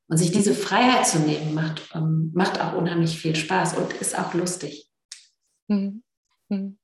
Und 0.08 0.18
sich 0.18 0.32
diese 0.32 0.54
Freiheit 0.54 1.08
zu 1.08 1.20
nehmen, 1.20 1.54
macht, 1.54 1.90
ähm, 1.94 2.32
macht 2.34 2.60
auch 2.60 2.74
unheimlich 2.74 3.18
viel 3.18 3.36
Spaß 3.36 3.78
und 3.78 3.94
ist 3.94 4.18
auch 4.18 4.34
lustig. 4.34 4.90
Mhm. 5.68 6.04
Mhm. 6.50 6.78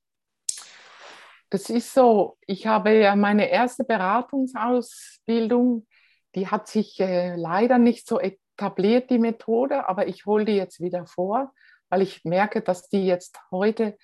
Das 1.50 1.70
ist 1.70 1.92
so. 1.92 2.38
Ich 2.46 2.66
habe 2.66 2.98
ja 2.98 3.16
meine 3.16 3.50
erste 3.50 3.84
Beratungsausbildung 3.84 5.86
die 6.34 6.48
hat 6.48 6.68
sich 6.68 7.00
äh, 7.00 7.36
leider 7.36 7.78
nicht 7.78 8.06
so 8.06 8.20
etabliert, 8.20 9.10
die 9.10 9.18
Methode, 9.18 9.88
aber 9.88 10.08
ich 10.08 10.26
hole 10.26 10.44
die 10.44 10.56
jetzt 10.56 10.80
wieder 10.80 11.06
vor, 11.06 11.52
weil 11.88 12.02
ich 12.02 12.24
merke, 12.24 12.62
dass 12.62 12.88
die 12.88 13.06
jetzt 13.06 13.40
heute 13.50 13.96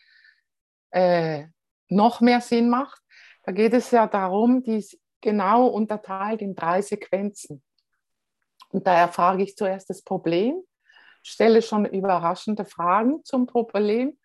äh, 0.90 1.46
noch 1.88 2.20
mehr 2.20 2.40
Sinn 2.40 2.70
macht. 2.70 3.00
Da 3.44 3.52
geht 3.52 3.74
es 3.74 3.90
ja 3.90 4.06
darum, 4.06 4.62
die 4.62 4.78
ist 4.78 4.98
genau 5.20 5.66
unterteilt 5.66 6.42
in 6.42 6.54
drei 6.54 6.82
Sequenzen. 6.82 7.62
Und 8.70 8.86
da 8.86 8.94
erfrage 8.94 9.42
ich 9.42 9.56
zuerst 9.56 9.88
das 9.90 10.02
Problem, 10.02 10.62
stelle 11.22 11.62
schon 11.62 11.86
überraschende 11.86 12.64
Fragen 12.64 13.22
zum 13.24 13.46
Problem 13.46 14.18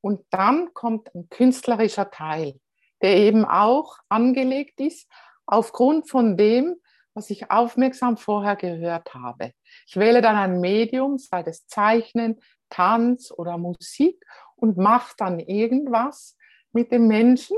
und 0.00 0.20
dann 0.30 0.74
kommt 0.74 1.14
ein 1.14 1.28
künstlerischer 1.30 2.10
Teil, 2.10 2.60
der 3.02 3.16
eben 3.16 3.44
auch 3.44 3.98
angelegt 4.08 4.80
ist 4.80 5.08
aufgrund 5.46 6.10
von 6.10 6.36
dem, 6.36 6.76
was 7.14 7.30
ich 7.30 7.50
aufmerksam 7.50 8.16
vorher 8.16 8.56
gehört 8.56 9.14
habe. 9.14 9.52
Ich 9.86 9.96
wähle 9.96 10.20
dann 10.20 10.36
ein 10.36 10.60
Medium, 10.60 11.16
sei 11.18 11.42
es 11.46 11.66
Zeichnen, 11.66 12.40
Tanz 12.68 13.30
oder 13.30 13.56
Musik 13.56 14.22
und 14.56 14.76
mache 14.76 15.14
dann 15.16 15.38
irgendwas 15.38 16.36
mit 16.72 16.90
dem 16.90 17.06
Menschen. 17.06 17.56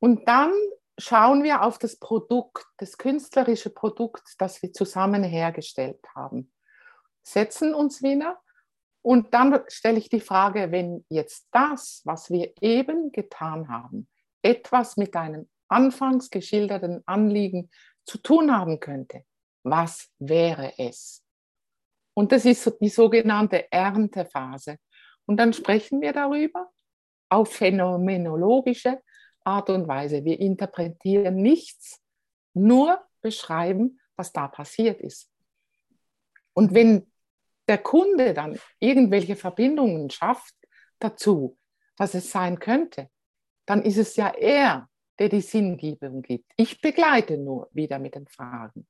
Und 0.00 0.26
dann 0.26 0.52
schauen 0.98 1.44
wir 1.44 1.62
auf 1.62 1.78
das 1.78 1.98
Produkt, 1.98 2.66
das 2.78 2.98
künstlerische 2.98 3.70
Produkt, 3.70 4.34
das 4.38 4.62
wir 4.62 4.72
zusammen 4.72 5.22
hergestellt 5.22 6.00
haben. 6.14 6.52
Setzen 7.22 7.74
uns 7.74 8.02
wieder 8.02 8.40
und 9.02 9.32
dann 9.34 9.62
stelle 9.68 9.98
ich 9.98 10.08
die 10.08 10.20
Frage, 10.20 10.72
wenn 10.72 11.04
jetzt 11.08 11.48
das, 11.52 12.02
was 12.04 12.30
wir 12.30 12.52
eben 12.60 13.12
getan 13.12 13.68
haben, 13.68 14.08
etwas 14.42 14.96
mit 14.96 15.14
einem 15.16 15.48
anfangs 15.68 16.30
geschilderten 16.30 17.02
Anliegen 17.06 17.70
zu 18.04 18.18
tun 18.18 18.54
haben 18.54 18.80
könnte. 18.80 19.24
Was 19.62 20.10
wäre 20.18 20.74
es? 20.78 21.22
Und 22.14 22.32
das 22.32 22.44
ist 22.44 22.78
die 22.80 22.88
sogenannte 22.88 23.70
Erntephase. 23.70 24.76
Und 25.26 25.36
dann 25.36 25.52
sprechen 25.52 26.00
wir 26.00 26.12
darüber 26.12 26.70
auf 27.28 27.52
phänomenologische 27.52 29.00
Art 29.44 29.70
und 29.70 29.88
Weise. 29.88 30.24
Wir 30.24 30.38
interpretieren 30.40 31.36
nichts, 31.36 32.00
nur 32.54 33.00
beschreiben, 33.20 34.00
was 34.16 34.32
da 34.32 34.48
passiert 34.48 35.00
ist. 35.00 35.30
Und 36.52 36.74
wenn 36.74 37.10
der 37.68 37.78
Kunde 37.78 38.34
dann 38.34 38.58
irgendwelche 38.80 39.36
Verbindungen 39.36 40.10
schafft 40.10 40.54
dazu, 40.98 41.56
was 41.96 42.14
es 42.14 42.30
sein 42.30 42.58
könnte, 42.58 43.08
dann 43.66 43.82
ist 43.82 43.98
es 43.98 44.16
ja 44.16 44.28
er, 44.28 44.88
der 45.18 45.28
die 45.28 45.40
Sinngebung 45.40 46.22
gibt. 46.22 46.50
Ich 46.56 46.80
begleite 46.80 47.36
nur 47.36 47.68
wieder 47.72 47.98
mit 47.98 48.14
den 48.14 48.26
Fragen. 48.26 48.86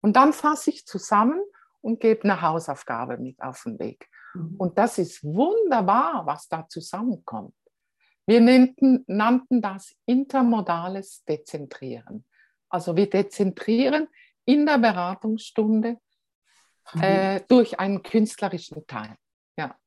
Und 0.00 0.16
dann 0.16 0.32
fasse 0.32 0.70
ich 0.70 0.86
zusammen 0.86 1.40
und 1.80 2.00
gebe 2.00 2.24
eine 2.24 2.40
Hausaufgabe 2.40 3.18
mit 3.18 3.40
auf 3.40 3.62
den 3.62 3.78
Weg. 3.78 4.08
Mhm. 4.34 4.56
Und 4.56 4.78
das 4.78 4.98
ist 4.98 5.22
wunderbar, 5.22 6.26
was 6.26 6.48
da 6.48 6.66
zusammenkommt. 6.68 7.54
Wir 8.26 8.40
nannten, 8.40 9.04
nannten 9.06 9.62
das 9.62 9.94
intermodales 10.04 11.24
Dezentrieren. 11.24 12.24
Also 12.68 12.96
wir 12.96 13.08
dezentrieren 13.08 14.08
in 14.44 14.66
der 14.66 14.78
Beratungsstunde 14.78 15.98
mhm. 16.94 17.02
äh, 17.02 17.40
durch 17.48 17.78
einen 17.78 18.02
künstlerischen 18.02 18.86
Teil. 18.86 19.16
Ja. 19.56 19.78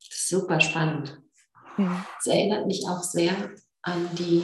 Super 0.00 0.60
spannend. 0.60 1.20
Es 2.18 2.26
erinnert 2.26 2.66
mich 2.66 2.84
auch 2.86 3.02
sehr 3.02 3.34
an 3.82 4.14
die 4.14 4.42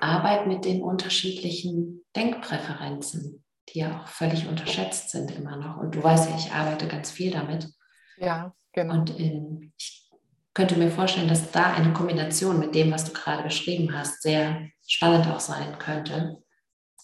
Arbeit 0.00 0.46
mit 0.46 0.64
den 0.64 0.82
unterschiedlichen 0.82 2.04
Denkpräferenzen, 2.14 3.44
die 3.68 3.78
ja 3.78 4.00
auch 4.00 4.08
völlig 4.08 4.46
unterschätzt 4.46 5.10
sind 5.10 5.30
immer 5.30 5.56
noch. 5.56 5.78
Und 5.78 5.94
du 5.94 6.02
weißt 6.02 6.28
ja, 6.28 6.36
ich 6.36 6.52
arbeite 6.52 6.86
ganz 6.86 7.10
viel 7.10 7.30
damit. 7.30 7.72
Ja, 8.18 8.54
genau. 8.72 8.94
Und 8.94 9.18
in, 9.18 9.72
ich 9.76 10.10
könnte 10.54 10.76
mir 10.76 10.90
vorstellen, 10.90 11.28
dass 11.28 11.50
da 11.50 11.72
eine 11.72 11.92
Kombination 11.92 12.58
mit 12.58 12.74
dem, 12.74 12.90
was 12.90 13.04
du 13.04 13.12
gerade 13.12 13.42
beschrieben 13.42 13.96
hast, 13.96 14.22
sehr 14.22 14.68
spannend 14.86 15.26
auch 15.28 15.40
sein 15.40 15.78
könnte. 15.78 16.42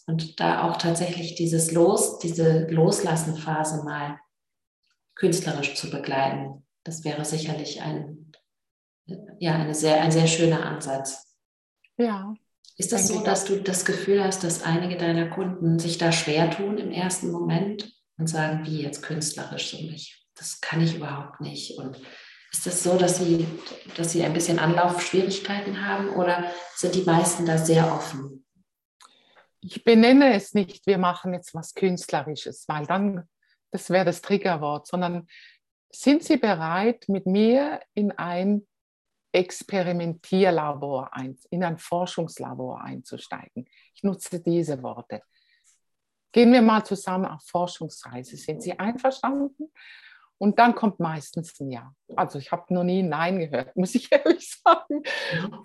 Und 0.07 0.39
da 0.41 0.63
auch 0.65 0.77
tatsächlich 0.77 1.35
dieses 1.35 1.73
Los, 1.73 2.19
diese 2.19 2.67
Loslassen-Phase 2.69 3.85
mal 3.85 4.19
künstlerisch 5.15 5.75
zu 5.75 5.91
begleiten. 5.91 6.65
Das 6.85 7.05
wäre 7.05 7.25
sicherlich 7.25 7.83
ein, 7.83 8.33
ja, 9.39 9.55
eine 9.55 9.75
sehr, 9.75 10.01
ein 10.03 10.13
sehr 10.13 10.27
schöner 10.27 10.65
Ansatz. 10.65 11.37
Ja, 11.97 12.35
ist 12.79 12.93
das 12.93 13.09
so, 13.09 13.21
dass 13.21 13.47
du 13.47 13.63
das 13.63 13.87
Gefühl 13.87 14.23
hast, 14.23 14.45
dass 14.45 14.63
einige 14.63 14.99
deiner 14.99 15.29
Kunden 15.29 15.79
sich 15.79 15.97
da 15.97 16.13
schwer 16.13 16.51
tun 16.51 16.77
im 16.77 16.91
ersten 16.91 17.31
Moment 17.31 17.91
und 18.19 18.27
sagen, 18.27 18.67
wie 18.67 18.83
jetzt 18.83 19.03
künstlerisch 19.03 19.71
so 19.71 19.79
mich? 19.79 20.26
Das 20.37 20.61
kann 20.61 20.81
ich 20.81 20.97
überhaupt 20.97 21.41
nicht. 21.41 21.79
Und 21.79 22.01
ist 22.53 22.67
das 22.67 22.83
so, 22.83 22.97
dass 22.97 23.19
sie, 23.19 23.47
dass 23.97 24.13
sie 24.13 24.23
ein 24.23 24.33
bisschen 24.33 24.59
Anlaufschwierigkeiten 24.59 25.87
haben 25.87 26.11
oder 26.11 26.51
sind 26.75 26.95
die 26.95 27.03
meisten 27.03 27.47
da 27.47 27.59
sehr 27.59 27.93
offen? 27.93 28.45
Ich 29.61 29.83
benenne 29.83 30.35
es 30.35 30.55
nicht, 30.55 30.87
wir 30.87 30.99
machen 30.99 31.35
jetzt 31.35 31.55
was 31.55 31.75
Künstlerisches, 31.75 32.65
weil 32.69 32.87
dann, 32.87 33.29
das 33.73 33.91
wäre 33.91 34.05
das 34.05 34.23
Triggerwort, 34.23 34.87
sondern 34.87 35.27
sind 35.91 36.23
Sie 36.23 36.37
bereit, 36.37 37.09
mit 37.09 37.27
mir 37.27 37.81
in 37.95 38.13
ein 38.13 38.67
Experimentierlabor, 39.33 41.15
ein, 41.15 41.39
in 41.51 41.65
ein 41.65 41.79
Forschungslabor 41.79 42.81
einzusteigen. 42.81 43.69
Ich 43.95 44.03
nutze 44.03 44.41
diese 44.41 44.83
Worte. 44.83 45.23
Gehen 46.33 46.53
wir 46.53 46.63
mal 46.63 46.85
zusammen 46.85 47.27
auf 47.27 47.43
Forschungsreise. 47.45 48.37
Sind 48.37 48.63
Sie 48.63 48.79
einverstanden? 48.79 49.73
Und 50.39 50.59
dann 50.59 50.75
kommt 50.75 51.01
meistens 51.01 51.59
ein 51.61 51.71
Ja. 51.71 51.93
Also 52.15 52.39
ich 52.39 52.53
habe 52.53 52.73
noch 52.75 52.85
nie 52.85 53.03
ein 53.03 53.09
Nein 53.09 53.39
gehört, 53.39 53.77
muss 53.77 53.95
ich 53.95 54.11
ehrlich 54.13 54.61
sagen. 54.63 55.03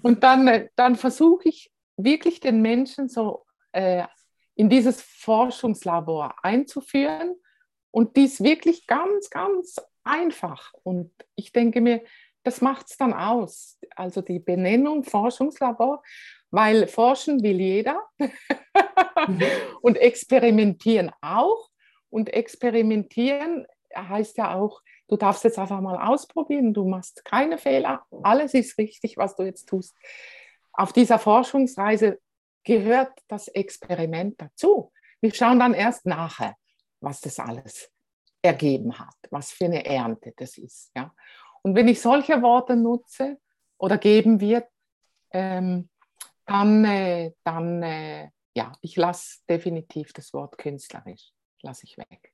Und 0.02 0.24
dann, 0.24 0.48
äh, 0.48 0.70
dann 0.76 0.96
versuche 0.96 1.50
ich 1.50 1.72
wirklich 1.98 2.40
den 2.40 2.62
Menschen 2.62 3.10
so 3.10 3.46
äh, 3.74 4.06
in 4.56 4.70
dieses 4.70 5.02
Forschungslabor 5.02 6.36
einzuführen 6.44 7.36
und 7.92 8.16
dies 8.16 8.42
wirklich 8.42 8.88
ganz, 8.88 9.30
ganz 9.30 9.76
einfach. 10.04 10.72
Und 10.84 11.12
ich 11.36 11.52
denke 11.52 11.82
mir, 11.82 12.04
das 12.44 12.62
macht 12.62 12.90
es 12.90 12.98
dann 12.98 13.14
aus. 13.14 13.78
Also 13.96 14.22
die 14.22 14.40
Benennung 14.40 15.04
Forschungslabor, 15.04 16.02
weil 16.50 16.88
forschen 16.88 17.44
will 17.44 17.60
jeder 17.60 18.02
mhm. 18.18 19.42
und 19.82 19.98
experimentieren 19.98 21.12
auch. 21.22 21.70
Und 22.10 22.34
experimentieren 22.34 23.66
heißt 23.96 24.38
ja 24.38 24.56
auch, 24.56 24.82
du 25.08 25.18
darfst 25.18 25.44
jetzt 25.44 25.60
einfach 25.60 25.82
mal 25.82 25.98
ausprobieren, 25.98 26.74
du 26.74 26.88
machst 26.88 27.26
keine 27.26 27.58
Fehler, 27.58 28.06
alles 28.24 28.54
ist 28.54 28.78
richtig, 28.78 29.18
was 29.18 29.36
du 29.36 29.44
jetzt 29.44 29.68
tust. 29.68 29.96
Auf 30.74 30.94
dieser 30.94 31.20
Forschungsreise 31.20 32.20
gehört 32.64 33.12
das 33.28 33.48
Experiment 33.50 34.40
dazu. 34.40 34.92
Wir 35.20 35.34
schauen 35.34 35.60
dann 35.60 35.74
erst 35.74 36.06
nachher, 36.06 36.56
was 37.00 37.22
das 37.22 37.40
alles 37.40 37.92
ergeben 38.42 38.98
hat, 38.98 39.16
was 39.30 39.52
für 39.52 39.66
eine 39.66 39.86
Ernte 39.86 40.34
das 40.38 40.58
ist. 40.58 40.92
Ja. 40.96 41.14
Und 41.62 41.76
wenn 41.76 41.88
ich 41.88 42.02
solche 42.02 42.42
Worte 42.42 42.76
nutze 42.76 43.38
oder 43.78 43.98
geben 43.98 44.40
wird, 44.40 44.68
ähm, 45.32 45.90
dann, 46.46 46.86
äh, 46.86 47.32
dann 47.44 47.84
äh, 47.84 48.30
ja, 48.56 48.74
ich 48.82 48.96
lasse 48.96 49.40
definitiv 49.48 50.14
das 50.14 50.34
Wort 50.34 50.58
künstlerisch, 50.58 51.32
lasse 51.62 51.86
ich 51.86 51.98
weg. 51.98 52.34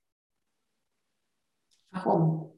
Warum? 2.06 2.54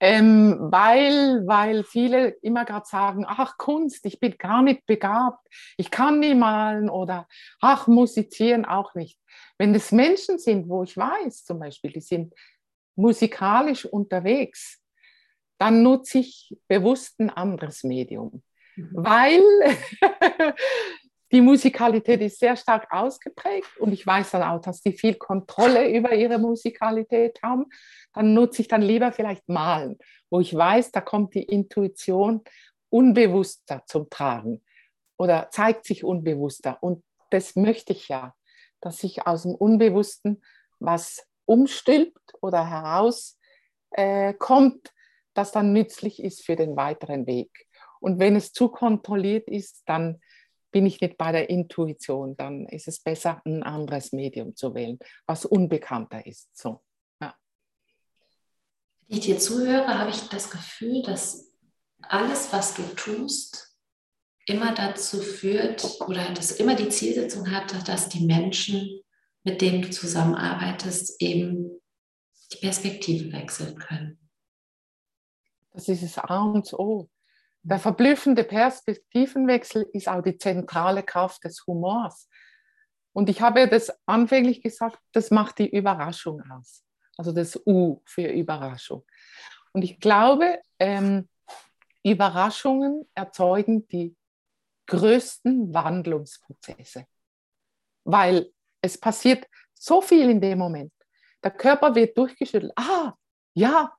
Ähm, 0.00 0.56
weil, 0.60 1.44
weil 1.46 1.82
viele 1.82 2.28
immer 2.42 2.64
gerade 2.64 2.86
sagen, 2.86 3.24
ach 3.26 3.58
Kunst, 3.58 4.06
ich 4.06 4.20
bin 4.20 4.38
gar 4.38 4.62
nicht 4.62 4.86
begabt, 4.86 5.44
ich 5.76 5.90
kann 5.90 6.20
nie 6.20 6.36
malen 6.36 6.88
oder 6.88 7.26
ach 7.60 7.88
musizieren 7.88 8.64
auch 8.64 8.94
nicht. 8.94 9.18
Wenn 9.58 9.74
es 9.74 9.90
Menschen 9.90 10.38
sind, 10.38 10.68
wo 10.68 10.84
ich 10.84 10.96
weiß 10.96 11.44
zum 11.44 11.58
Beispiel, 11.58 11.92
die 11.92 12.00
sind 12.00 12.32
musikalisch 12.94 13.86
unterwegs, 13.86 14.80
dann 15.58 15.82
nutze 15.82 16.18
ich 16.18 16.56
bewusst 16.68 17.18
ein 17.18 17.30
anderes 17.30 17.82
Medium, 17.82 18.44
mhm. 18.76 18.90
weil 18.92 19.42
die 21.30 21.40
Musikalität 21.40 22.20
ist 22.22 22.38
sehr 22.38 22.56
stark 22.56 22.90
ausgeprägt 22.90 23.76
und 23.78 23.92
ich 23.92 24.06
weiß 24.06 24.30
dann 24.30 24.42
auch, 24.42 24.60
dass 24.60 24.80
die 24.80 24.92
viel 24.92 25.14
Kontrolle 25.14 25.90
über 25.94 26.14
ihre 26.14 26.38
Musikalität 26.38 27.38
haben. 27.42 27.66
Dann 28.14 28.32
nutze 28.32 28.62
ich 28.62 28.68
dann 28.68 28.82
lieber 28.82 29.12
vielleicht 29.12 29.48
Malen, 29.48 29.98
wo 30.30 30.40
ich 30.40 30.54
weiß, 30.54 30.90
da 30.92 31.00
kommt 31.00 31.34
die 31.34 31.42
Intuition 31.42 32.42
unbewusster 32.88 33.82
zum 33.86 34.08
Tragen 34.08 34.62
oder 35.18 35.48
zeigt 35.50 35.84
sich 35.84 36.02
unbewusster. 36.04 36.78
Und 36.80 37.04
das 37.30 37.56
möchte 37.56 37.92
ich 37.92 38.08
ja, 38.08 38.34
dass 38.80 38.98
sich 38.98 39.26
aus 39.26 39.42
dem 39.42 39.54
Unbewussten 39.54 40.42
was 40.78 41.26
umstülpt 41.44 42.34
oder 42.40 42.70
herauskommt, 42.70 43.36
äh, 44.86 44.90
das 45.34 45.52
dann 45.52 45.72
nützlich 45.72 46.22
ist 46.22 46.44
für 46.44 46.56
den 46.56 46.76
weiteren 46.76 47.26
Weg. 47.26 47.66
Und 48.00 48.18
wenn 48.18 48.36
es 48.36 48.52
zu 48.52 48.68
kontrolliert 48.68 49.48
ist, 49.48 49.82
dann 49.86 50.20
bin 50.70 50.86
ich 50.86 51.00
nicht 51.00 51.16
bei 51.16 51.32
der 51.32 51.50
Intuition, 51.50 52.36
dann 52.36 52.66
ist 52.66 52.88
es 52.88 53.00
besser, 53.00 53.40
ein 53.44 53.62
anderes 53.62 54.12
Medium 54.12 54.54
zu 54.54 54.74
wählen, 54.74 54.98
was 55.26 55.44
unbekannter 55.44 56.24
ist. 56.26 56.48
So, 56.56 56.82
ja. 57.20 57.34
Wenn 59.06 59.18
ich 59.18 59.24
dir 59.24 59.38
zuhöre, 59.38 59.98
habe 59.98 60.10
ich 60.10 60.28
das 60.28 60.50
Gefühl, 60.50 61.02
dass 61.02 61.52
alles, 62.02 62.52
was 62.52 62.74
du 62.74 62.82
tust, 62.94 63.76
immer 64.46 64.74
dazu 64.74 65.20
führt 65.20 66.00
oder 66.00 66.32
dass 66.32 66.52
immer 66.52 66.74
die 66.74 66.88
Zielsetzung 66.88 67.50
hat, 67.50 67.86
dass 67.86 68.08
die 68.08 68.24
Menschen, 68.24 69.00
mit 69.44 69.60
denen 69.60 69.82
du 69.82 69.90
zusammenarbeitest, 69.90 71.20
eben 71.20 71.80
die 72.52 72.58
Perspektive 72.58 73.32
wechseln 73.32 73.78
können. 73.78 74.18
Das 75.72 75.88
ist 75.88 76.02
das 76.02 76.18
A 76.18 76.42
und 76.44 76.72
O. 76.72 77.08
Der 77.62 77.78
verblüffende 77.78 78.44
Perspektivenwechsel 78.44 79.88
ist 79.92 80.08
auch 80.08 80.22
die 80.22 80.38
zentrale 80.38 81.02
Kraft 81.02 81.44
des 81.44 81.66
Humors. 81.66 82.28
Und 83.12 83.28
ich 83.28 83.40
habe 83.40 83.68
das 83.68 83.92
anfänglich 84.06 84.62
gesagt, 84.62 84.98
das 85.12 85.30
macht 85.30 85.58
die 85.58 85.68
Überraschung 85.68 86.42
aus. 86.50 86.84
Also 87.16 87.32
das 87.32 87.60
U 87.66 88.00
für 88.04 88.28
Überraschung. 88.28 89.04
Und 89.72 89.82
ich 89.82 89.98
glaube, 89.98 90.60
ähm, 90.78 91.28
Überraschungen 92.04 93.08
erzeugen 93.14 93.86
die 93.88 94.16
größten 94.86 95.74
Wandlungsprozesse, 95.74 97.06
weil 98.04 98.52
es 98.80 98.98
passiert 98.98 99.46
so 99.74 100.00
viel 100.00 100.30
in 100.30 100.40
dem 100.40 100.58
Moment. 100.58 100.92
Der 101.42 101.50
Körper 101.50 101.94
wird 101.94 102.16
durchgeschüttelt. 102.16 102.72
Ah, 102.76 103.12
ja, 103.54 103.92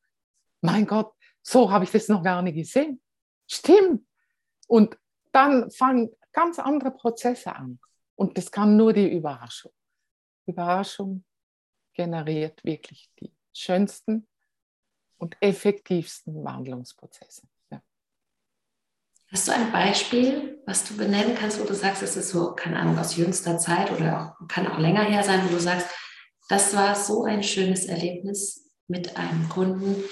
mein 0.61 0.87
Gott, 0.87 1.13
so 1.41 1.71
habe 1.71 1.83
ich 1.83 1.91
das 1.91 2.07
noch 2.07 2.23
gar 2.23 2.41
nicht 2.41 2.55
gesehen. 2.55 3.01
Stimmt. 3.49 4.05
Und 4.67 4.97
dann 5.31 5.71
fangen 5.71 6.11
ganz 6.31 6.59
andere 6.59 6.91
Prozesse 6.91 7.55
an. 7.55 7.79
Und 8.15 8.37
das 8.37 8.51
kann 8.51 8.77
nur 8.77 8.93
die 8.93 9.11
Überraschung. 9.11 9.71
Überraschung 10.45 11.23
generiert 11.93 12.63
wirklich 12.63 13.09
die 13.19 13.33
schönsten 13.53 14.27
und 15.17 15.35
effektivsten 15.41 16.43
Wandlungsprozesse. 16.43 17.47
Ja. 17.71 17.81
Hast 19.31 19.47
du 19.47 19.51
ein 19.51 19.71
Beispiel, 19.71 20.61
was 20.65 20.85
du 20.85 20.95
benennen 20.95 21.35
kannst, 21.35 21.59
wo 21.59 21.65
du 21.65 21.73
sagst, 21.73 22.03
es 22.03 22.15
ist 22.15 22.29
so, 22.29 22.53
keine 22.53 22.79
Ahnung, 22.79 22.97
aus 22.97 23.15
jüngster 23.15 23.57
Zeit 23.57 23.91
oder 23.91 24.37
auch, 24.39 24.47
kann 24.47 24.67
auch 24.67 24.79
länger 24.79 25.03
her 25.03 25.23
sein, 25.23 25.43
wo 25.45 25.49
du 25.49 25.59
sagst, 25.59 25.87
das 26.47 26.75
war 26.75 26.95
so 26.95 27.23
ein 27.23 27.43
schönes 27.43 27.85
Erlebnis 27.85 28.69
mit 28.87 29.17
einem 29.17 29.47
Kunden 29.49 30.03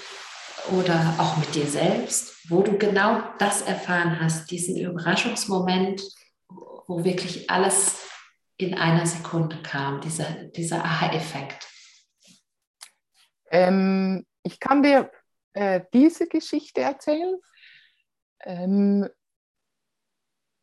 oder 0.72 1.14
auch 1.18 1.36
mit 1.36 1.54
dir 1.54 1.66
selbst, 1.66 2.50
wo 2.50 2.62
du 2.62 2.78
genau 2.78 3.22
das 3.38 3.62
erfahren 3.62 4.20
hast, 4.20 4.50
diesen 4.50 4.76
Überraschungsmoment, 4.76 6.02
wo 6.86 7.04
wirklich 7.04 7.50
alles 7.50 7.98
in 8.56 8.74
einer 8.74 9.06
Sekunde 9.06 9.62
kam, 9.62 10.00
dieser, 10.00 10.44
dieser 10.56 10.84
Aha-Effekt? 10.84 11.66
Ähm, 13.50 14.26
ich 14.42 14.60
kann 14.60 14.82
dir 14.82 15.10
äh, 15.54 15.80
diese 15.92 16.26
Geschichte 16.26 16.80
erzählen. 16.80 17.36
Ähm, 18.40 19.08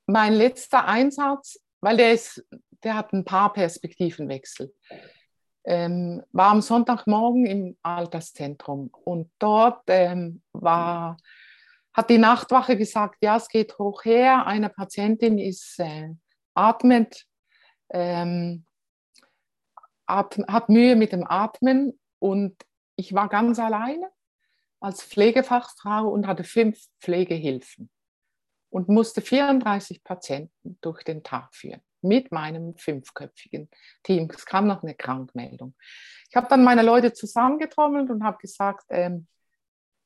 mein 0.08 0.34
letzter 0.34 0.86
Einsatz, 0.86 1.60
weil 1.82 1.98
der, 1.98 2.14
ist, 2.14 2.46
der 2.84 2.96
hat 2.96 3.14
ein 3.14 3.26
paar 3.26 3.52
Perspektivenwechsel, 3.54 4.74
ähm, 5.66 6.24
war 6.32 6.52
am 6.52 6.62
Sonntagmorgen 6.62 7.46
im 7.46 7.78
Alterszentrum. 7.82 8.90
Und 9.04 9.32
dort 9.40 9.84
ähm, 9.88 10.42
war, 10.54 11.18
hat 11.94 12.10
die 12.10 12.18
Nachtwache 12.18 12.78
gesagt, 12.78 13.18
ja, 13.22 13.38
es 13.38 13.48
geht 13.48 13.78
hoch 13.78 14.06
her, 14.06 14.46
eine 14.46 14.70
Patientin 14.70 15.40
ist 15.40 15.80
äh, 15.80 16.10
atmet, 16.54 17.26
ähm, 17.90 18.66
atm, 20.06 20.46
hat 20.48 20.70
Mühe 20.70 20.96
mit 20.96 21.12
dem 21.12 21.26
Atmen. 21.26 22.00
Und 22.20 22.56
ich 22.96 23.14
war 23.14 23.28
ganz 23.28 23.60
alleine 23.60 24.10
als 24.80 25.04
Pflegefachfrau 25.04 26.08
und 26.08 26.28
hatte 26.28 26.44
fünf 26.44 26.80
Pflegehilfen 27.00 27.90
und 28.70 28.88
musste 28.88 29.22
34 29.22 30.04
Patienten 30.04 30.78
durch 30.82 31.04
den 31.04 31.24
Tag 31.24 31.56
führen 31.56 31.82
mit 32.08 32.32
meinem 32.32 32.76
fünfköpfigen 32.78 33.70
Team. 34.04 34.30
Es 34.34 34.46
kam 34.46 34.68
noch 34.68 34.84
eine 34.84 34.96
Krankmeldung. 34.96 35.76
Ich 36.30 36.36
habe 36.36 36.48
dann 36.48 36.64
meine 36.64 36.82
Leute 36.82 37.14
zusammengetrommelt 37.14 38.10
und 38.10 38.24
habe 38.24 38.38
gesagt, 38.38 38.86
ähm, 38.90 39.28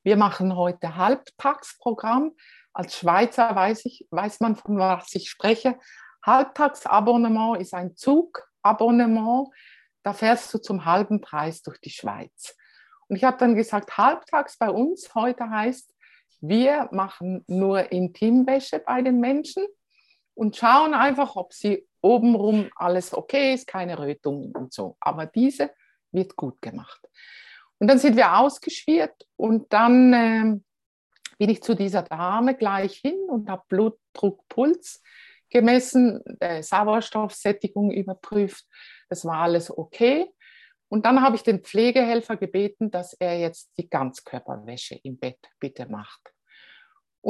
wir 0.04 0.16
machen 0.16 0.56
heute 0.56 0.96
Halbtagsprogramm. 0.96 2.32
Als 2.74 2.98
Schweizer 2.98 3.56
weiß, 3.56 3.86
ich, 3.86 4.08
weiß 4.12 4.40
man, 4.40 4.56
von 4.56 4.78
was 4.78 5.14
ich 5.16 5.30
spreche. 5.30 5.78
Halbtagsabonnement 6.26 7.60
ist 7.62 7.74
ein 7.74 7.96
Zugabonnement. 7.96 9.50
Da 10.04 10.14
fährst 10.14 10.54
du 10.54 10.60
zum 10.60 10.86
halben 10.86 11.20
Preis 11.22 11.62
durch 11.62 11.80
die 11.82 11.90
Schweiz. 11.90 12.56
Und 13.08 13.16
ich 13.16 13.24
habe 13.24 13.38
dann 13.38 13.56
gesagt, 13.56 13.98
halbtags 13.98 14.58
bei 14.58 14.70
uns 14.70 15.14
heute 15.16 15.50
heißt, 15.50 15.94
wir 16.42 16.88
machen 16.92 17.44
nur 17.48 17.92
Intimwäsche 17.92 18.80
bei 18.80 19.02
den 19.02 19.20
Menschen 19.20 19.66
und 20.36 20.56
schauen 20.56 20.94
einfach, 20.94 21.36
ob 21.36 21.54
sie 21.54 21.89
obenrum 22.02 22.70
alles 22.76 23.14
okay 23.14 23.54
ist, 23.54 23.68
keine 23.68 24.00
Rötungen 24.00 24.56
und 24.56 24.74
so. 24.74 24.98
Aber 25.00 25.26
diese 25.26 25.72
wird 26.12 26.36
gut 26.36 26.62
gemacht. 26.62 27.02
Und 27.80 27.88
dann 27.88 28.00
sind 28.00 28.16
wir 28.16 28.38
ausgeschwirrt 28.38 29.28
und 29.38 29.72
dann 29.72 30.14
äh, 30.14 30.60
bin 31.38 31.50
ich 31.50 31.64
zu 31.64 31.76
dieser 31.76 32.04
Dame 32.04 32.56
gleich 32.56 32.98
hin 32.98 33.18
und 33.30 33.50
habe 33.50 33.64
Blutdruck, 33.70 34.48
Puls 34.50 35.02
gemessen, 35.50 36.22
äh, 36.40 36.62
Sauerstoffsättigung 36.62 37.92
überprüft. 37.92 38.66
Das 39.08 39.26
war 39.26 39.38
alles 39.38 39.76
okay. 39.76 40.28
Und 40.90 41.06
dann 41.06 41.22
habe 41.22 41.36
ich 41.36 41.44
den 41.44 41.64
Pflegehelfer 41.64 42.36
gebeten, 42.36 42.92
dass 42.92 43.14
er 43.14 43.40
jetzt 43.40 43.72
die 43.78 43.90
Ganzkörperwäsche 43.90 45.00
im 45.04 45.18
Bett 45.18 45.40
bitte 45.60 45.88
macht. 45.88 46.34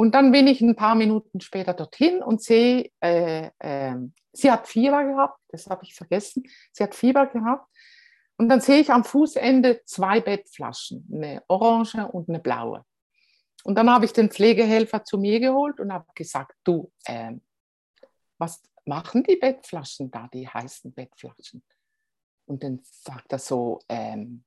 Und 0.00 0.14
dann 0.14 0.32
bin 0.32 0.46
ich 0.46 0.62
ein 0.62 0.76
paar 0.76 0.94
Minuten 0.94 1.42
später 1.42 1.74
dorthin 1.74 2.22
und 2.22 2.42
sehe, 2.42 2.90
äh, 3.00 3.50
äh, 3.58 3.96
sie 4.32 4.50
hat 4.50 4.66
Fieber 4.66 5.04
gehabt, 5.04 5.38
das 5.48 5.66
habe 5.66 5.84
ich 5.84 5.94
vergessen, 5.94 6.44
sie 6.72 6.84
hat 6.84 6.94
Fieber 6.94 7.26
gehabt. 7.26 7.70
Und 8.38 8.48
dann 8.48 8.62
sehe 8.62 8.80
ich 8.80 8.88
am 8.88 9.04
Fußende 9.04 9.82
zwei 9.84 10.22
Bettflaschen, 10.22 11.06
eine 11.12 11.42
orange 11.48 12.08
und 12.12 12.30
eine 12.30 12.38
blaue. 12.38 12.86
Und 13.62 13.74
dann 13.74 13.90
habe 13.90 14.06
ich 14.06 14.14
den 14.14 14.30
Pflegehelfer 14.30 15.04
zu 15.04 15.18
mir 15.18 15.38
geholt 15.38 15.78
und 15.80 15.92
habe 15.92 16.06
gesagt, 16.14 16.56
du, 16.64 16.90
äh, 17.04 17.32
was 18.38 18.62
machen 18.86 19.22
die 19.22 19.36
Bettflaschen 19.36 20.10
da, 20.10 20.28
die 20.32 20.48
heißen 20.48 20.94
Bettflaschen? 20.94 21.62
Und 22.46 22.62
dann 22.62 22.80
sagt 22.84 23.32
er 23.32 23.38
so, 23.38 23.80
ähm, 23.86 24.44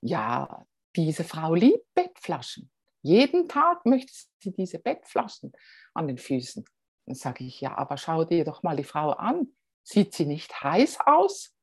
ja, 0.00 0.66
diese 0.96 1.22
Frau 1.22 1.54
liebt 1.54 1.94
Bettflaschen. 1.94 2.68
Jeden 3.06 3.48
Tag 3.48 3.86
möchte 3.86 4.12
sie 4.38 4.52
diese 4.52 4.78
Bettflaschen 4.78 5.52
an 5.94 6.08
den 6.08 6.18
Füßen. 6.18 6.64
Dann 7.06 7.14
sage 7.14 7.44
ich, 7.44 7.60
ja, 7.60 7.76
aber 7.76 7.96
schau 7.96 8.24
dir 8.24 8.44
doch 8.44 8.62
mal 8.62 8.76
die 8.76 8.84
Frau 8.84 9.10
an. 9.10 9.54
Sieht 9.82 10.14
sie 10.14 10.26
nicht 10.26 10.62
heiß 10.62 10.98
aus? 11.06 11.54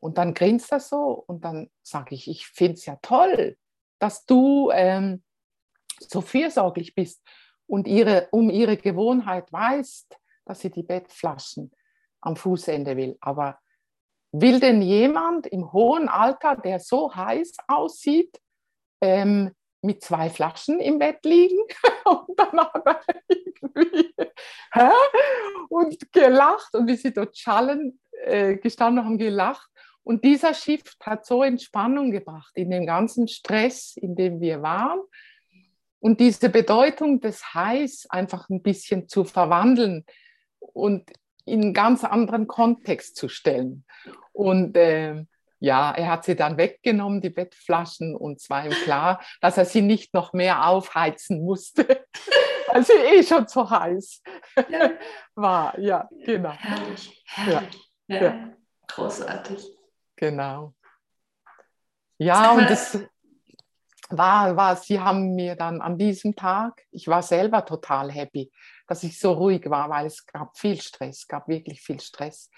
Und 0.00 0.18
dann 0.18 0.34
grinst 0.34 0.72
er 0.72 0.80
so 0.80 1.24
und 1.26 1.44
dann 1.44 1.70
sage 1.82 2.14
ich, 2.14 2.28
ich 2.28 2.46
finde 2.46 2.74
es 2.74 2.86
ja 2.86 2.96
toll, 3.00 3.56
dass 3.98 4.26
du 4.26 4.70
ähm, 4.72 5.22
so 6.00 6.20
fürsorglich 6.20 6.94
bist 6.94 7.22
und 7.66 7.86
ihre, 7.86 8.28
um 8.32 8.50
ihre 8.50 8.76
Gewohnheit 8.76 9.50
weißt, 9.52 10.18
dass 10.44 10.60
sie 10.60 10.70
die 10.70 10.82
Bettflaschen 10.82 11.70
am 12.20 12.36
Fußende 12.36 12.96
will. 12.96 13.16
Aber 13.20 13.58
Will 14.36 14.58
denn 14.58 14.82
jemand 14.82 15.46
im 15.46 15.72
hohen 15.72 16.08
Alter, 16.08 16.56
der 16.56 16.80
so 16.80 17.14
heiß 17.14 17.54
aussieht, 17.68 18.40
ähm, 19.00 19.54
mit 19.84 20.02
zwei 20.02 20.30
Flaschen 20.30 20.80
im 20.80 20.98
Bett 20.98 21.24
liegen? 21.24 21.58
und 22.04 22.38
dann 22.38 22.60
hat 22.60 22.86
er 22.86 23.00
irgendwie 23.28 24.14
hä? 24.72 24.90
und 25.68 26.12
gelacht 26.12 26.74
und 26.74 26.88
wie 26.88 26.96
sie 26.96 27.12
dort 27.12 27.36
schallen 27.36 28.00
äh, 28.24 28.56
gestanden 28.56 29.04
haben, 29.04 29.18
gelacht. 29.18 29.68
Und 30.02 30.22
dieser 30.24 30.52
Shift 30.52 30.96
hat 31.04 31.24
so 31.24 31.42
Entspannung 31.42 32.10
gebracht 32.10 32.52
in 32.56 32.70
dem 32.70 32.86
ganzen 32.86 33.26
Stress, 33.26 33.96
in 33.96 34.16
dem 34.16 34.40
wir 34.40 34.60
waren. 34.60 35.00
Und 35.98 36.20
diese 36.20 36.50
Bedeutung 36.50 37.20
des 37.20 37.54
Heiß 37.54 38.06
einfach 38.10 38.50
ein 38.50 38.60
bisschen 38.60 39.08
zu 39.08 39.24
verwandeln 39.24 40.04
und 40.58 41.10
in 41.46 41.62
einen 41.62 41.74
ganz 41.74 42.04
anderen 42.04 42.46
Kontext 42.46 43.16
zu 43.16 43.28
stellen. 43.28 43.86
Und 44.32 44.76
äh, 44.76 45.24
ja, 45.64 45.92
er 45.92 46.10
hat 46.10 46.24
sie 46.24 46.36
dann 46.36 46.58
weggenommen, 46.58 47.22
die 47.22 47.30
Bettflaschen, 47.30 48.14
und 48.14 48.38
zwar 48.38 48.66
ihm 48.66 48.72
klar, 48.72 49.24
dass 49.40 49.56
er 49.56 49.64
sie 49.64 49.80
nicht 49.80 50.12
noch 50.12 50.34
mehr 50.34 50.66
aufheizen 50.66 51.42
musste, 51.42 52.04
weil 52.70 52.84
sie 52.84 52.92
eh 52.92 53.22
schon 53.22 53.48
zu 53.48 53.70
heiß 53.70 54.22
ja. 54.68 54.90
war. 55.34 55.78
Ja, 55.78 56.06
genau. 56.26 56.50
Herrlich, 56.50 57.24
herrlich. 57.24 57.90
Ja. 58.06 58.22
ja. 58.22 58.52
Großartig. 58.88 59.64
Genau. 60.16 60.74
Ja, 62.18 62.52
und 62.52 62.68
das 62.68 62.98
war, 64.10 64.54
war, 64.56 64.76
sie 64.76 65.00
haben 65.00 65.34
mir 65.34 65.56
dann 65.56 65.80
an 65.80 65.96
diesem 65.96 66.36
Tag, 66.36 66.82
ich 66.90 67.08
war 67.08 67.22
selber 67.22 67.64
total 67.64 68.12
happy, 68.12 68.52
dass 68.86 69.02
ich 69.02 69.18
so 69.18 69.32
ruhig 69.32 69.70
war, 69.70 69.88
weil 69.88 70.04
es 70.04 70.26
gab 70.26 70.58
viel 70.58 70.78
Stress, 70.78 71.26
gab 71.26 71.48
wirklich 71.48 71.80
viel 71.80 72.00
Stress. 72.00 72.50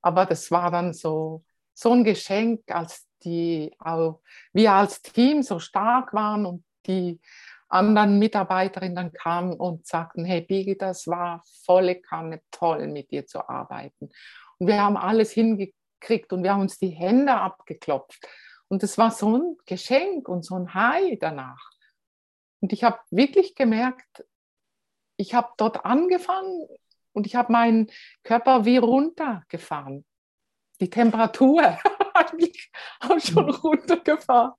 Aber 0.00 0.26
das 0.26 0.50
war 0.50 0.72
dann 0.72 0.92
so, 0.92 1.44
so 1.74 1.92
ein 1.92 2.04
Geschenk, 2.04 2.62
als 2.70 3.06
die 3.24 3.74
auch, 3.78 4.20
wir 4.52 4.72
als 4.72 5.02
Team 5.02 5.42
so 5.42 5.58
stark 5.58 6.12
waren 6.12 6.46
und 6.46 6.64
die 6.86 7.20
anderen 7.68 8.18
Mitarbeiterinnen 8.18 8.96
dann 8.96 9.12
kamen 9.12 9.54
und 9.54 9.86
sagten, 9.86 10.24
hey 10.24 10.42
Bigi, 10.42 10.76
das 10.76 11.06
war 11.06 11.42
volle 11.64 12.00
Kanne 12.00 12.42
toll, 12.50 12.86
mit 12.86 13.10
dir 13.10 13.26
zu 13.26 13.48
arbeiten. 13.48 14.10
Und 14.58 14.66
wir 14.66 14.82
haben 14.82 14.96
alles 14.96 15.32
hingekriegt 15.32 16.32
und 16.32 16.42
wir 16.42 16.52
haben 16.52 16.60
uns 16.60 16.78
die 16.78 16.90
Hände 16.90 17.34
abgeklopft. 17.34 18.28
Und 18.68 18.82
es 18.82 18.98
war 18.98 19.10
so 19.10 19.38
ein 19.38 19.56
Geschenk 19.66 20.28
und 20.28 20.44
so 20.44 20.56
ein 20.56 20.74
High 20.74 21.18
danach. 21.18 21.70
Und 22.60 22.72
ich 22.72 22.84
habe 22.84 22.98
wirklich 23.10 23.54
gemerkt, 23.54 24.24
ich 25.16 25.34
habe 25.34 25.48
dort 25.56 25.84
angefangen 25.84 26.66
und 27.12 27.26
ich 27.26 27.34
habe 27.34 27.52
meinen 27.52 27.90
Körper 28.22 28.64
wie 28.64 28.76
runtergefahren. 28.76 30.04
Die 30.82 30.90
Temperatur 30.90 31.62
auch 33.00 33.20
schon 33.20 33.46
mhm. 33.46 33.50
runtergefahren. 33.52 34.54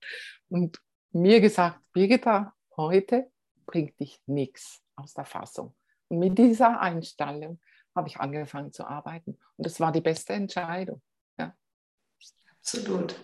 Und 0.48 0.80
mir 1.12 1.38
gesagt, 1.42 1.80
Birgitta, 1.92 2.54
heute 2.78 3.30
bringt 3.66 4.00
dich 4.00 4.22
nichts 4.24 4.80
aus 4.96 5.12
der 5.12 5.26
Fassung. 5.26 5.76
Und 6.08 6.20
mit 6.20 6.38
dieser 6.38 6.80
Einstellung 6.80 7.60
habe 7.94 8.08
ich 8.08 8.16
angefangen 8.16 8.72
zu 8.72 8.86
arbeiten. 8.86 9.38
Und 9.56 9.66
das 9.66 9.78
war 9.80 9.92
die 9.92 10.00
beste 10.00 10.32
Entscheidung. 10.32 11.02
Ja. 11.38 11.54
Absolut. 12.58 13.14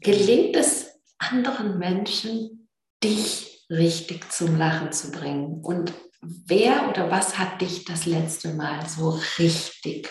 Gelingt 0.00 0.56
es 0.56 1.00
anderen 1.18 1.78
Menschen, 1.78 2.68
dich 3.00 3.64
richtig 3.70 4.32
zum 4.32 4.58
Lachen 4.58 4.90
zu 4.90 5.12
bringen? 5.12 5.62
Und 5.62 5.94
wer 6.20 6.88
oder 6.88 7.12
was 7.12 7.38
hat 7.38 7.60
dich 7.60 7.84
das 7.84 8.06
letzte 8.06 8.54
Mal 8.54 8.88
so 8.88 9.10
richtig 9.38 10.08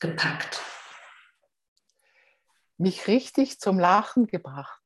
gepackt? 0.00 0.60
Mich 2.76 3.08
richtig 3.08 3.58
zum 3.58 3.78
Lachen 3.78 4.26
gebracht. 4.26 4.82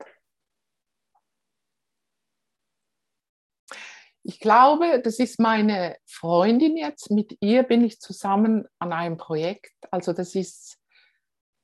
Ich 4.24 4.38
glaube, 4.38 5.00
das 5.02 5.18
ist 5.18 5.40
meine 5.40 5.96
Freundin 6.06 6.76
jetzt. 6.76 7.10
Mit 7.10 7.36
ihr 7.40 7.64
bin 7.64 7.82
ich 7.82 8.00
zusammen 8.00 8.66
an 8.78 8.92
einem 8.92 9.16
Projekt. 9.16 9.74
Also 9.90 10.12
das 10.12 10.34
ist, 10.34 10.78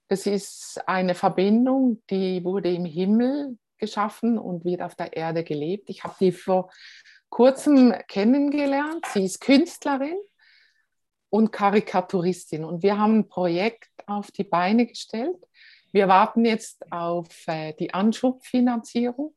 das 0.08 0.26
ist 0.26 0.80
eine 0.86 1.14
Verbindung, 1.14 2.02
die 2.10 2.42
wurde 2.44 2.72
im 2.72 2.84
Himmel 2.84 3.56
geschaffen 3.78 4.38
und 4.38 4.64
wird 4.64 4.82
auf 4.82 4.96
der 4.96 5.16
Erde 5.16 5.44
gelebt. 5.44 5.88
Ich 5.88 6.02
habe 6.02 6.16
die 6.18 6.32
vor 6.32 6.70
kurzem 7.30 7.94
kennengelernt. 8.08 9.06
Sie 9.06 9.24
ist 9.24 9.40
Künstlerin 9.40 10.18
und 11.30 11.52
Karikaturistin. 11.52 12.64
Und 12.64 12.82
wir 12.82 12.98
haben 12.98 13.20
ein 13.20 13.28
Projekt 13.28 13.90
auf 14.06 14.30
die 14.30 14.44
Beine 14.44 14.86
gestellt. 14.86 15.36
Wir 15.92 16.08
warten 16.08 16.44
jetzt 16.44 16.90
auf 16.92 17.28
äh, 17.46 17.72
die 17.74 17.94
Anschubfinanzierung, 17.94 19.34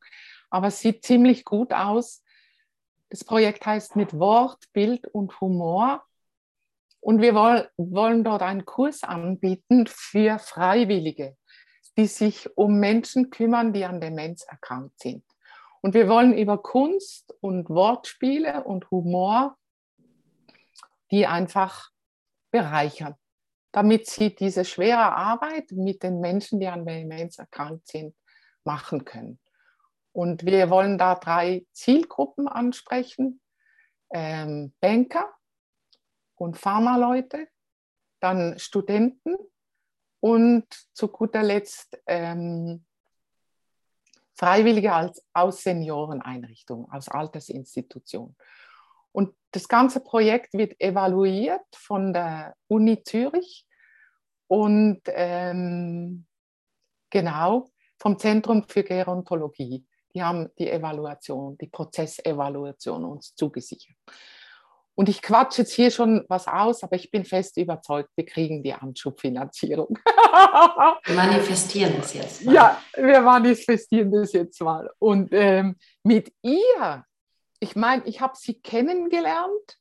aber 0.49 0.67
es 0.67 0.79
sieht 0.79 1.03
ziemlich 1.05 1.45
gut 1.45 1.73
aus. 1.73 2.23
Das 3.09 3.23
Projekt 3.23 3.65
heißt 3.65 3.95
mit 3.95 4.17
Wort, 4.17 4.65
Bild 4.73 5.07
und 5.07 5.39
Humor. 5.41 6.03
Und 6.99 7.21
wir 7.21 7.33
wollen, 7.33 7.65
wollen 7.77 8.23
dort 8.23 8.41
einen 8.41 8.65
Kurs 8.65 9.03
anbieten 9.03 9.87
für 9.87 10.39
Freiwillige, 10.39 11.35
die 11.97 12.05
sich 12.05 12.55
um 12.55 12.79
Menschen 12.79 13.29
kümmern, 13.31 13.73
die 13.73 13.85
an 13.85 13.99
Demenz 13.99 14.43
erkrankt 14.43 14.99
sind. 14.99 15.23
Und 15.81 15.95
wir 15.95 16.07
wollen 16.07 16.37
über 16.37 16.59
Kunst 16.59 17.33
und 17.41 17.69
Wortspiele 17.69 18.63
und 18.63 18.91
Humor 18.91 19.57
die 21.11 21.27
einfach 21.27 21.91
bereichern, 22.51 23.15
damit 23.71 24.07
sie 24.07 24.35
diese 24.35 24.65
schwere 24.65 25.15
Arbeit 25.15 25.71
mit 25.71 26.03
den 26.03 26.19
Menschen, 26.19 26.59
die 26.59 26.67
an 26.67 26.85
Demenz 26.85 27.37
erkrankt 27.37 27.87
sind, 27.87 28.15
machen 28.63 29.05
können. 29.05 29.39
Und 30.13 30.45
wir 30.45 30.69
wollen 30.69 30.97
da 30.97 31.15
drei 31.15 31.65
Zielgruppen 31.71 32.47
ansprechen. 32.47 33.41
Ähm, 34.13 34.73
Banker 34.81 35.33
und 36.35 36.57
Pharmaleute, 36.57 37.47
dann 38.19 38.59
Studenten 38.59 39.35
und 40.19 40.65
zu 40.93 41.07
guter 41.07 41.43
Letzt 41.43 41.97
ähm, 42.07 42.85
Freiwillige 44.35 44.91
als, 44.91 45.23
aus 45.33 45.63
Senioreneinrichtungen, 45.63 46.91
aus 46.91 47.07
Altersinstitutionen. 47.07 48.35
Das 49.51 49.67
ganze 49.67 49.99
Projekt 49.99 50.53
wird 50.53 50.79
evaluiert 50.79 51.65
von 51.73 52.13
der 52.13 52.55
Uni 52.67 53.03
Zürich 53.03 53.65
und 54.47 55.01
ähm, 55.07 56.25
genau 57.09 57.69
vom 57.99 58.17
Zentrum 58.17 58.65
für 58.67 58.83
Gerontologie. 58.83 59.85
Die 60.13 60.23
haben 60.23 60.49
die 60.57 60.69
Evaluation, 60.69 61.57
die 61.57 61.67
Prozessevaluation 61.67 63.05
uns 63.05 63.35
zugesichert. 63.35 63.95
Und 64.95 65.07
ich 65.07 65.21
quatsche 65.21 65.61
jetzt 65.61 65.73
hier 65.73 65.89
schon 65.89 66.25
was 66.27 66.47
aus, 66.47 66.83
aber 66.83 66.95
ich 66.95 67.11
bin 67.11 67.23
fest 67.23 67.57
überzeugt, 67.57 68.09
wir 68.15 68.25
kriegen 68.25 68.61
die 68.61 68.73
Anschubfinanzierung. 68.73 69.97
Wir 71.05 71.15
manifestieren 71.15 71.95
das 71.97 72.13
jetzt 72.13 72.45
mal. 72.45 72.53
Ja, 72.53 72.81
wir 72.95 73.21
manifestieren 73.21 74.11
das 74.11 74.31
jetzt 74.33 74.61
mal. 74.61 74.89
Und 74.99 75.29
ähm, 75.33 75.75
mit 76.03 76.31
ihr 76.41 77.05
ich 77.61 77.75
meine, 77.75 78.03
ich 78.05 78.19
habe 78.21 78.35
sie 78.35 78.55
kennengelernt 78.55 79.79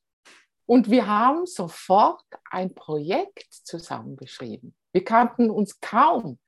und 0.66 0.90
wir 0.90 1.06
haben 1.06 1.46
sofort 1.46 2.22
ein 2.50 2.74
Projekt 2.74 3.46
zusammengeschrieben. 3.50 4.76
Wir 4.92 5.02
kannten 5.02 5.50
uns 5.50 5.80
kaum. 5.80 6.38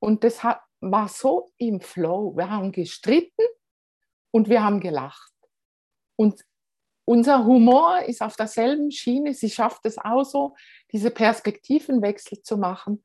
Und 0.00 0.24
das 0.24 0.42
hat, 0.42 0.60
war 0.80 1.08
so 1.08 1.52
im 1.58 1.80
Flow. 1.80 2.34
Wir 2.36 2.50
haben 2.50 2.72
gestritten 2.72 3.44
und 4.30 4.48
wir 4.48 4.64
haben 4.64 4.80
gelacht. 4.80 5.32
Und 6.16 6.42
unser 7.04 7.44
Humor 7.44 8.00
ist 8.06 8.22
auf 8.22 8.36
derselben 8.36 8.90
Schiene. 8.90 9.34
Sie 9.34 9.50
schafft 9.50 9.84
es 9.84 9.98
auch 9.98 10.24
so, 10.24 10.56
diese 10.90 11.10
Perspektivenwechsel 11.10 12.42
zu 12.42 12.56
machen. 12.56 13.04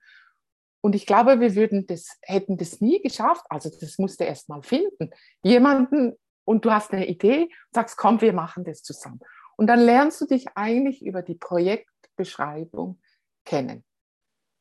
Und 0.79 0.95
ich 0.95 1.05
glaube, 1.05 1.41
wir 1.41 1.53
würden 1.55 1.85
das, 1.85 2.17
hätten 2.21 2.55
das 2.55 2.79
nie 2.79 3.01
geschafft. 3.01 3.45
Also 3.49 3.69
das 3.69 3.97
musste 3.97 4.23
erst 4.23 4.47
mal 4.47 4.61
finden. 4.61 5.11
Jemanden, 5.43 6.15
und 6.47 6.63
du 6.63 6.71
hast 6.71 6.93
eine 6.93 7.05
Idee, 7.07 7.49
sagst, 7.71 7.97
komm, 7.97 8.21
wir 8.21 8.31
machen 8.31 8.63
das 8.63 8.81
zusammen. 8.81 9.19
Und 9.57 9.67
dann 9.67 9.81
lernst 9.81 10.21
du 10.21 10.25
dich 10.25 10.47
eigentlich 10.55 11.05
über 11.05 11.21
die 11.21 11.35
Projektbeschreibung 11.35 13.01
kennen. 13.43 13.83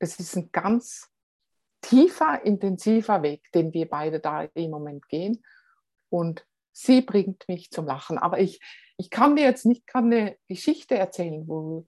Das 0.01 0.19
ist 0.19 0.37
ein 0.37 0.51
ganz 0.51 1.09
tiefer, 1.83 2.45
intensiver 2.45 3.23
Weg, 3.23 3.53
den 3.53 3.73
wir 3.73 3.89
beide 3.89 4.19
da 4.19 4.43
im 4.55 4.73
Moment 4.73 5.09
gehen. 5.09 5.45
Und 6.09 6.45
sie 6.73 7.03
bringt 7.03 7.47
mich 7.47 7.71
zum 7.71 7.87
Lachen. 7.87 8.19
Aber 8.19 8.41
ich, 8.41 8.61
ich 8.97 9.09
kann 9.09 9.37
dir 9.37 9.45
jetzt 9.45 9.65
nicht 9.65 9.85
eine 9.95 10.37
Geschichte 10.49 10.97
erzählen, 10.97 11.47
wo, 11.47 11.87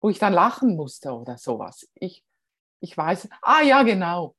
wo 0.00 0.08
ich 0.08 0.18
dann 0.18 0.32
lachen 0.32 0.74
musste 0.74 1.12
oder 1.12 1.36
sowas. 1.36 1.86
Ich, 1.96 2.24
ich 2.80 2.96
weiß, 2.96 3.28
ah 3.42 3.60
ja, 3.60 3.82
genau. 3.82 4.36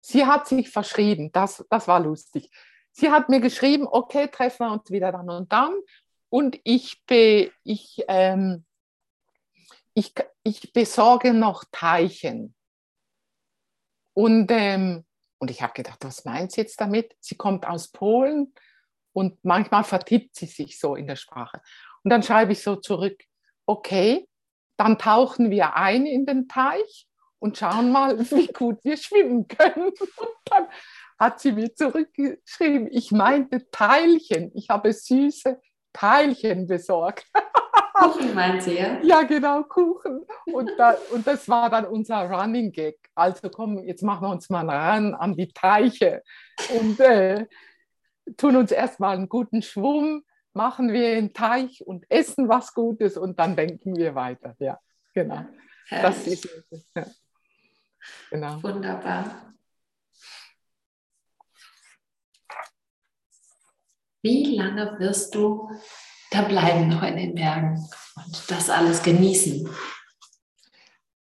Sie 0.00 0.24
hat 0.24 0.48
sich 0.48 0.70
verschrieben, 0.70 1.30
das, 1.32 1.66
das 1.68 1.86
war 1.86 2.00
lustig. 2.00 2.50
Sie 2.92 3.10
hat 3.10 3.28
mir 3.28 3.40
geschrieben, 3.40 3.86
okay, 3.90 4.28
treffen 4.28 4.66
wir 4.66 4.72
uns 4.72 4.90
wieder 4.90 5.12
dann 5.12 5.28
und 5.30 5.52
dann. 5.52 5.74
Und 6.28 6.60
ich, 6.64 7.04
be, 7.06 7.50
ich, 7.62 8.04
ähm, 8.08 8.64
ich, 9.94 10.14
ich 10.42 10.72
besorge 10.72 11.34
noch 11.34 11.64
Teilchen. 11.70 12.54
Und, 14.14 14.50
ähm, 14.50 15.04
und 15.38 15.50
ich 15.50 15.62
habe 15.62 15.72
gedacht, 15.72 15.98
was 16.02 16.24
meint 16.24 16.52
sie 16.52 16.62
jetzt 16.62 16.80
damit? 16.80 17.16
Sie 17.20 17.36
kommt 17.36 17.66
aus 17.66 17.88
Polen 17.88 18.54
und 19.12 19.42
manchmal 19.44 19.84
vertippt 19.84 20.36
sie 20.36 20.46
sich 20.46 20.78
so 20.78 20.94
in 20.94 21.06
der 21.06 21.16
Sprache. 21.16 21.60
Und 22.04 22.10
dann 22.10 22.22
schreibe 22.22 22.52
ich 22.52 22.62
so 22.62 22.76
zurück, 22.76 23.22
okay, 23.66 24.28
dann 24.76 24.98
tauchen 24.98 25.50
wir 25.50 25.76
ein 25.76 26.06
in 26.06 26.26
den 26.26 26.48
Teich 26.48 27.06
und 27.38 27.58
schauen 27.58 27.90
mal, 27.90 28.18
wie 28.30 28.48
gut 28.48 28.84
wir 28.84 28.96
schwimmen 28.96 29.48
können. 29.48 29.88
Und 29.88 30.36
dann 30.44 30.68
hat 31.22 31.38
sie 31.38 31.52
mir 31.52 31.72
zurückgeschrieben, 31.72 32.88
ich 32.90 33.12
meinte 33.12 33.70
Teilchen. 33.70 34.50
Ich 34.54 34.68
habe 34.70 34.92
süße 34.92 35.60
Teilchen 35.92 36.66
besorgt. 36.66 37.26
Kuchen 37.94 38.34
meint 38.34 38.64
sie, 38.64 38.76
ja? 38.76 38.98
Ja, 39.02 39.22
genau, 39.22 39.62
Kuchen. 39.62 40.26
Und, 40.46 40.72
da, 40.76 40.96
und 41.12 41.24
das 41.24 41.48
war 41.48 41.70
dann 41.70 41.84
unser 41.84 42.28
Running 42.28 42.72
Gag. 42.72 42.98
Also 43.14 43.50
komm, 43.50 43.78
jetzt 43.84 44.02
machen 44.02 44.26
wir 44.26 44.30
uns 44.30 44.50
mal 44.50 44.68
ran 44.68 45.14
an 45.14 45.36
die 45.36 45.52
Teiche 45.52 46.24
und 46.80 46.98
äh, 46.98 47.46
tun 48.36 48.56
uns 48.56 48.72
erstmal 48.72 49.14
einen 49.14 49.28
guten 49.28 49.62
Schwung, 49.62 50.24
machen 50.54 50.92
wir 50.92 51.18
einen 51.18 51.32
Teich 51.32 51.86
und 51.86 52.04
essen 52.08 52.48
was 52.48 52.74
Gutes 52.74 53.16
und 53.16 53.38
dann 53.38 53.54
denken 53.54 53.94
wir 53.94 54.16
weiter. 54.16 54.56
Ja, 54.58 54.80
genau. 55.14 55.44
Das 55.88 56.26
ist 56.26 56.48
ja. 56.96 57.06
genau. 58.30 58.60
Wunderbar. 58.60 59.51
Wie 64.22 64.56
lange 64.56 64.98
wirst 65.00 65.34
du 65.34 65.68
da 66.30 66.42
bleiben 66.42 66.88
noch 66.88 67.02
in 67.02 67.16
den 67.16 67.34
Bergen 67.34 67.76
und 68.16 68.50
das 68.50 68.70
alles 68.70 69.02
genießen? 69.02 69.68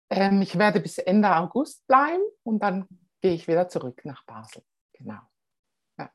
Ähm, 0.10 0.42
ich 0.42 0.58
werde 0.58 0.80
bis 0.80 1.00
Ende 1.00 1.36
August 1.36 1.86
bleiben 1.88 2.22
und 2.44 2.62
dann 2.62 2.88
gehe 3.22 3.34
ich 3.34 3.48
wieder 3.48 3.68
zurück 3.68 4.02
nach 4.04 4.24
Basel. 4.26 4.64
Genau. 4.94 5.20
Ja. 5.98 6.12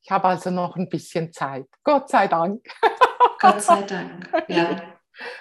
Ich 0.00 0.10
habe 0.10 0.28
also 0.28 0.50
noch 0.50 0.76
ein 0.76 0.88
bisschen 0.88 1.32
Zeit. 1.32 1.66
Gott 1.84 2.08
sei 2.08 2.26
Dank. 2.26 2.66
Gott 3.38 3.62
sei 3.62 3.82
Dank, 3.86 4.32
ja. 4.48 4.94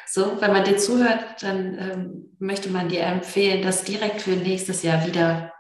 So, 0.06 0.42
wenn 0.42 0.52
man 0.52 0.66
dir 0.66 0.78
zuhört, 0.78 1.42
dann 1.42 1.78
ähm, 1.80 2.36
möchte 2.40 2.70
man 2.70 2.90
dir 2.90 3.04
empfehlen, 3.04 3.62
das 3.62 3.86
direkt 3.86 4.22
für 4.22 4.32
nächstes 4.32 4.84
Jahr 4.84 5.06
wieder 5.08 5.54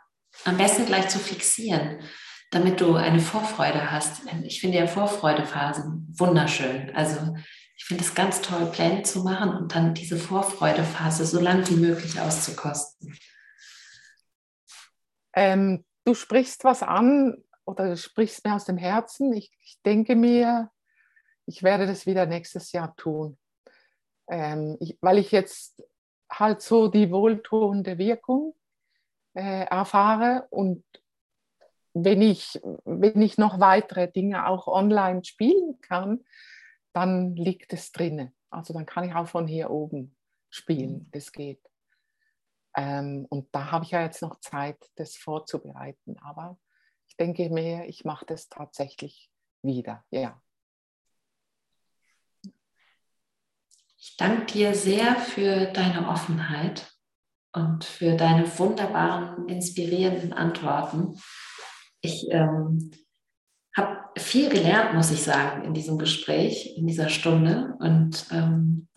am 0.44 0.58
besten 0.58 0.86
gleich 0.86 1.08
zu 1.08 1.18
fixieren 1.18 2.04
damit 2.52 2.82
du 2.82 2.95
eine 2.95 3.20
Vorfreude 3.20 3.91
hast. 3.91 4.22
Ich 4.43 4.60
finde 4.60 4.78
ja 4.78 4.88
Vorfreudephasen 4.88 6.14
wunderschön. 6.18 6.93
Also 6.93 7.36
ich 7.78 7.86
finde 7.86 8.04
es 8.04 8.14
ganz 8.14 8.41
toll, 8.41 8.68
Pläne 8.68 9.04
zu 9.04 9.24
machen 9.24 9.56
und 9.56 9.74
dann 9.74 9.93
diese 9.93 10.18
Vorfreudephase 10.18 11.26
so 11.26 11.39
lang 11.39 11.68
wie 11.70 11.78
möglich 11.78 12.20
auszukosten. 12.20 13.18
Ähm, 15.34 15.86
du 16.04 16.14
sprichst 16.14 16.66
was 16.66 16.84
an 16.84 17.41
oder 17.66 17.88
du 17.88 17.97
sprichst 17.97 18.45
mir 18.45 18.56
aus 18.56 18.66
dem 18.66 18.78
Herzen. 18.78 19.34
Ich, 19.34 19.52
ich 19.64 19.80
denke 19.86 20.16
mir, 20.16 20.70
ich 21.45 21.64
werde 21.64 21.88
das 21.88 22.06
wieder 22.06 22.26
nächstes 22.26 22.74
Jahr 22.74 22.95
tun. 22.97 23.38
Ähm, 24.30 24.78
ich, 24.82 24.97
weil 24.99 25.18
ich 25.18 25.32
jetzt 25.32 25.82
halt 26.30 26.62
so 26.62 26.89
die 26.89 27.12
wohltuende 27.12 27.97
Wirkung 27.97 28.56
äh, 29.36 29.66
erfahre 29.66 30.47
und 30.49 30.84
wenn 31.94 32.22
ich, 32.22 32.60
wenn 32.86 33.22
ich 33.22 33.38
noch 33.38 33.60
weitere 33.60 34.12
Dinge 34.12 34.48
auch 34.48 34.68
online 34.68 35.24
spielen 35.24 35.80
kann, 35.82 36.24
dann 36.94 37.36
liegt 37.36 37.74
es 37.74 37.92
drinnen. 37.92 38.34
Also 38.50 38.74
dann 38.74 38.86
kann 38.86 39.04
ich 39.04 39.14
auch 39.14 39.28
von 39.28 39.48
hier 39.48 39.70
oben 39.70 40.16
spielen. 40.50 41.10
Das 41.12 41.32
geht. 41.32 41.62
Ähm, 42.76 43.26
und 43.30 43.54
da 43.54 43.72
habe 43.72 43.86
ich 43.86 43.92
ja 43.92 44.02
jetzt 44.02 44.22
noch 44.22 44.39
Zeit, 44.39 44.78
das 44.96 45.18
vorzubereiten. 45.18 46.18
Aber 46.20 46.58
ich 47.08 47.18
denke 47.18 47.50
mir, 47.50 47.86
ich 47.88 48.06
mache 48.06 48.26
das 48.26 48.50
tatsächlich 48.50 49.30
wieder, 49.62 50.04
ja. 50.10 50.42
Ich 53.98 54.18
danke 54.18 54.46
dir 54.46 54.74
sehr 54.74 55.16
für 55.18 55.68
deine 55.68 56.08
Offenheit 56.08 56.92
und 57.54 57.86
für 57.86 58.16
deine 58.16 58.48
wunderbaren, 58.58 59.48
inspirierenden 59.48 60.34
Antworten. 60.34 61.20
Ich 62.02 62.28
ähm, 62.32 62.91
habe 63.76 63.99
viel 64.18 64.49
gelernt, 64.49 64.93
muss 64.93 65.12
ich 65.12 65.24
sagen, 65.24 65.64
in 65.64 65.74
diesem 65.74 65.97
Gespräch, 65.97 66.78
in 66.78 66.88
dieser 66.88 67.10
Stunde 67.10 67.76
und 67.80 68.26
ähm, 68.32 68.88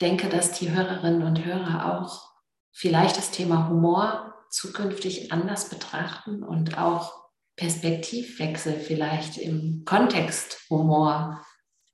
denke, 0.00 0.28
dass 0.28 0.52
die 0.52 0.70
Hörerinnen 0.70 1.22
und 1.22 1.44
Hörer 1.44 2.00
auch 2.00 2.30
vielleicht 2.72 3.16
das 3.16 3.30
Thema 3.30 3.68
Humor 3.68 4.34
zukünftig 4.50 5.32
anders 5.32 5.68
betrachten 5.68 6.42
und 6.42 6.78
auch 6.78 7.20
Perspektivwechsel 7.56 8.78
vielleicht 8.78 9.38
im 9.38 9.84
Kontext 9.84 10.68
Humor 10.70 11.44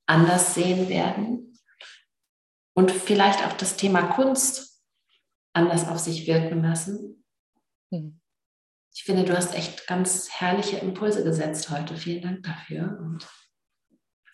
anders 0.06 0.54
sehen 0.54 0.88
werden 0.88 1.58
und 2.74 2.92
vielleicht 2.92 3.44
auch 3.44 3.52
das 3.54 3.76
Thema 3.76 4.02
Kunst 4.02 4.82
anders 5.52 5.88
auf 5.88 5.98
sich 5.98 6.26
wirken 6.26 6.62
lassen. 6.62 7.24
Mhm. 7.90 8.20
Ich 8.96 9.04
finde, 9.04 9.24
du 9.24 9.36
hast 9.36 9.54
echt 9.54 9.86
ganz 9.86 10.30
herrliche 10.30 10.78
Impulse 10.78 11.22
gesetzt 11.22 11.68
heute. 11.68 11.96
Vielen 11.96 12.22
Dank 12.22 12.42
dafür. 12.44 12.98
Und 12.98 13.28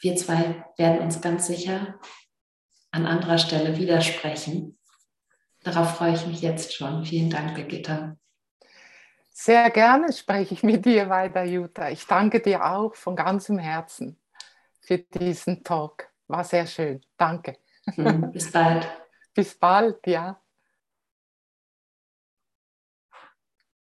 wir 0.01 0.15
zwei 0.15 0.65
werden 0.79 1.01
uns 1.01 1.21
ganz 1.21 1.49
sicher 1.49 1.99
an 2.93 3.05
anderer 3.05 3.39
Stelle 3.39 3.77
widersprechen. 3.77 4.79
Darauf 5.65 5.97
freue 5.97 6.15
ich 6.15 6.29
mich 6.29 6.43
jetzt 6.43 6.75
schon. 6.75 7.05
Vielen 7.05 7.29
Dank, 7.29 7.57
Birgitta. 7.57 8.17
Sehr 9.33 9.69
gerne 9.71 10.13
spreche 10.13 10.55
ich 10.55 10.63
mit 10.63 10.87
dir 10.87 11.09
weiter, 11.09 11.43
Jutta. 11.43 11.91
Ich 11.91 12.07
danke 12.07 12.39
dir 12.41 12.65
auch 12.65 12.95
von 12.95 13.17
ganzem 13.17 13.59
Herzen 13.59 14.21
für 14.81 14.99
diesen 14.99 15.65
Talk. 15.65 16.09
War 16.29 16.45
sehr 16.45 16.69
schön. 16.69 17.05
Danke. 17.17 17.59
Bis 18.33 18.53
bald. 18.53 18.89
Bis 19.35 19.59
bald, 19.59 20.07
ja. 20.07 20.41